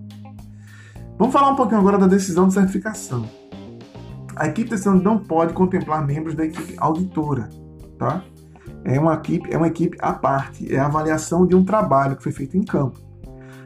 Vamos 1.18 1.34
falar 1.34 1.52
um 1.52 1.56
pouquinho 1.56 1.80
agora 1.80 1.98
da 1.98 2.08
decisão 2.08 2.48
de 2.48 2.54
certificação. 2.54 3.28
A 4.40 4.48
equipe 4.48 4.70
decisão 4.70 4.96
não 4.96 5.20
pode 5.20 5.52
contemplar 5.52 6.06
membros 6.06 6.34
da 6.34 6.46
equipe 6.46 6.74
auditora, 6.78 7.50
tá? 7.98 8.24
É 8.86 8.98
uma 8.98 9.16
equipe, 9.16 9.54
é 9.54 9.58
uma 9.58 9.68
equipe 9.68 9.98
à 10.00 10.14
parte, 10.14 10.74
é 10.74 10.80
a 10.80 10.86
avaliação 10.86 11.46
de 11.46 11.58
um 11.58 11.66
trabalho 11.66 12.16
que 12.16 12.24
foi 12.24 12.32
feito 12.32 12.56
em 12.56 12.64
campo. 12.64 12.98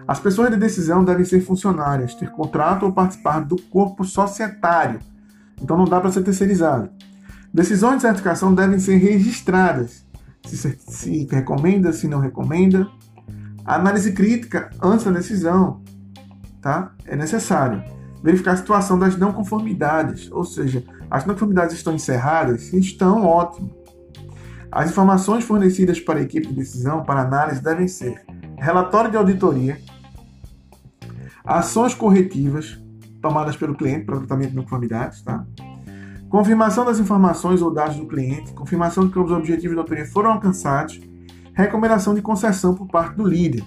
As 0.08 0.20
pessoas 0.20 0.50
de 0.50 0.58
decisão 0.58 1.06
devem 1.06 1.24
ser 1.24 1.42
funcionárias, 1.42 2.16
ter 2.16 2.32
contrato 2.32 2.88
ou 2.88 2.92
participar 2.92 3.42
do 3.42 3.56
corpo 3.70 4.04
societário. 4.04 5.00
Então 5.62 5.78
não 5.78 5.86
dá 5.86 6.02
para 6.02 6.12
ser 6.12 6.24
terceirizado. 6.24 6.90
Decisões 7.54 7.98
de 7.98 8.02
certificação 8.02 8.52
devem 8.52 8.80
ser 8.80 8.98
registradas. 8.98 10.04
Se, 10.44 10.76
se 10.80 11.28
recomenda, 11.30 11.94
se 11.94 12.08
não 12.08 12.20
recomenda. 12.20 12.88
Análise 13.64 14.12
crítica 14.12 14.72
antes 14.82 15.06
da 15.06 15.12
decisão 15.12 15.84
tá? 16.60 16.94
é 17.06 17.16
necessário 17.16 17.93
verificar 18.24 18.54
a 18.54 18.58
situação 18.58 18.98
das 18.98 19.18
não 19.18 19.34
conformidades, 19.34 20.32
ou 20.32 20.46
seja, 20.46 20.84
as 21.12 21.26
não 21.26 21.34
conformidades 21.34 21.76
estão 21.76 21.94
encerradas? 21.94 22.72
Estão, 22.72 23.26
ótimo. 23.26 23.70
As 24.72 24.90
informações 24.90 25.44
fornecidas 25.44 26.00
para 26.00 26.20
a 26.20 26.24
equipe 26.24 26.48
de 26.48 26.54
decisão 26.54 27.04
para 27.04 27.22
análise 27.22 27.62
devem 27.62 27.88
ser 27.88 28.24
relatório 28.58 29.12
de 29.12 29.18
auditoria, 29.18 29.80
ações 31.44 31.94
corretivas 31.94 32.82
tomadas 33.22 33.56
pelo 33.56 33.76
cliente 33.76 34.06
para 34.06 34.18
tratamento 34.18 34.50
de 34.52 34.56
não 34.56 34.64
conformidades, 34.64 35.22
tá? 35.22 35.46
confirmação 36.34 36.84
das 36.84 36.98
informações 36.98 37.62
ou 37.62 37.72
dados 37.72 37.98
do 37.98 38.08
cliente, 38.08 38.54
confirmação 38.54 39.06
de 39.06 39.14
que 39.14 39.20
os 39.20 39.32
objetivos 39.32 39.76
da 39.76 39.82
auditoria 39.82 40.10
foram 40.12 40.32
alcançados, 40.32 41.00
recomendação 41.54 42.16
de 42.16 42.24
concessão 42.24 42.74
por 42.74 42.88
parte 42.88 43.16
do 43.16 43.24
líder. 43.24 43.64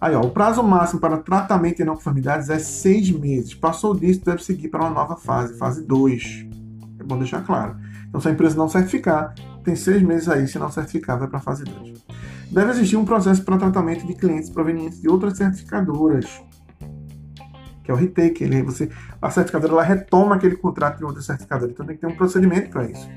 Aí, 0.00 0.14
ó, 0.14 0.20
o 0.20 0.30
prazo 0.30 0.62
máximo 0.62 1.00
para 1.00 1.18
tratamento 1.18 1.78
de 1.78 1.84
não 1.84 1.94
conformidades 1.94 2.50
é 2.50 2.58
seis 2.58 3.10
meses. 3.10 3.54
Passou 3.54 3.94
disso, 3.94 4.24
deve 4.24 4.42
seguir 4.42 4.68
para 4.68 4.82
uma 4.82 4.90
nova 4.90 5.16
fase, 5.16 5.56
fase 5.56 5.82
2. 5.86 6.46
É 7.00 7.04
bom 7.04 7.18
deixar 7.18 7.42
claro. 7.42 7.76
Então, 8.08 8.20
se 8.20 8.28
a 8.28 8.30
empresa 8.30 8.56
não 8.56 8.68
certificar, 8.68 9.34
tem 9.62 9.74
seis 9.74 10.02
meses 10.02 10.28
aí. 10.28 10.46
Se 10.46 10.58
não 10.58 10.70
certificar, 10.70 11.18
vai 11.18 11.28
para 11.28 11.38
a 11.38 11.42
fase 11.42 11.64
2. 11.64 12.04
Deve 12.50 12.70
existir 12.70 12.96
um 12.96 13.04
processo 13.04 13.42
para 13.44 13.56
tratamento 13.56 14.06
de 14.06 14.14
clientes 14.14 14.50
provenientes 14.50 15.00
de 15.00 15.08
outras 15.08 15.36
certificadoras, 15.36 16.42
que 17.82 17.90
é 17.90 17.94
o 17.94 17.96
retake. 17.96 18.44
Ele, 18.44 18.62
você, 18.62 18.90
a 19.20 19.30
certificadora 19.30 19.72
ela 19.72 19.82
retoma 19.82 20.36
aquele 20.36 20.56
contrato 20.56 20.98
de 20.98 21.04
outra 21.04 21.22
certificadora. 21.22 21.70
Então, 21.72 21.86
tem 21.86 21.96
que 21.96 22.00
ter 22.00 22.06
um 22.06 22.16
procedimento 22.16 22.70
para 22.70 22.84
isso. 22.84 23.08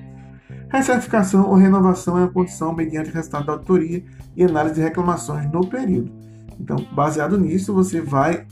Recertificação 0.69 1.47
ou 1.47 1.55
renovação 1.55 2.19
é 2.19 2.23
a 2.23 2.28
condição 2.28 2.73
mediante 2.73 3.09
resultado 3.09 3.45
da 3.45 3.53
auditoria 3.53 4.03
e 4.36 4.43
análise 4.43 4.75
de 4.75 4.82
reclamações 4.82 5.49
no 5.51 5.65
período. 5.67 6.26
Então, 6.60 6.78
baseado 6.93 7.38
nisso, 7.38 7.74
você 7.74 8.01
vai 8.01 8.45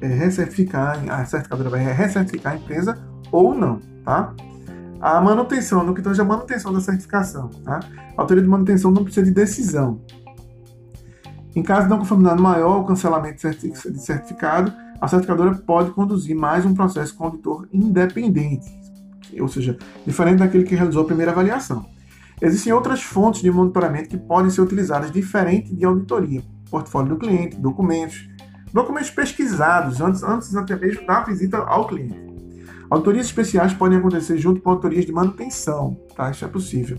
é, 0.00 0.06
recertificar, 0.06 1.02
a 1.10 1.24
certificadora 1.24 1.70
vai 1.70 1.80
recertificar 1.80 2.54
a 2.54 2.56
empresa 2.56 2.98
ou 3.30 3.54
não, 3.54 3.80
tá? 4.04 4.34
A 5.00 5.20
manutenção, 5.20 5.84
no 5.84 5.94
que 5.94 6.02
tange 6.02 6.20
a 6.20 6.24
manutenção 6.24 6.72
da 6.72 6.80
certificação, 6.80 7.48
tá? 7.64 7.80
A 8.16 8.20
autoria 8.20 8.42
de 8.42 8.48
manutenção 8.48 8.90
não 8.90 9.02
precisa 9.02 9.24
de 9.24 9.32
decisão. 9.32 10.00
Em 11.54 11.62
caso 11.62 11.84
de 11.84 11.90
não 11.90 11.98
conformidade 11.98 12.40
maior 12.40 12.78
ou 12.78 12.84
cancelamento 12.84 13.48
de 13.50 13.98
certificado, 13.98 14.72
a 15.00 15.08
certificadora 15.08 15.54
pode 15.54 15.90
conduzir 15.90 16.36
mais 16.36 16.64
um 16.64 16.74
processo 16.74 17.14
com 17.14 17.24
auditor 17.24 17.68
independente, 17.72 18.70
ou 19.40 19.48
seja, 19.48 19.76
diferente 20.06 20.38
daquele 20.38 20.64
que 20.64 20.74
realizou 20.74 21.02
a 21.02 21.06
primeira 21.06 21.32
avaliação. 21.32 21.84
Existem 22.40 22.72
outras 22.72 23.02
fontes 23.02 23.42
de 23.42 23.50
monitoramento 23.50 24.08
que 24.08 24.16
podem 24.16 24.50
ser 24.50 24.62
utilizadas 24.62 25.10
diferente 25.10 25.74
de 25.74 25.84
auditoria, 25.84 26.42
portfólio 26.72 27.10
do 27.10 27.18
cliente, 27.18 27.56
documentos, 27.56 28.26
documentos 28.72 29.10
pesquisados 29.10 30.00
antes, 30.00 30.22
antes 30.22 30.56
até 30.56 30.74
mesmo 30.74 31.06
da 31.06 31.22
visita 31.22 31.58
ao 31.58 31.86
cliente. 31.86 32.18
Autorias 32.90 33.26
especiais 33.26 33.74
podem 33.74 33.98
acontecer 33.98 34.38
junto 34.38 34.60
com 34.60 34.70
autorias 34.70 35.04
de 35.04 35.12
manutenção, 35.12 35.96
tá? 36.16 36.30
Isso 36.30 36.44
é 36.44 36.48
possível. 36.48 36.98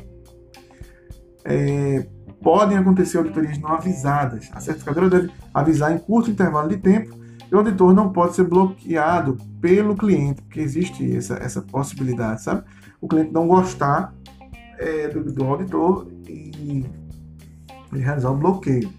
É, 1.44 2.08
podem 2.42 2.78
acontecer 2.78 3.18
auditorias 3.18 3.58
não 3.58 3.72
avisadas. 3.72 4.50
A 4.54 4.60
certificadora 4.60 5.10
deve 5.10 5.32
avisar 5.54 5.92
em 5.92 5.98
curto 5.98 6.30
intervalo 6.30 6.70
de 6.70 6.78
tempo 6.78 7.16
e 7.52 7.56
o 7.56 7.58
auditor 7.58 7.94
não 7.94 8.12
pode 8.12 8.36
ser 8.36 8.44
bloqueado 8.44 9.38
pelo 9.60 9.96
cliente, 9.96 10.42
porque 10.42 10.60
existe 10.60 11.16
essa, 11.16 11.36
essa 11.36 11.62
possibilidade, 11.62 12.44
sabe? 12.44 12.64
O 13.02 13.08
cliente 13.08 13.32
não 13.32 13.48
gostar 13.48 14.14
é, 14.80 15.08
do, 15.08 15.24
do 15.24 15.44
auditor 15.44 16.08
e, 16.28 16.86
e 17.94 17.98
realizar 17.98 18.32
o 18.32 18.36
bloqueio. 18.36 18.90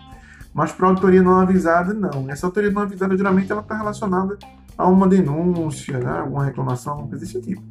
Mas 0.55 0.70
para 0.70 0.86
auditoria 0.86 1.20
não 1.20 1.40
avisada, 1.40 1.92
não. 1.92 2.30
Essa 2.30 2.46
auditoria 2.46 2.70
não 2.70 2.82
avisada, 2.82 3.16
geralmente, 3.16 3.50
ela 3.50 3.61
está 3.61 3.76
relacionada 3.76 4.38
a 4.78 4.86
uma 4.86 5.09
denúncia, 5.09 5.98
né? 5.98 6.20
alguma 6.20 6.44
reclamação, 6.44 7.09
coisa 7.09 7.18
desse 7.18 7.40
tipo. 7.42 7.62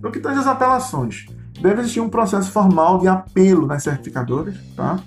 No 0.00 0.12
que 0.12 0.20
tange 0.20 0.38
as 0.38 0.46
apelações, 0.46 1.26
deve 1.60 1.80
existir 1.80 2.00
um 2.00 2.08
processo 2.08 2.52
formal 2.52 3.00
de 3.00 3.08
apelo 3.08 3.66
nas 3.66 3.82
certificadoras, 3.82 4.56
tá? 4.76 5.00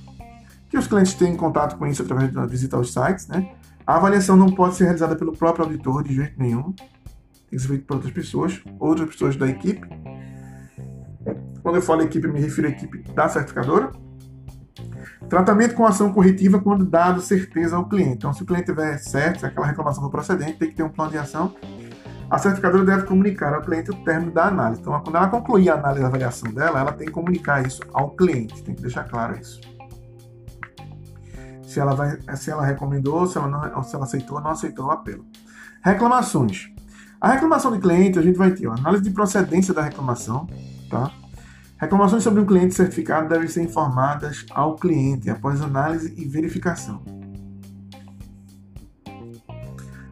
que 0.70 0.78
os 0.78 0.86
clientes 0.86 1.14
têm 1.14 1.36
contato 1.36 1.78
com 1.78 1.88
isso 1.88 2.02
através 2.02 2.34
da 2.34 2.46
visita 2.46 2.76
aos 2.76 2.92
sites. 2.92 3.26
Né? 3.28 3.54
A 3.88 3.96
avaliação 3.96 4.36
não 4.36 4.52
pode 4.52 4.76
ser 4.76 4.84
realizada 4.84 5.16
pelo 5.16 5.32
próprio 5.32 5.66
auditor 5.66 6.04
de 6.04 6.14
jeito 6.14 6.38
nenhum, 6.38 6.74
tem 6.74 7.58
que 7.58 7.60
ser 7.60 7.68
feito 7.70 7.86
por 7.86 7.96
outras 7.96 8.14
pessoas, 8.14 8.62
outras 8.78 9.10
pessoas 9.10 9.38
da 9.38 9.48
equipe. 9.48 9.88
Quando 11.62 11.76
eu 11.76 11.82
falo 11.82 12.02
equipe, 12.02 12.28
me 12.28 12.40
refiro 12.40 12.68
à 12.68 12.72
equipe 12.72 13.00
da 13.14 13.30
certificadora. 13.30 13.92
Tratamento 15.30 15.76
com 15.76 15.86
ação 15.86 16.12
corretiva 16.12 16.60
quando 16.60 16.84
dado 16.84 17.22
certeza 17.22 17.76
ao 17.76 17.88
cliente. 17.88 18.16
Então, 18.16 18.34
se 18.34 18.44
o 18.44 18.46
cliente 18.46 18.66
tiver 18.66 18.98
certo, 18.98 19.46
aquela 19.46 19.68
reclamação 19.68 20.04
for 20.04 20.10
procedente, 20.10 20.58
tem 20.58 20.70
que 20.70 20.76
ter 20.76 20.84
um 20.84 20.90
plano 20.90 21.12
de 21.12 21.18
ação. 21.18 21.56
A 22.30 22.38
certificadora 22.38 22.86
deve 22.86 23.04
comunicar 23.04 23.54
ao 23.54 23.62
cliente 23.62 23.92
o 23.92 23.96
término 24.04 24.32
da 24.32 24.46
análise. 24.46 24.82
Então, 24.82 24.98
quando 25.02 25.16
ela 25.16 25.28
concluir 25.28 25.70
a 25.70 25.76
análise 25.76 26.02
e 26.02 26.04
a 26.06 26.08
avaliação 26.08 26.52
dela, 26.54 26.80
ela 26.80 26.92
tem 26.92 27.08
que 27.08 27.14
comunicar 27.14 27.66
isso 27.66 27.82
ao 27.94 28.12
cliente. 28.12 28.64
Tem 28.64 28.74
que 28.74 28.82
deixar 28.82 29.04
claro 29.04 29.38
isso. 29.40 29.60
Se 31.62 31.80
ela, 31.80 31.94
vai, 31.94 32.18
se 32.36 32.50
ela 32.50 32.66
recomendou, 32.66 33.28
se 33.28 33.38
ela, 33.38 33.48
não, 33.48 33.84
se 33.84 33.96
ela 33.96 34.06
aceitou 34.06 34.38
ou 34.38 34.44
não 34.44 34.52
aceitou 34.52 34.88
o 34.88 34.92
apelo. 34.92 35.26
Reclamações. 35.84 36.70
A 37.20 37.34
reclamação 37.34 37.72
de 37.72 37.80
cliente, 37.80 38.18
a 38.18 38.22
gente 38.22 38.38
vai 38.38 38.52
ter 38.52 38.68
a 38.68 38.74
análise 38.74 39.04
de 39.04 39.12
procedência 39.12 39.74
da 39.74 39.84
reclamação, 39.84 40.48
tá? 40.90 41.12
Reclamações 41.82 42.22
sobre 42.22 42.40
um 42.40 42.46
cliente 42.46 42.76
certificado 42.76 43.28
devem 43.28 43.48
ser 43.48 43.64
informadas 43.64 44.46
ao 44.52 44.76
cliente 44.76 45.32
após 45.32 45.60
análise 45.64 46.14
e 46.16 46.26
verificação. 46.26 47.02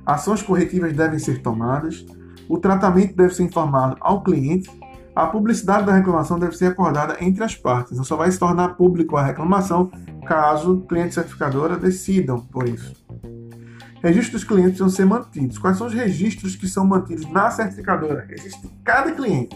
Ações 0.03 0.41
corretivas 0.41 0.93
devem 0.93 1.19
ser 1.19 1.43
tomadas. 1.43 2.03
O 2.49 2.57
tratamento 2.57 3.15
deve 3.15 3.35
ser 3.35 3.43
informado 3.43 3.95
ao 4.01 4.23
cliente. 4.23 4.67
A 5.15 5.27
publicidade 5.27 5.85
da 5.85 5.93
reclamação 5.93 6.39
deve 6.39 6.57
ser 6.57 6.65
acordada 6.65 7.17
entre 7.21 7.43
as 7.43 7.55
partes. 7.55 7.95
Não 7.95 8.03
só 8.03 8.17
vai 8.17 8.31
se 8.31 8.39
tornar 8.39 8.69
público 8.69 9.15
a 9.15 9.23
reclamação 9.23 9.91
caso 10.25 10.83
cliente 10.89 11.13
certificadora 11.13 11.77
decidam 11.77 12.39
por 12.39 12.67
isso. 12.67 12.95
Registros 14.01 14.41
dos 14.41 14.43
clientes 14.43 14.79
precisam 14.79 14.89
ser 14.89 15.05
mantidos. 15.05 15.59
Quais 15.59 15.77
são 15.77 15.85
os 15.85 15.93
registros 15.93 16.55
que 16.55 16.67
são 16.67 16.83
mantidos 16.83 17.31
na 17.31 17.51
certificadora? 17.51 18.25
Existe 18.31 18.67
cada 18.83 19.11
cliente. 19.11 19.55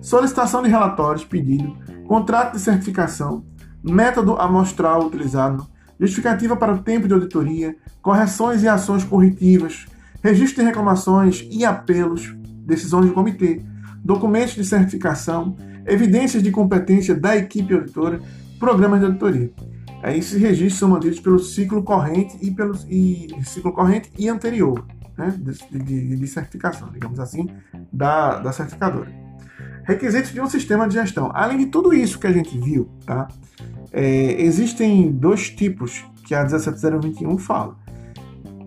Solicitação 0.00 0.62
de 0.62 0.68
relatórios, 0.68 1.24
pedido, 1.24 1.76
contrato 2.06 2.52
de 2.52 2.60
certificação, 2.60 3.44
método 3.82 4.36
amostral 4.36 5.06
utilizado, 5.06 5.66
justificativa 5.98 6.56
para 6.56 6.72
o 6.72 6.82
tempo 6.82 7.08
de 7.08 7.14
auditoria, 7.14 7.76
correções 8.00 8.62
e 8.62 8.68
ações 8.68 9.04
corretivas, 9.04 9.86
registro 10.22 10.62
de 10.62 10.68
reclamações 10.68 11.46
e 11.50 11.64
apelos, 11.64 12.34
decisões 12.64 13.06
do 13.06 13.12
comitê, 13.12 13.62
documentos 14.04 14.54
de 14.54 14.64
certificação, 14.64 15.56
evidências 15.86 16.42
de 16.42 16.50
competência 16.50 17.14
da 17.14 17.36
equipe 17.36 17.74
auditora, 17.74 18.20
programas 18.58 19.00
de 19.00 19.06
auditoria. 19.06 19.52
Esses 20.04 20.40
registros 20.40 20.78
são 20.78 20.90
mantidos 20.90 21.18
pelo 21.18 21.38
ciclo 21.38 21.82
corrente 21.82 22.36
e 22.40 22.50
pelo 22.52 22.76
e, 22.88 23.28
ciclo 23.44 23.72
corrente 23.72 24.12
e 24.16 24.28
anterior, 24.28 24.86
né, 25.16 25.34
de, 25.36 25.82
de, 25.82 26.16
de, 26.16 26.26
certificação, 26.28 26.88
digamos 26.92 27.18
assim, 27.18 27.48
da, 27.92 28.38
da 28.38 28.52
certificadora. 28.52 29.27
Requisitos 29.88 30.32
de 30.32 30.40
um 30.40 30.46
sistema 30.46 30.86
de 30.86 30.94
gestão. 30.94 31.30
Além 31.34 31.56
de 31.56 31.66
tudo 31.66 31.94
isso 31.94 32.18
que 32.18 32.26
a 32.26 32.32
gente 32.32 32.58
viu, 32.58 32.90
tá? 33.06 33.26
É, 33.90 34.42
existem 34.42 35.10
dois 35.10 35.48
tipos 35.48 36.04
que 36.26 36.34
a 36.34 36.44
17021 36.44 37.38
fala. 37.38 37.74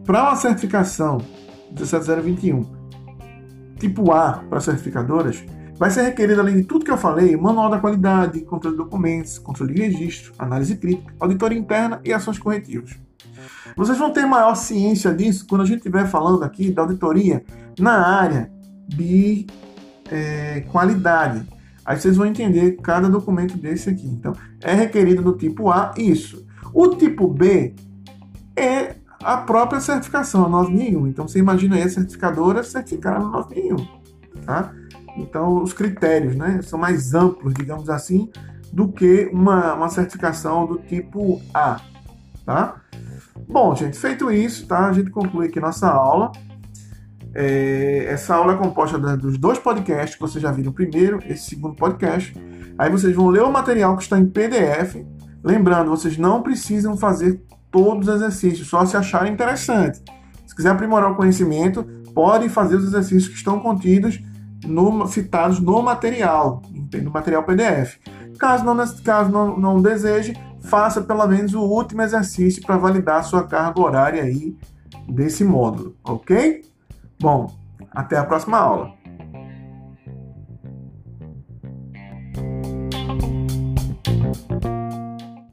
Para 0.03 0.23
uma 0.23 0.35
certificação 0.35 1.19
17021 1.75 2.81
tipo 3.79 4.11
A 4.11 4.43
para 4.49 4.59
certificadoras, 4.59 5.43
vai 5.77 5.91
ser 5.91 6.01
requerido, 6.01 6.41
além 6.41 6.57
de 6.57 6.63
tudo 6.63 6.85
que 6.85 6.91
eu 6.91 6.97
falei, 6.97 7.35
manual 7.35 7.69
da 7.69 7.79
qualidade, 7.79 8.41
controle 8.41 8.77
de 8.77 8.83
documentos, 8.83 9.37
controle 9.39 9.73
de 9.73 9.81
registro, 9.81 10.33
análise 10.39 10.75
crítica, 10.75 11.13
auditoria 11.19 11.57
interna 11.57 12.01
e 12.03 12.11
ações 12.11 12.37
corretivas. 12.37 12.91
Vocês 13.75 13.97
vão 13.97 14.11
ter 14.11 14.25
maior 14.25 14.55
ciência 14.55 15.13
disso 15.13 15.45
quando 15.47 15.61
a 15.61 15.65
gente 15.65 15.77
estiver 15.77 16.07
falando 16.07 16.43
aqui 16.43 16.71
da 16.71 16.81
auditoria 16.81 17.43
na 17.79 18.05
área 18.07 18.51
de 18.87 19.47
é, 20.11 20.61
qualidade. 20.71 21.47
Aí 21.85 21.99
vocês 21.99 22.15
vão 22.15 22.25
entender 22.25 22.77
cada 22.83 23.09
documento 23.09 23.57
desse 23.57 23.89
aqui. 23.89 24.05
Então, 24.05 24.33
é 24.61 24.73
requerido 24.73 25.23
do 25.23 25.33
tipo 25.33 25.71
A 25.71 25.93
isso. 25.97 26.45
O 26.73 26.89
tipo 26.89 27.27
B 27.27 27.73
é 28.55 28.95
a 29.23 29.37
própria 29.37 29.79
certificação, 29.79 30.45
a 30.45 30.49
9001. 30.49 31.07
Então, 31.07 31.27
você 31.27 31.39
imagina 31.39 31.75
aí 31.75 31.83
a 31.83 31.89
certificadora 31.89 32.63
certificar 32.63 33.15
a 33.15 33.19
9001. 33.19 33.87
Tá? 34.45 34.73
Então, 35.17 35.61
os 35.61 35.73
critérios 35.73 36.35
né, 36.35 36.61
são 36.61 36.79
mais 36.79 37.13
amplos, 37.13 37.53
digamos 37.53 37.89
assim, 37.89 38.29
do 38.71 38.87
que 38.87 39.29
uma, 39.31 39.73
uma 39.73 39.89
certificação 39.89 40.65
do 40.65 40.77
tipo 40.77 41.41
A. 41.53 41.81
Tá? 42.45 42.81
Bom, 43.47 43.75
gente, 43.75 43.97
feito 43.97 44.31
isso, 44.31 44.65
tá? 44.65 44.87
a 44.87 44.93
gente 44.93 45.09
conclui 45.09 45.47
aqui 45.47 45.59
nossa 45.59 45.89
aula. 45.89 46.31
É, 47.33 48.05
essa 48.09 48.35
aula 48.35 48.53
é 48.53 48.57
composta 48.57 48.97
dos 48.97 49.37
dois 49.37 49.57
podcasts 49.57 50.15
que 50.15 50.21
vocês 50.21 50.41
já 50.41 50.51
viram 50.51 50.71
primeiro, 50.71 51.19
esse 51.25 51.49
segundo 51.49 51.75
podcast. 51.75 52.33
Aí 52.77 52.89
vocês 52.89 53.15
vão 53.15 53.27
ler 53.27 53.43
o 53.43 53.51
material 53.51 53.95
que 53.95 54.03
está 54.03 54.19
em 54.19 54.25
PDF. 54.25 54.97
Lembrando, 55.43 55.89
vocês 55.89 56.17
não 56.17 56.41
precisam 56.41 56.97
fazer 56.97 57.41
todos 57.71 58.07
os 58.07 58.15
exercícios, 58.15 58.67
só 58.67 58.85
se 58.85 58.97
acharem 58.97 59.31
interessante. 59.31 60.01
Se 60.45 60.55
quiser 60.55 60.69
aprimorar 60.69 61.11
o 61.11 61.15
conhecimento, 61.15 61.83
podem 62.13 62.49
fazer 62.49 62.75
os 62.75 62.83
exercícios 62.83 63.29
que 63.29 63.35
estão 63.35 63.59
contidos 63.59 64.21
no, 64.65 65.07
citados 65.07 65.59
no 65.59 65.81
material, 65.81 66.61
no 67.01 67.11
material 67.11 67.43
PDF. 67.43 67.97
Caso 68.37 68.65
não, 68.65 68.75
caso 69.03 69.31
não, 69.31 69.57
não 69.57 69.81
deseje, 69.81 70.35
faça 70.61 71.01
pelo 71.01 71.25
menos 71.27 71.53
o 71.53 71.61
último 71.61 72.01
exercício 72.01 72.61
para 72.61 72.77
validar 72.77 73.19
a 73.19 73.23
sua 73.23 73.47
carga 73.47 73.79
horária 73.79 74.23
aí 74.23 74.55
desse 75.07 75.43
módulo, 75.43 75.95
ok? 76.03 76.70
Bom, 77.21 77.47
até 77.91 78.17
a 78.17 78.25
próxima 78.25 78.57
aula. 78.57 79.00